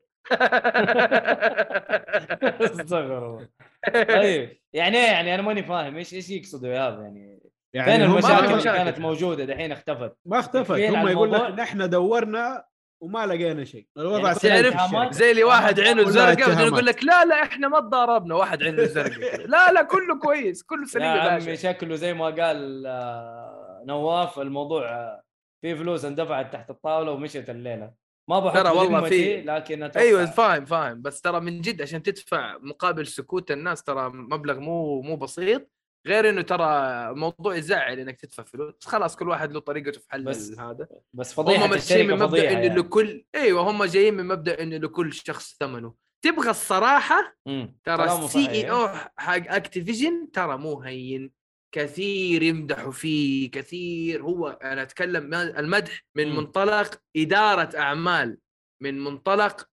[2.60, 3.48] استغفر الله.
[3.94, 4.58] طيب.
[4.72, 5.96] يعني إيه؟ يعني أنا ماني فاهم.
[5.96, 7.42] إيش إيش يقصدوا يا ايهاب يعني
[7.74, 8.62] يعني فين المشاكل اللي.
[8.62, 10.70] كانت موجودة دحين اختفت؟ ما اختفت.
[10.80, 11.32] هم يقول.
[11.32, 12.64] لك نحن دورنا
[13.02, 13.86] وما لقينا شيء.
[13.98, 15.12] الوضع يعني تعرف.
[15.12, 16.66] زي اللي واحد عينه زرقاء.
[16.66, 18.34] يقول لك لا لا إحنا ما تضاربنا.
[18.34, 19.46] واحد عينه زرقاء.
[19.54, 24.88] لا لا كله كويس كله سليم يا عمي شكله زي ما قال آه، نواف الموضوع
[24.90, 25.22] آه،
[25.62, 27.92] في فلوس اندفعت تحت الطاولة ومشت الليلة.
[28.30, 31.02] ما بحط ترى والله في- لكن أتوقع أيوه فاهم فاهم.
[31.02, 35.68] بس ترى من جد عشان تدفع مقابل سكوت الناس ترى مبلغ مو مو بسيط.
[36.06, 40.24] غير إنه ترى موضوع يزعل إنك تدفع فلوس خلاص كل واحد له طريقته في حل
[40.24, 42.80] بس هذا بس فضيحة هم ماشيين من مبدأ إنه يعني.
[42.80, 47.78] لكل إيوه هم جايين من مبدأ إنه لكل شخص ثمنه تبغى الصراحة مم.
[47.84, 51.32] ترى ال CEO حق Activision ترى مو هين
[51.74, 56.36] كثير يمدحوا فيه كثير هو أنا أتكلم المدح من مم.
[56.36, 58.38] منطلق إدارة أعمال
[58.82, 59.68] من منطلق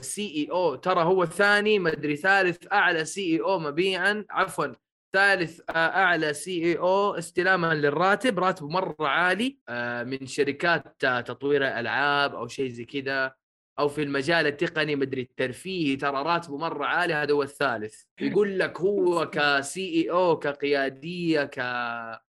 [0.00, 4.66] CEO ترى هو ثاني مدري ثالث أعلى CEO مبيعا عفوا
[5.12, 12.34] ثالث آه، أعلى CEO استلاما للراتب راتبه مرة عالي آه، من شركات آه، تطوير الالعاب
[12.34, 13.34] أو شيء زي كذا
[13.78, 18.02] أو في المجال التقني مدري الترفيهي ترى راتبه مرة عالي هذا هو الثالث.
[18.20, 21.54] يقول لك هو ك CEO كقيادية ك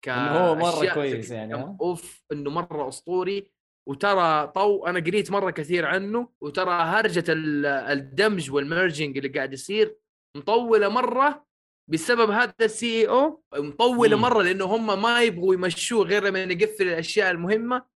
[0.01, 3.51] ك هو أشياء كويس يعني،؟ أوف إنه مرة أسطوري.
[3.89, 9.53] وترى طو أنا قريت مرة كثير عنه وترى هرجة ال- الدمج وال merging اللي قاعد
[9.53, 9.95] يصير
[10.37, 11.45] مطولة مرة
[11.91, 14.21] بسبب هذا ال CEO مطوله مم.
[14.21, 17.91] مرة لأنه هم ما يبغوا يمشوه غير لما يقفل الأشياء المهمة.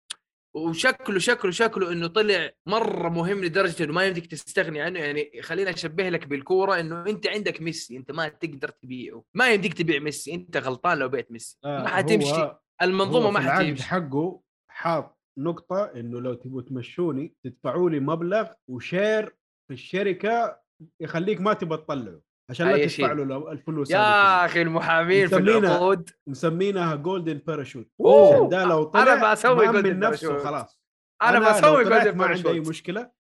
[0.56, 5.00] وشكله شكله شكله إنه طلع مرة مهم لدرجة إنه ما يمديك تستغني عنه.
[5.00, 9.24] يعني خليني أشبه لك بالكورة إنه أنت عندك ميسي أنت ما تقدر تبيعه.
[9.34, 11.58] ما يمديك تبيع ميسي أنت غلطان لو بعت ميسي.
[11.66, 12.52] آه، ما حتمشي.
[12.82, 13.84] المنظومة ما حتمشي.
[13.84, 19.36] حقه حاط نقطة إنه لو تبغوا تمشوني تدفعوا لي مبلغ و share
[19.68, 20.60] في الشركة
[21.00, 22.22] يخليك ما تبغى تطلعه.
[22.50, 23.14] عشان لا تدفع.
[23.14, 24.46] له لو- الفلوس يا.
[24.46, 26.10] أخي المحامين في مسمينها- العقود.
[26.28, 27.88] مسمينها golden parachute.
[28.34, 29.68] عشان ده لو طلع أنا بسوي
[30.00, 30.44] نفسه parachute.
[30.44, 30.80] خلاص.
[31.22, 33.12] أنا بسوي golden ما عندي أي باراشوت مشكلة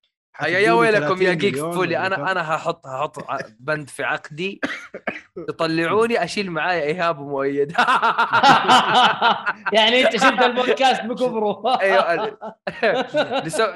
[0.45, 1.97] يا ويلكم 30 يا Jake Foley.
[1.97, 3.17] أنا أنا هحط هحط
[3.59, 4.61] بند في عقدي.
[5.47, 7.71] تطلعوني أشيل معايا إيهاب ومؤيد.
[9.73, 12.37] يعني أنت شفت البودكاست بكبره أيوه.
[13.45, 13.67] لسو...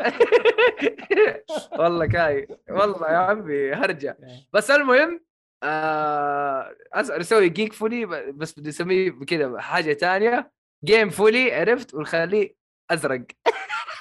[1.80, 2.48] والله كاي.
[2.70, 4.18] والله يا عمي هرجة.
[4.54, 5.22] بس المهم
[5.64, 6.76] آه...
[6.94, 7.12] أس...
[7.12, 10.52] نسوي جيك فولي بس بدي اسميه بكذا حاجة تانية.
[10.86, 12.56] جيم فولي عرفت؟ ونخليه
[12.92, 13.22] أزرق.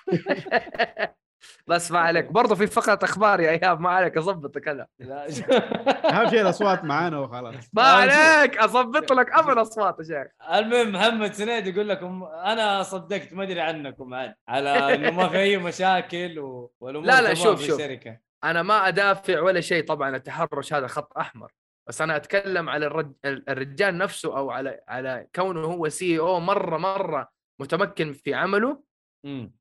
[1.66, 2.32] بس ما عليك.
[2.32, 4.86] برضه في فقرة أخبار يا ايهاب ما عليك أظبطك أنا.
[6.12, 7.54] أهم شيء الأصوات معانا وخلاص.
[7.72, 10.56] ما عليك أظبط لك افضل أصوات يا شيخ.
[10.58, 15.38] المهم محمد سنيد يقول لكم أنا صدقت ما أدري عنكم عاد على إنه ما في
[15.38, 16.72] أي مشاكل و...
[16.80, 17.80] والأمور لا، لا، شوف، شوف.
[17.80, 18.27] الشركة.
[18.44, 21.52] أنا ما أدافع ولا شيء طبعا التحرش هذا خط أحمر
[21.88, 23.12] بس أنا أتكلم على الرج...
[23.24, 27.28] الرجال نفسه أو على على كونه هو سي أو مرة مرة
[27.60, 28.82] متمكن في عمله.
[29.24, 29.52] إمم.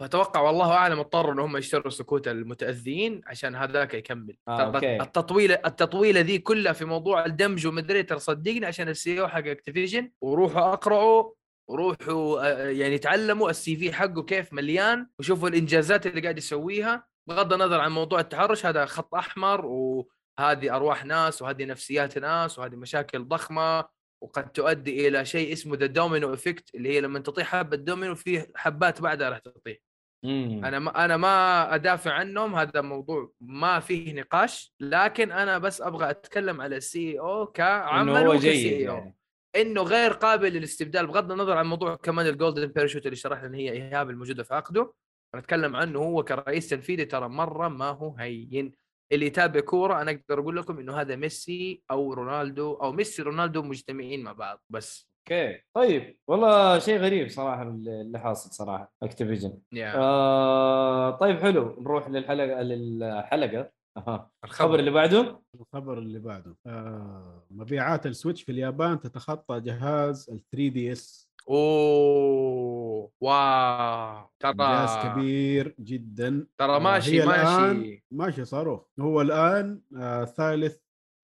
[0.00, 4.36] فأتوقع والله أعلم اضطروا إن هم يشتروا سكوت المتأذيين عشان هذاك يكمل.
[4.48, 5.02] آه، okay.
[5.02, 10.10] التطويله التطويله ذي كلها في موضوع الدمج ومدري ترى صدقني عشان ال CEO حق Activision
[10.20, 11.32] وروحوا اقرأوا
[11.70, 17.06] وروحوا آه، يعني تعلموا ال CV حقه كيف مليان وشوفوا الإنجازات اللي قاعد يسويها.
[17.28, 22.76] بغض النظر عن موضوع التحرش هذا خط أحمر وهذه أرواح ناس وهذه نفسيات ناس وهذه
[22.76, 23.84] مشاكل ضخمة
[24.22, 28.46] وقد تؤدي إلى شيء اسمه the domino effect اللي هي لما تطيح حبة دومينو في
[28.56, 29.78] حبات بعدها راح تطيح.
[30.24, 36.10] أنا ما أنا ما أدافع عنهم هذا موضوع ما فيه نقاش لكن أنا بس أبغى
[36.10, 39.16] أتكلم على ال CEO كعمل هو جيد يعني.
[39.56, 43.58] إنه غير قابل للاستبدال بغض النظر عن موضوع كمان ال golden parachute اللي شرح لنا
[43.58, 44.92] هي إيهاب الموجوده في عقده.
[45.36, 48.72] نتكلم عنه هو كرئيس تنفيذي ترى مرة ما هو هين.
[49.12, 53.62] اللي يتابع كورة أنا أقدر أقول لكم إنه هذا ميسي أو رونالدو أو ميسي رونالدو
[53.62, 55.08] مجتمعين مع بعض بس.
[55.30, 55.60] okay.
[55.76, 56.16] طيب.
[56.28, 59.58] والله شيء غريب صراحة اللي اللي حاصل صراحة Activision.
[59.72, 59.94] يا.
[59.96, 61.76] آه طيب حلو.
[61.80, 63.70] نروح للحلقة للحلقة.
[63.96, 64.30] أها.
[64.44, 64.66] الخبر.
[64.66, 66.56] الخبر اللي بعده؟ الخبر اللي بعده.
[66.66, 72.77] آه مبيعات ال Switch في اليابان تتخطى جهاز ال 3DS أوه.
[73.20, 76.46] wow إنجاز ترى كبير جدا.
[76.58, 78.44] ترى آه، ماشي ماشي الآن ماشي.
[78.44, 78.82] صاروخ.
[79.00, 80.76] هو الآن آه ثالث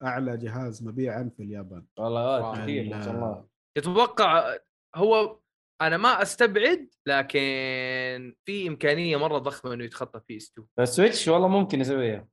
[0.03, 1.85] أعلى جهاز مبيعا في اليابان.
[1.99, 2.62] والله.
[2.62, 3.45] كثير ما شاء الله.
[3.77, 4.57] تتوقع
[4.95, 5.39] هو
[5.83, 11.81] أنا ما أستبعد لكن في إمكانية مرة ضخمة إنه يتخطى PS2 ال Switch والله ممكن
[11.81, 12.29] يسويها.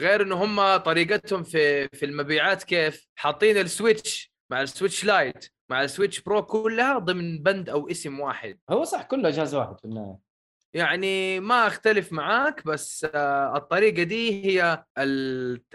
[0.00, 5.53] غير انه هم طريقتهم في في المبيعات كيف؟ حاطين ال Switch مع ال Switch Lite.
[5.70, 8.58] مع ال Switch Pro كلها ضمن بند أو اسم واحد.
[8.70, 10.34] هو صح كله جهاز واحد في النهاية.
[10.74, 14.84] يعني ما أختلف معاك بس آه، الطريقة دي هي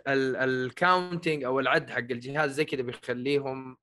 [0.08, 3.78] ال counting أو العد حق الجهاز زي كذا بيخليهم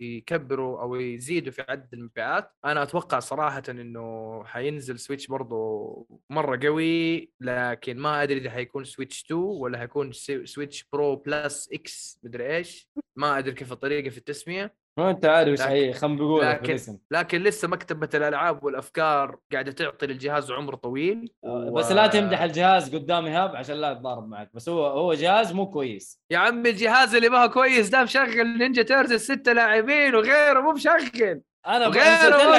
[0.00, 2.52] يكبروا أو يزيدوا في عدد المبيعات.
[2.64, 9.24] أنا أتوقع صراحة إنه حينزل Switch برضو مرة قوي لكن ما أدري إذا حيكون Switch
[9.24, 10.12] 2 ولا حيكون
[10.44, 12.88] Switch Pro Plus X مدري إيش.
[13.16, 14.81] ما أدري كيف الطريقة في التسمية.
[14.98, 20.06] ما أنت عارف إيش لكن- حيخنبقوا لك لكن- لكن لسه مكتبة الألعاب والأفكار قاعدة تعطي
[20.06, 24.68] للجهاز عمر طويل و- بس لا تمدح الجهاز قدام ايهاب عشان لا يتضارب معك بس
[24.68, 28.82] هو هو جهاز مو كويس يا عمي الجهاز اللي ما هو كويس ده مشغل نينجا
[28.82, 31.96] تيرز ستة لاعبين وغيره مو مشغل أنا لك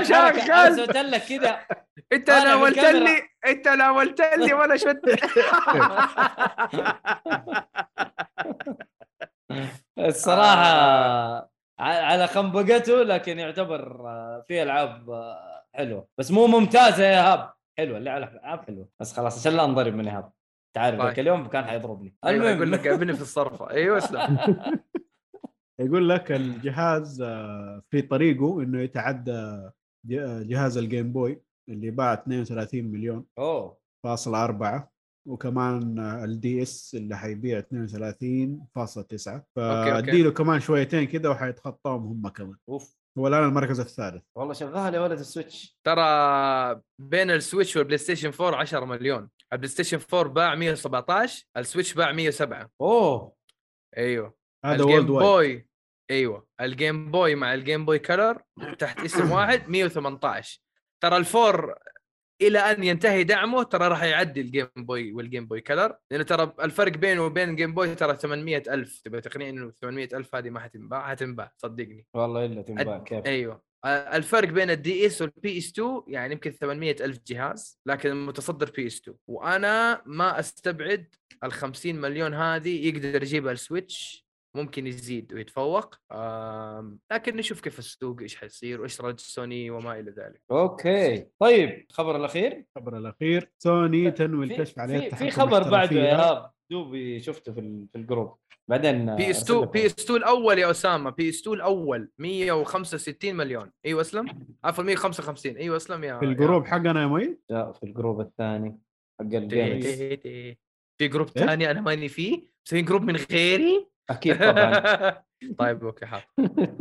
[0.02, 0.52] مو شغال.
[0.54, 1.60] أنا سويت لك كذا
[2.14, 3.04] أنت طالع ناولت بالكاميرا.
[3.06, 5.02] لي أنت ناولت لي وأنا شفت
[10.00, 11.50] الصراحة آه.
[11.80, 16.08] على خنبقته لكن يعتبر آه، في ألعاب آه، حلوة.
[16.20, 18.90] بس مو ممتازة يا ايهاب حلوة اللي على ألعاب حلوة.
[19.00, 20.32] بس خلاص عشان لا نضرب من ايهاب
[20.76, 21.08] تعرف طيب.
[21.08, 22.16] ذاك اليوم كان حيضربني.
[22.26, 22.56] أيوه المهم.
[22.58, 23.70] يقول لك قابلني في الصرفة.
[23.70, 24.38] أيوه اسلم.
[25.80, 29.70] يقول لك الجهاز آه، في طريقه إنه يتعدى
[30.06, 33.26] ج- جهاز الجيم بوي اللي باع 32 مليون.
[33.38, 33.78] أوه.
[34.04, 34.93] فاصل أربعة.
[35.26, 37.68] وكمان الدي اس اللي حيبيع 32.9
[38.98, 39.44] okay.
[39.56, 42.56] فاديله كمان شويتين كده وحيتخطاهم هم كمان.
[42.70, 42.96] أوف.
[43.18, 44.24] هو الان المركز الثالث.
[44.36, 45.78] والله شغال يا ولد السويتش.
[45.84, 49.30] ترى بين السويتش والبلاي ستيشن 4 10 مليون.
[49.54, 53.34] البلاي ستيشن 4 باع 117 السويتش باع 107 أوه.
[53.98, 54.34] أيوه.
[54.66, 55.68] هذا الجيم worldwide بوي
[56.12, 56.48] أيوه.
[56.62, 58.42] الجيم بوي مع الجيم بوي كلر
[58.80, 60.62] تحت اسم واحد 118
[61.04, 61.76] ترى الفور
[62.48, 66.92] إلى أن ينتهي دعمه ترى راح يعدي الجيم بوي والجيم بوي كلر لأنه ترى الفرق
[66.98, 69.02] بينه وبين الجيم بوي ترى 800 ألف.
[69.04, 72.06] تبغى تقنعني إنه 800 ألف هذه ما حتنباع؟ حتنباع صدقني.
[72.14, 73.62] والله إلا تنباع كيف؟ أيوه.
[73.86, 78.70] آه، الفرق بين الدي اس والبي اس 2 يعني يمكن 800 ألف جهاز لكن المتصدر
[78.70, 84.23] بي اس 2 وأنا ما أستبعد ال 50 مليون هذه يقدر يجيبها السويتش
[84.56, 85.96] ممكن يزيد ويتفوق
[87.12, 90.42] لكن نشوف كيف السوق إيش حيصير وإيش رد سوني وما إلى ذلك.
[90.52, 91.26] okay.
[91.40, 96.06] طيب الخبر الأخير؟ الخبر الأخير سوني تنوي الكشف عليه في, خبر بعده يا.
[96.06, 98.36] ايهاب دوبي شفته في ال- في ال group.
[98.70, 103.36] بعدين بي إس 2 بي إس 2 الأول يا أسامة بي إس 2 الأول 165
[103.36, 103.72] مليون.
[103.86, 107.84] أيوه أسلم؟ عفوا 155 أيوه أسلم يا في ال group حقنا يا مي؟ جاء في
[107.84, 108.80] ال group الثاني
[109.20, 109.86] حق تي- ال games.
[110.98, 115.24] في group إيه؟ ثاني أنا ماني فيه مسويين group من غيري؟ أكيد طبعا.
[115.60, 116.26] طيب okay حاضر.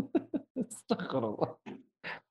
[0.71, 1.57] استغفر الله.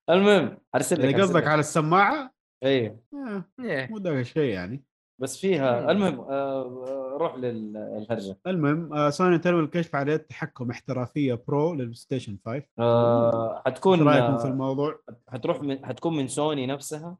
[0.09, 1.47] المهم ارسل لك أرسل قصدك.
[1.47, 2.31] على السماعة؟
[2.63, 3.87] أيوه آه، إيه.
[3.87, 4.83] مو ذاك الشيء يعني.
[5.21, 5.91] بس فيها.
[5.91, 8.37] المهم آه، روح للهرجة.
[8.47, 14.37] المهم آه، سوني تنوي الكشف عليه التحكم احترافية pro للبلاي ستيشن 5 آه، حتكون رأيكم
[14.37, 17.17] في آه، الموضوع؟ حتروح من حتكون من سوني نفسها؟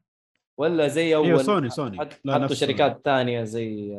[0.62, 1.70] ولا زي أول أيوه سوني.
[1.70, 3.98] سوني حطوا شركات ثانية زي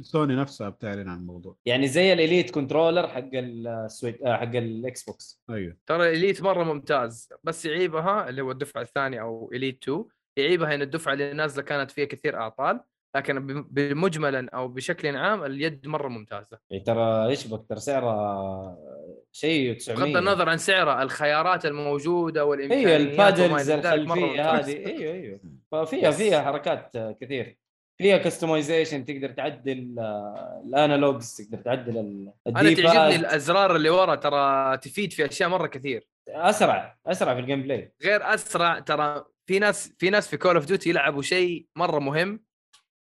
[0.00, 1.56] سوني نفسها بتعلن عن الموضوع.
[1.66, 5.76] يعني زي ال Elite controller حق السويت آه، حق الاكس بوكس أيوه.
[5.86, 10.04] ترى Elite مرة ممتاز بس يعيبها اللي هو الدفعة الثانية أو Elite 2
[10.36, 12.80] يعيبها إن الدفعة اللي نازلة كانت فيها كثير أعطال
[13.16, 16.58] لكن بم- بمجملا أو بشكل عام اليد مرة ممتازة.
[16.70, 18.78] يعني ترى إيش بك ترى سعرها
[19.32, 24.50] شيء 900 بغض النظر عن سعرها الخيارات الموجودة والإمكانيات أيوه ال paddles الخلفية.
[24.58, 24.86] هذه.
[24.86, 25.40] أيوه أيوه
[25.72, 26.10] ففيها.
[26.10, 27.58] فيها حركات كثير.
[27.98, 29.94] فيها customization تقدر تعدل
[30.66, 32.32] ال analogs تقدر تعدل أنا.
[32.74, 36.08] تعجبني الأزرار اللي ورا ترى تفيد في أشياء مرة كثير.
[36.28, 40.64] أسرع أسرع في ال gameplay غير أسرع ترى في ناس في ناس في Call of
[40.66, 42.40] Duty يلعبوا شيء مرة مهم.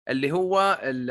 [0.09, 1.09] اللي هو ال-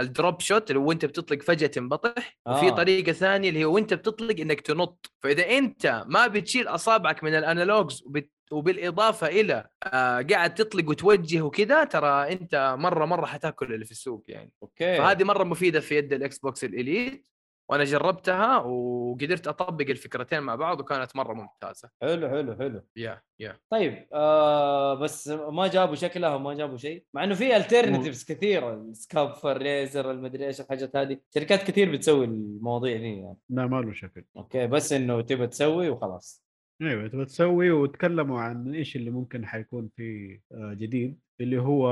[0.00, 2.70] ال drop shot اللي هو انت بتطلق فجأة تنبطح وفي آه.
[2.70, 5.12] طريقة ثانية اللي هو وانت بتطلق إنك تنط.
[5.22, 11.40] فإذا أنت ما بتشيل أصابعك من ال analogs وبت وبالإضافة إلى آه قاعد تطلق وتوجه
[11.42, 14.52] وكذا ترى أنت مرة مرة حتاكل اللي في السوق يعني.
[14.62, 14.96] okay.
[14.96, 17.26] فهذه مرة مفيدة في يد الإكس بوكس ال Elite.
[17.68, 21.90] وأنا جربتها وقدرت أطبق الفكرتين مع بعض وكانت مرة ممتازة.
[22.02, 22.82] حلو حلو حلو.
[22.96, 28.24] يا يا طيب آه بس ما جابوا شكلها وما جابوا شيء؟ مع إنه في alternatives
[28.24, 31.18] كثيرة ال Scuf و Razer المدري إيش الحاجات هذه.
[31.34, 33.36] شركات كثير بتسوي المواضيع دي يعني.
[33.50, 34.24] لا ما له شكل.
[34.36, 36.44] okay بس إنه تبى تسوي وخلاص.
[36.82, 41.90] أيوه تبغى تسوي وتكلموا عن إيش اللي ممكن حيكون في آه، جديد اللي هو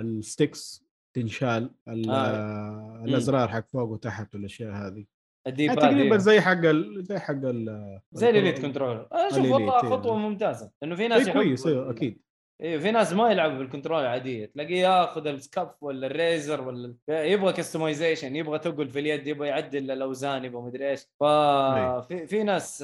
[0.00, 0.84] ال sticks
[1.14, 2.14] تنشال ال- آه.
[2.14, 5.04] آه، الأزرار حق فوق وتحت والأشياء هذه.
[5.46, 7.04] يعني تقريبا زي حق ال...
[7.04, 8.00] زي حق ال...
[8.12, 9.90] زي ال Elite controller آه شوف ال Elite، والله إيه.
[9.90, 10.70] خطوة ممتازة.
[10.82, 12.22] إنه في ناس شيء كويس أيوه أكيد.
[12.62, 16.68] أيوه في ناس ما يلعبوا بال control العاديه تلاقيه ياخذ ال Scuf ولا ال Razer
[16.68, 21.00] ولا يبغى customization يبغى تقل في اليد يبغى يعدل الأوزان يبغى مدري إيش.
[21.20, 22.80] ففي في ناس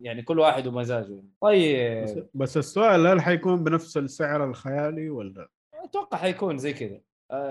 [0.00, 1.12] يعني كل واحد ومزاجه.
[1.14, 5.48] بس, طيب بس السؤال هل حيكون بنفس السعر الخيالي ولا؟
[5.84, 7.00] أتوقع حيكون زي كذا.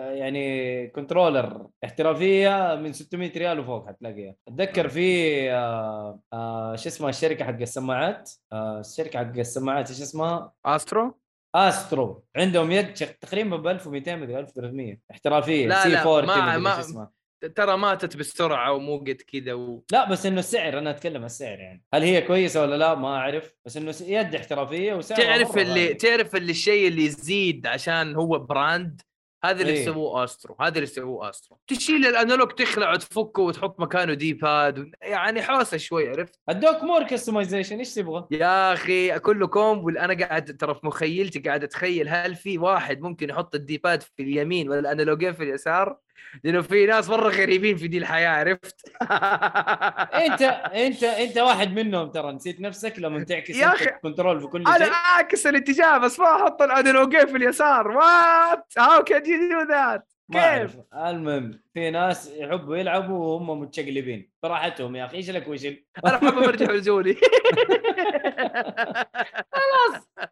[0.10, 4.36] يعني controller احترافية من 600 ريال وفوق حتلاقيها.
[4.48, 10.54] أتذكر في آه، آه، شو اسمها الشركة حق السماعات؟ آه، الشركة حق السماعات إيش اسمها؟
[10.66, 11.20] Astro؟
[11.56, 12.24] Astro.
[12.38, 15.68] عندهم يد تقريبا ب 1200 مدري 1300 احترافية.
[15.68, 17.12] لا، سي لا، 40 ما- ما- اسمها.
[17.56, 19.84] ترى ماتت بالسرعه ومو قد كذا و...
[19.92, 21.84] لا بس إنه السعر أنا أتكلم عن السعر يعني.
[21.94, 23.54] هل هي كويسة ولا لا؟ ما أعرف.
[23.66, 25.94] بس إنه يد احترافية وسعرها تعرف اللي غالي.
[25.94, 29.02] تعرف اللي الشيء اللي يزيد عشان هو براند؟
[29.44, 29.86] هذا اللي إيه.
[29.86, 34.92] سووه أسترو هذا اللي سووه أسترو تشيل الأنالوج تخلع وتفكه وتحط مكانه دي باد.
[35.02, 40.58] يعني حوسة شوي عرفت ادوك مور كستمايزيشن إيش تبغى؟ يا أخي كله كوم وأنا قاعد
[40.58, 45.44] ترى في مخيلتي قاعد أتخيل هل في واحد ممكن يحط الديباد في اليمين والانالوجين في
[45.44, 45.98] اليسار
[46.44, 48.76] لأنه في ناس مرة غريبين في دي الحياة عرفت؟
[50.26, 50.42] أنت
[50.74, 54.62] أنت أنت واحد منهم ترى نسيت نفسك لما تعكس يا أنت أخي، control في كل
[54.68, 54.94] أنا شيء.
[54.94, 59.70] أعكس الاتجاه بس ما أحط ال analog ين في اليسار؟ what how can you do
[59.70, 64.32] that كيف؟ المهم في ناس يحبوا يلعبوا وهم متشقلبين.
[64.44, 65.66] براحتهم يا أخي إيش لك وش
[66.06, 67.18] أنا أحب برجع لزولي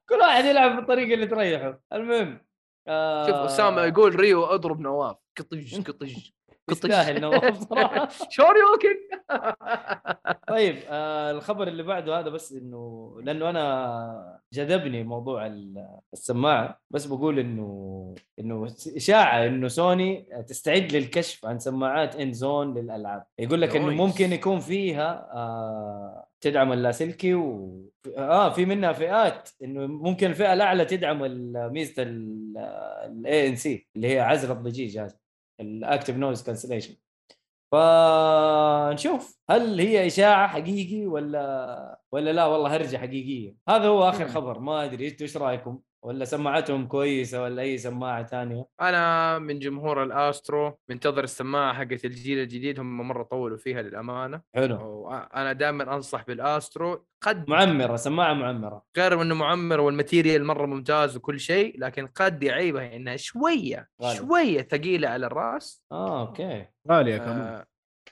[0.09, 1.79] كل واحد يلعب بالطريقة اللي تريحه.
[1.93, 2.41] المهم
[2.87, 5.15] آه شوف أسامة يقول ريو أضرب نواف.
[5.37, 6.15] قطج قطج
[6.71, 8.97] يستاهل نواف صراحة شوري ووكينج
[10.47, 17.05] طيب آه الخبر اللي بعده هذا بس إنه لأنه أنا جذبني موضوع ال- السماعة بس
[17.05, 23.23] بقول إنه إنه إشاعة إنه سوني تستعد للكشف عن سماعات INZONE للألعاب.
[23.39, 23.89] يقول لك إنه.
[23.89, 27.81] ممكن يكون فيها آه تدعم اللاسلكي و
[28.17, 31.19] آه في منها فئات إنه ممكن الفئة الأعلى تدعم
[31.73, 35.15] ميزة ال ANC اللي هي عزل الضجيج هذا
[35.59, 36.95] ال active noise cancellation
[37.71, 43.55] فنشوف هل هي إشاعة حقيقي ولا ولا لا؟ والله هرجة حقيقية.
[43.69, 44.31] هذا هو آخر مم.
[44.31, 50.03] خبر ما أدري إيش رأيكم؟ ولا سماعتهم كويسة ولا أي سماعة ثانية؟ أنا من جمهور
[50.03, 54.41] ال Astro منتظر السماعة حقت الجيل الجديد هم مرة طولوا فيها للأمانة.
[54.55, 55.09] حلو.
[55.11, 57.05] أنا دائما أنصح بال Astro.
[57.23, 58.83] قد معمرة سماعة معمرة.
[58.97, 64.17] غير إنه معمر وال material مرة ممتاز وكل شيء لكن قد يعيبها إنها شوية غالية.
[64.17, 65.83] شوية ثقيلة على الرأس.
[65.91, 66.65] آه okay.
[66.91, 67.41] غالية كمان.
[67.41, 67.65] آه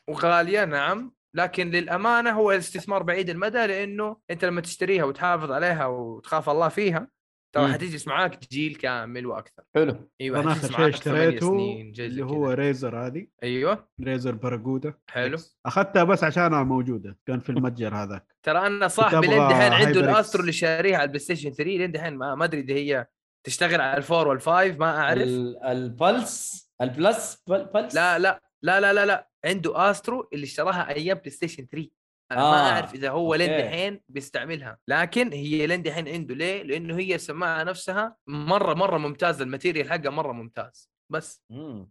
[0.07, 1.13] وغالية نعم.
[1.35, 7.07] لكن للأمانة هو استثمار بعيد المدى لأنه أنت لما تشتريها وتحافظ عليها وتخاف الله فيها
[7.53, 7.73] ترى.
[7.73, 9.63] حتجلس معاك جيل كامل وأكثر.
[9.75, 10.09] حلو.
[10.21, 11.55] أيوه أنا اخر شيء اشتريته
[11.99, 12.23] اللي.
[12.25, 13.27] هو Razer هذه.
[13.43, 13.87] أيوه.
[14.01, 14.93] Razer Barracuda.
[15.09, 15.37] حلو.
[15.65, 18.35] أخذتها بس عشانها موجودة كان في المتجر هذاك.
[18.43, 19.99] ترى أنا صاحبي لين دحين عنده.
[19.99, 23.07] ال Astro اللي شاريها على ال PlayStation 3 لين دحين ما ما أدري إذا هي
[23.45, 25.21] تشتغل على ال four وال five ما أعرف.
[25.21, 29.29] ال- ال plus ال plus pl- plus لا لا لا لا لا لا.
[29.45, 31.89] عنده Astro اللي اشتراها أيام PlayStation 3
[32.31, 32.51] أنا آه.
[32.51, 33.49] ما أعرف إذا هو لين.
[33.61, 39.43] دحين بيستعملها لكن هي لين دحين عنده ليه؟ لأنه هي السماعه نفسها مرة مرة ممتازة
[39.43, 41.89] ال material حقها مرة ممتاز بس مم.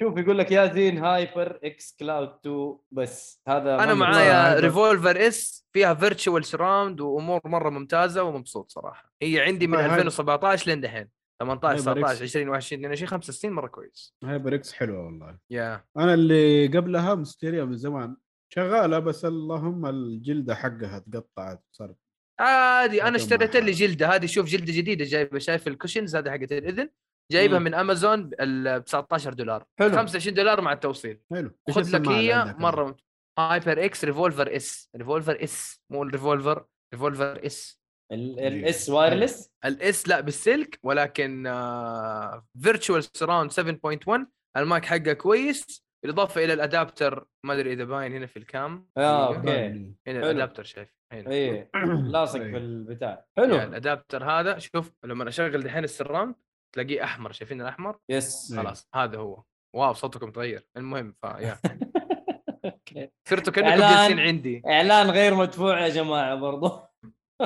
[0.00, 4.60] شوف يقول لك يا زين HyperX Cloud 2 بس هذا أنا معايا.
[4.60, 9.94] Revolver S فيها virtual surround وأمور مرة ممتازة ومبسوط صراحة هي عندي من Hy- Hy-
[9.94, 11.08] 2017 لين دحين
[11.40, 12.22] 18 Hyper 19 X.
[12.22, 17.64] 20 21 22 خمس سنين مرة كويس HyperX حلوة والله يا أنا اللي قبلها مشتريها
[17.64, 18.16] من زمان
[18.54, 21.94] شغالة بس اللهم الجلدة حقها تقطعت صار
[22.40, 26.52] عادي أنا اشتريت لي جلدة هذه شوف جلدة جديدة جايبة شايف ال cushions هذه حقت
[26.52, 26.90] الإذن
[27.32, 27.64] جايبها مم.
[27.64, 29.64] من أمازون ب 19 دولار.
[29.78, 29.96] حلو.
[29.96, 31.20] 25 دولار مع التوصيل.
[31.30, 31.50] حلو.
[31.70, 32.96] خذ لك هي مرة
[33.38, 34.90] HyperX Revolver S.
[34.96, 36.64] Revolver S مو ال Revolver
[36.94, 37.80] Revolver S.
[38.12, 41.42] ال S wireless؟ ال S لا بالسلك ولكن
[42.62, 44.26] virtual surround 7.1
[44.56, 45.87] المايك حقه كويس.
[46.04, 49.26] بالاضافه إلى ال adapter ما أدري إذا باين هنا في ال cam آه.
[49.36, 49.66] okay.
[49.66, 50.16] هنا حلو.
[50.18, 50.98] ال adapter شايف.
[51.12, 51.30] هنا.
[51.30, 51.70] إيه
[52.12, 52.50] لاصق إيه.
[52.50, 53.58] في البتاع حلو.
[53.58, 56.34] حلو ال adapter هذا شوف لما أشغل دحين ال surround
[56.74, 57.32] تلاقيه أحمر.
[57.32, 58.52] شايفين الأحمر؟ yes.
[58.52, 58.60] إيه.
[58.60, 59.42] خلاص هذا هو.
[59.76, 60.66] wow صوتكم تغير.
[60.76, 61.58] المهم فيا.
[63.28, 63.80] صرتوا كأنكم.
[63.80, 64.62] جالسين عندي.
[64.66, 66.80] إعلان غير مدفوع يا جماعة برضو.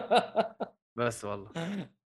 [0.99, 1.51] بس والله.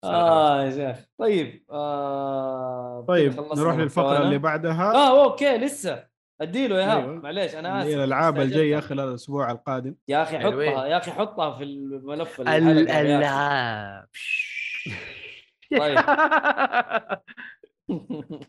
[0.03, 1.05] آه يا شيخ.
[1.19, 4.21] طيب آه طيب نروح للفقرة.
[4.23, 4.93] اللي بعدها.
[4.93, 6.10] آه okay لسه.
[6.41, 7.21] أديله يا إيهاب أيوه.
[7.21, 8.55] معليش أنا آسف الألعاب استعجلت.
[8.55, 10.71] الجاية خلال الأسبوع القادم يا أخي حلوين.
[10.71, 12.57] حطها يا أخي حطها في الملف يا.
[12.57, 14.07] الألعاب
[15.79, 15.97] طيب.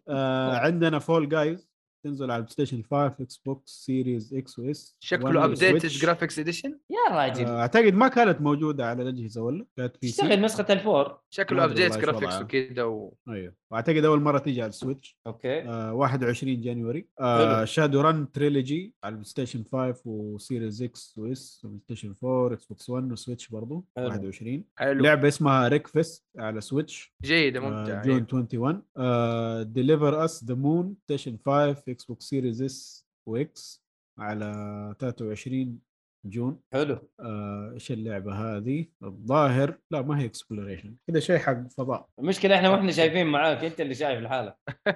[0.08, 1.72] آه عندنا Fall Guys
[2.04, 7.16] تنزل على ال PlayStation 5 Xbox Series X و S شكله updated graphics edition يا
[7.16, 11.64] راجل أعتقد ما كانت موجودة على الأجهزة ولا كانت في اشتغل سي نسخة الفور شكله
[11.64, 12.40] ابديت جرافيكس.
[12.40, 13.14] وكذا و...
[13.28, 15.18] أيوه وأعتقد أول مرة تيجي على السويتش.
[15.26, 15.62] أوكي.
[15.62, 17.06] آه 21 جانوري.
[17.20, 17.64] آه.
[17.64, 22.90] شادو ران تريلوجي على البلاي ستيشن 5 وسيريز إكس واس وبلاي ستيشن 4 إكس بوكس
[22.90, 23.84] 1 وسويتش حلو.
[23.96, 25.02] 21 حلو.
[25.02, 28.26] لعبة اسمها ريك فيست على سويتش جيدة آه، ممتعة جون أيوه.
[28.32, 33.82] 21 آه ديليفر اس ذا مون ستيشن 5 إكس بوكس سيريز اس واكس
[34.18, 35.78] على 23
[36.24, 36.58] June.
[36.72, 36.98] حلو.
[37.20, 39.78] آه، إيش اللعبة هذه؟ الظاهر.
[39.90, 42.06] لا ما هي exploration كذا شيء حق فضاء.
[42.18, 44.54] المشكلة إحنا وإحنا شايفين معاك أنت اللي شايف الحالة.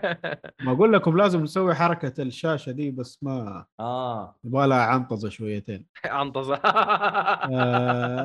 [0.65, 4.37] ما أقول لكم لازم نسوي حركة الشاشة دي بس ما آه.
[4.45, 5.87] يبغى لها عنطزة شويتين.
[6.05, 6.61] عنطزة.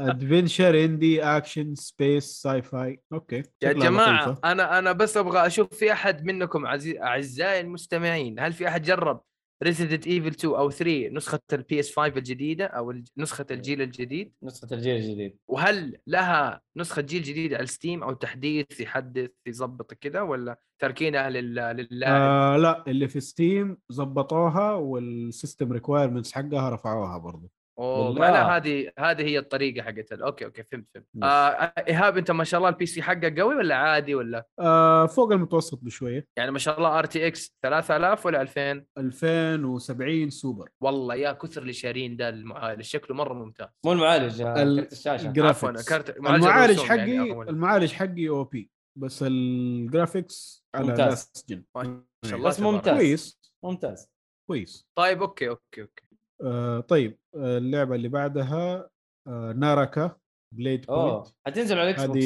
[0.10, 4.52] adventure indie action space sci-fi okay يا جماعة لطيفة.
[4.52, 7.02] أنا أنا بس أبغى أشوف في أحد منكم عزي...
[7.02, 9.22] أعزائي المستمعين هل في أحد جرب
[9.64, 14.76] Resident Evil 2 أو 3 نسخة ال PS 5 الجديدة أو نسخة الجيل الجديد؟ نسخة
[14.76, 15.38] الجيل الجديد.
[15.48, 21.30] وهل لها نسخة جيل جديد على ال Steam أو تحديث يحدث يظبط كذا ولا تركينها
[21.30, 21.56] لل...
[21.56, 27.52] للاعب آه لا اللي في Steam زبطوها وال system requirements حقها رفعوها برضو.
[27.80, 28.20] أوه بالله.
[28.22, 31.06] معناها هذه هذه هي الطريقة حقت ال- okay okay فهمت فهمت.
[31.14, 31.24] بس.
[31.24, 35.32] آه إيهاب أنت ما شاء الله ال PC حقك قوي ولا عادي ولا؟ آه فوق
[35.32, 36.28] المتوسط بشوية.
[36.38, 40.70] يعني ما شاء الله RTX 3000 ولا 2000 2070 سوبر.
[40.84, 43.68] والله يا كثر اللي شارين ده المعالج شكله مرة ممتاز.
[43.86, 45.34] مو المعالج آه، ال- كرت الشاشة.
[45.38, 47.32] عفوا كارت معالج المعالج حقي يعني.
[47.50, 51.32] المعالج حقي أوكي بس ال graphics على ممتاز.
[51.76, 52.60] ما شاء الله بس.
[52.60, 52.94] ممتاز.
[52.98, 53.40] كويس.
[53.66, 54.10] ممتاز.
[54.50, 54.88] كويس.
[54.98, 56.04] طيب okay okay okay.
[56.44, 58.90] آه طيب آه اللعبة اللي بعدها
[59.28, 60.16] آه ناراكا
[60.56, 62.26] بليد بوينت حتنزل على الاكس بوكس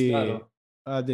[0.88, 1.14] هذه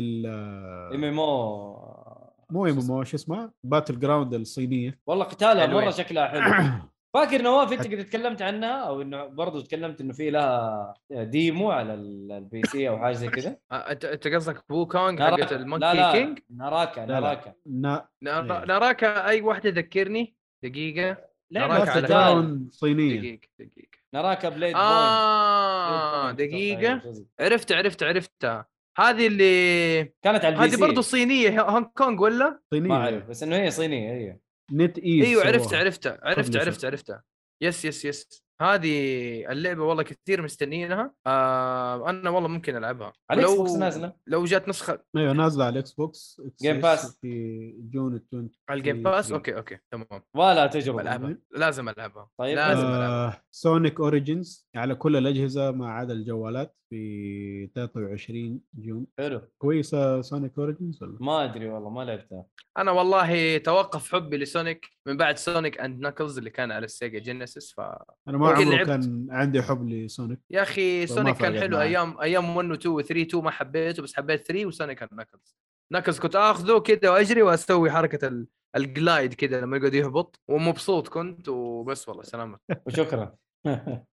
[0.95, 2.32] MMO.
[2.49, 4.99] مو إم إم شو اسمها؟ battleground الصينية.
[5.07, 5.68] والله قتالها.
[5.68, 6.41] مرة شكلها حلو.
[7.14, 11.94] فاكر نواف أنت قد تكلمت عنها أو إنه برضه تكلمت إنه في لها demo على
[11.94, 13.57] ال- ال PC أو حاجة زي كذا.
[13.72, 15.44] أنت أنت قصدك بو كونغ ناراكا.
[15.44, 17.19] حقت المونكي كينج ناراكا لا، لا.
[17.19, 17.53] ناراكا.
[17.65, 18.65] نا نارا- إيه.
[18.65, 21.18] ناراكا أي واحدة ذكرني دقيقة.
[21.52, 23.19] battle على ground صينية.
[23.19, 23.98] دقيقة دقيقة.
[24.14, 26.32] ناراكا بليد آه.
[26.32, 27.02] دقيقة.
[27.40, 28.65] عرفت عرفت عرفتها
[28.98, 32.90] هذه اللي كانت على هذه برضه صينية هونغ كونغ ولا؟ صينية.
[32.90, 34.38] ما أعرف بس إنه هي صينية هي.
[34.72, 35.73] نت إيز أيوه عرفت.
[35.73, 36.56] عرفتها عرفت.
[36.56, 37.23] عرفت عرفتها.
[37.62, 38.44] yes yes yes.
[38.62, 41.14] هذه اللعبة والله كثير مستنيينها.
[41.28, 43.14] آه أنا والله ممكن ألعبها.
[43.30, 44.14] على الإكس بوكس نازلة.
[44.28, 45.04] لو جات نسخة.
[45.18, 47.20] أيوه نازلة على الاكس بوكس Game Pass.
[47.22, 50.08] في جون 20 على الجيم باس أوكي أوكي تمام.
[50.36, 51.02] ولا تجربة.
[51.02, 52.30] بلعبها لازم ألعبها.
[52.40, 52.56] طيب.
[52.56, 52.88] لازم.
[52.88, 53.28] ألعبها.
[53.28, 59.06] آه سونيك اوريجنز على كل الأجهزة ما عدا الجوالات في 23 جون.
[59.20, 59.42] حلو.
[59.58, 62.46] كويسة سونيك اوريجنز ولا؟ ما أدري والله ما لعبتها.
[62.78, 67.74] أنا والله توقف حبي لسونيك من بعد سونيك اند ناكلز اللي كان على السيجا جينيسيس
[67.74, 67.80] ف
[68.28, 68.88] أنا ما عمره لعبت.
[68.88, 70.40] كان عندي حب لسونيك.
[70.49, 71.78] يا أخي سونيك كان حلو.
[71.78, 71.88] معي.
[71.88, 75.14] أيام أيام 1 و 2 و 3 2 ما حبيته بس حبيت 3 وسونيك اند
[75.14, 75.56] ناكلز
[75.94, 81.07] ناكلز كنت آخذه كده وأجري وأسوي حركة ال- ال glide كده لما يقعد يهبط ومبسوط
[81.07, 82.57] كنت وبس والله سلامة.
[82.88, 83.36] وشكرا.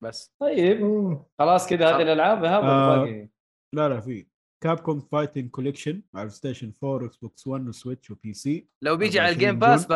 [0.01, 0.33] بس.
[0.41, 0.81] طيب
[1.39, 2.97] خلاص كذا هذه الألعاب ولا آه.
[2.99, 3.29] باقي
[3.75, 4.27] لا لا في
[4.61, 9.29] كابكوم فايتنج كوليكشن على ستيشن 4 إكس بوكس 1 وسويتش و PC لو بيجي على
[9.29, 9.87] 24 الجيم باس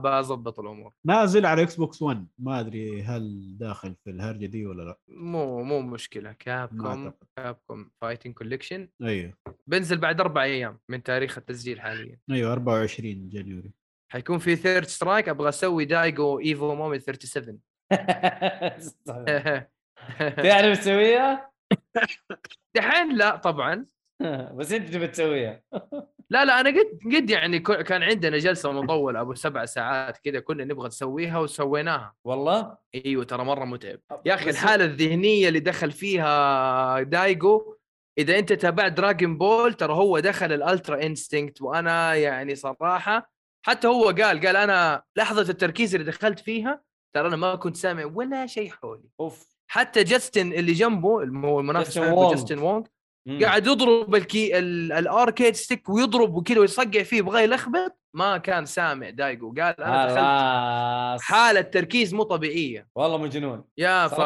[0.00, 0.94] بظبط الأمور.
[1.06, 4.98] نازل على إكس بوكس 1 ما أدري هل داخل في الهرجة دي ولا لا.
[5.08, 6.32] مو مو مشكلة.
[6.32, 9.34] كابكوم كابكوم فايتنج كوليكشن أيوه.
[9.66, 12.18] بنزل بعد أربع أيام من تاريخ التسجيل حاليا.
[12.30, 13.72] أيوه 24 January.
[14.12, 17.60] حيكون في ثيرد سترايك أبغى أسوي دايجو ايفو moment 37
[20.36, 21.50] تعرف تسويها؟
[22.76, 23.86] دحين لا طبعا.
[24.56, 25.62] بس انت تبي تسويها.
[26.30, 30.64] لا لا أنا قد قد يعني كان عندنا جلسة مطولة أبو سبع ساعات كذا كنا
[30.64, 32.14] نبغى نسويها وسويناها.
[32.24, 33.98] والله؟ إيوه ترى مرة متعب.
[34.26, 37.76] يا أخي الحالة الذهنية اللي دخل فيها دايجو
[38.18, 43.30] إذا أنت تابعت دراجون بول ترى هو دخل ال Ultra Instinct وأنا يعني صراحة
[43.66, 46.82] حتى هو قال قال أنا لحظة التركيز اللي دخلت فيها
[47.14, 49.08] ترى أنا ما كنت سامع ولا شيء حولي.
[49.20, 49.54] أوف.
[49.70, 52.30] حتى جاستن اللي جنبه المنافس جاستن وونغ.
[52.30, 52.84] جاستن وونغ
[53.26, 53.38] مم.
[53.44, 58.66] قاعد يضرب الكي ال- ال arcade stick ويضرب وكذا ويصقع فيه يبغى يلخبط ما كان
[58.66, 62.88] سامع دايجو قال أنا دخلت حالة تركيز مو طبيعية.
[62.94, 63.64] والله مجنون.
[63.78, 64.18] يا ف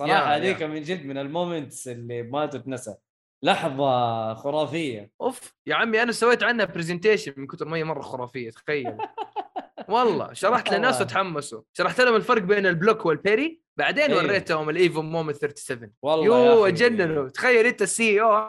[0.00, 0.62] يا- هذيك.
[0.62, 2.94] من جد من ال moments اللي ما تتنسى.
[3.44, 5.10] لحظة خرافية.
[5.20, 8.96] أوف يا عمي أنا سويت عنها presentation من كثر ما هي مرة خرافية تخيل.
[9.88, 11.06] والله شرحت لناس والله.
[11.06, 11.62] وتحمسوا.
[11.72, 13.63] شرحت لهم الفرق بين ال block وال parry.
[13.78, 14.24] بعدين أيوه.
[14.24, 16.68] وريتهم الايفو moment 37 والله يو.
[16.68, 17.28] جننوا.
[17.28, 18.48] تخيل أنت السي أو.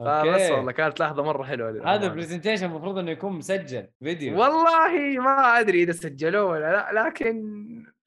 [0.00, 0.50] بس.
[0.50, 2.08] والله كانت لحظة مرة حلوة هذا للأمانة.
[2.08, 4.40] presentation المفروض إنه يكون مسجل فيديو.
[4.40, 7.42] والله ما أدري إذا سجلوه ولا لا لكن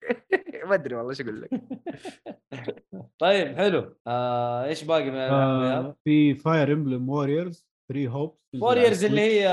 [0.67, 1.49] ما أدري والله إيش أقول لك.
[3.19, 3.95] طيب حلو.
[4.07, 9.47] آه إيش باقي من الألعاب؟ آه في فاير امبلم ووريرز 3 هوبس ووريرز اللي هي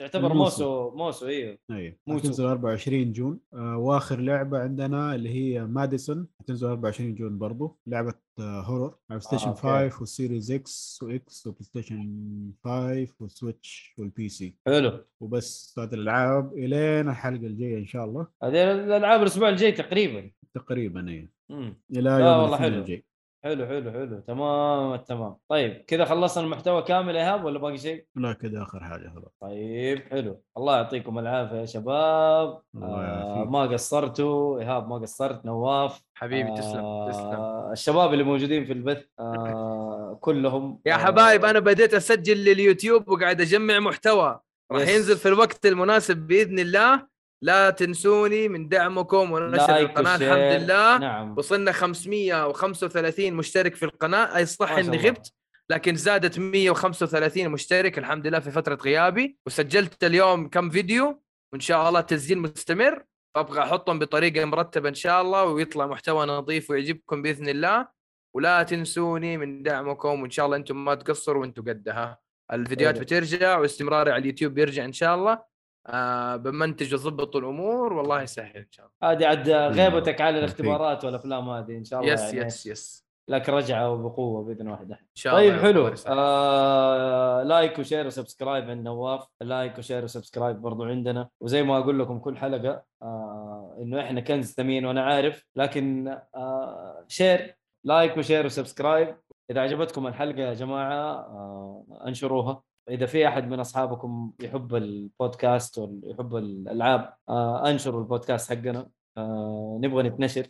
[0.00, 0.32] تعتبر.
[0.34, 2.24] موسو موسو إيوه أيوه موسو.
[2.26, 8.14] تنزل 24 جون آه وآخر لعبة عندنا اللي هي ماديسون تنزل 24 جون برضو لعبة
[8.38, 9.60] آه horror على ستيشن okay.
[9.90, 17.08] 5 والسيريز إكس وإكس وبلاي ستيشن 5 والسويتش وال PC حلو وبس هذه الألعاب إلين
[17.08, 21.80] الحلقة الجاية إن شاء الله هذه الألعاب الأسبوع الجاي تقريبا تقريبا مم.
[21.96, 22.78] إلى يوم والله حلو.
[22.78, 23.04] الجاي
[23.44, 24.20] حلو حلو حلو.
[24.20, 28.84] تمام التمام طيب كذا خلصنا المحتوى كامل يا ايهاب ولا باقي شيء؟ لا كذا آخر
[28.84, 30.42] حاجة خلاص طيب حلو.
[30.56, 32.60] الله يعطيكم العافية يا شباب.
[32.74, 33.50] الله آه يعافيك.
[33.52, 36.02] ما قصرتوا ايهاب ما قصرت نواف.
[36.14, 37.24] حبيبي تسلم تسلم.
[37.26, 43.08] آه الشباب اللي موجودين في البث آه كلهم يا آه، حبايب أنا بديت أسجل لليوتيوب
[43.08, 44.40] وقاعد أجمع محتوى.
[44.72, 44.88] راح.
[44.88, 47.06] ينزل في الوقت المناسب بإذن الله.
[47.42, 50.34] لا تنسوني من دعمكم ونشر like القناة و share.
[50.34, 50.98] الحمد لله.
[50.98, 51.38] نعم.
[51.38, 54.36] وصلنا 535 مشترك في القناة.
[54.36, 54.96] أي صح إني.
[54.96, 55.32] غبت
[55.70, 59.38] لكن زادت 135 مشترك الحمد لله في فترة غيابي.
[59.46, 61.22] وسجلت اليوم كم فيديو؟
[61.52, 63.04] وإن شاء الله التسجيل مستمر.
[63.36, 67.88] أبغى أحطهم بطريقة مرتبة إن شاء الله ويطلع محتوى نظيف ويعجبكم بإذن الله.
[68.36, 72.18] ولا تنسوني من دعمكم وإن شاء الله أنتم ما تقصروا وأنتم قدها
[72.52, 73.04] الفيديوهات حلو.
[73.04, 75.49] بترجع واستمراري على اليوتيوب بيرجع إن شاء الله.
[75.90, 79.12] آه بمنتج واضبط الأمور والله يسهل إن شاء الله.
[79.12, 80.38] هذه عاد غيبتك على.
[80.38, 83.10] الاختبارات والأفلام هذه إن شاء الله yes يعني yes yes.
[83.28, 85.94] لك رجعة وبقوة بإذن واحد احد إن شاء الله طيب حلو.
[86.06, 91.28] آه like و share و subscribe عند نواف like و share و subscribe برضو عندنا.
[91.40, 95.46] وزي ما أقول لكم كل حلقة آه إنه إحنا كنز ثمين وأنا عارف.
[95.56, 99.16] لكن آه share like و share و subscribe.
[99.50, 102.62] إذا عجبتكم الحلقة يا جماعة آه أنشروها.
[102.90, 108.88] إذا في أحد من أصحابكم يحب البودكاست ويحب الألعاب آه أنشروا البودكاست حقنا.
[109.16, 110.46] آه نبغى ننتشر.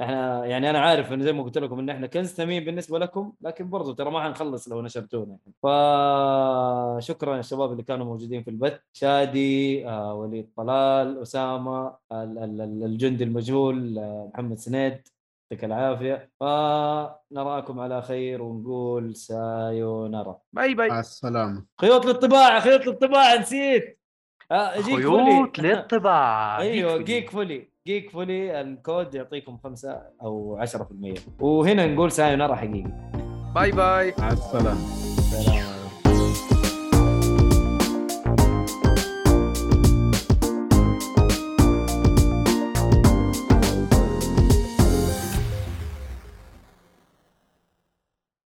[0.00, 3.32] إحنا يعني أنا عارف انه زي ما قلت لكم إن إحنا كنز ثمين بالنسبة لكم
[3.40, 9.88] لكن برضو ترى ما حنخلص لو نشرتونا فشكرا الشباب اللي كانوا موجودين في البث شادي
[9.88, 14.00] آه، وليد طلال أسامة ال- ال- ال- الجندي المجهول
[14.34, 15.08] محمد سنيد.
[15.52, 20.38] يعطيك العافية فنراكم على خير ونقول سايونارا.
[20.52, 20.88] باي باي.
[20.88, 21.64] مع السلامة.
[21.80, 23.98] خيوط للطباعه خيوط للطباعه نسيت.
[24.52, 25.04] آه، جيك خيوط
[25.56, 25.68] فولي.
[25.68, 27.68] للطباعه أيوه جيك فولي.
[27.86, 32.90] جيك فولي الكود يعطيكم 5 أو 10% وهنا نقول سايونارا حقيقي.
[33.54, 34.14] باي باي.
[34.18, 34.80] مع السلامة.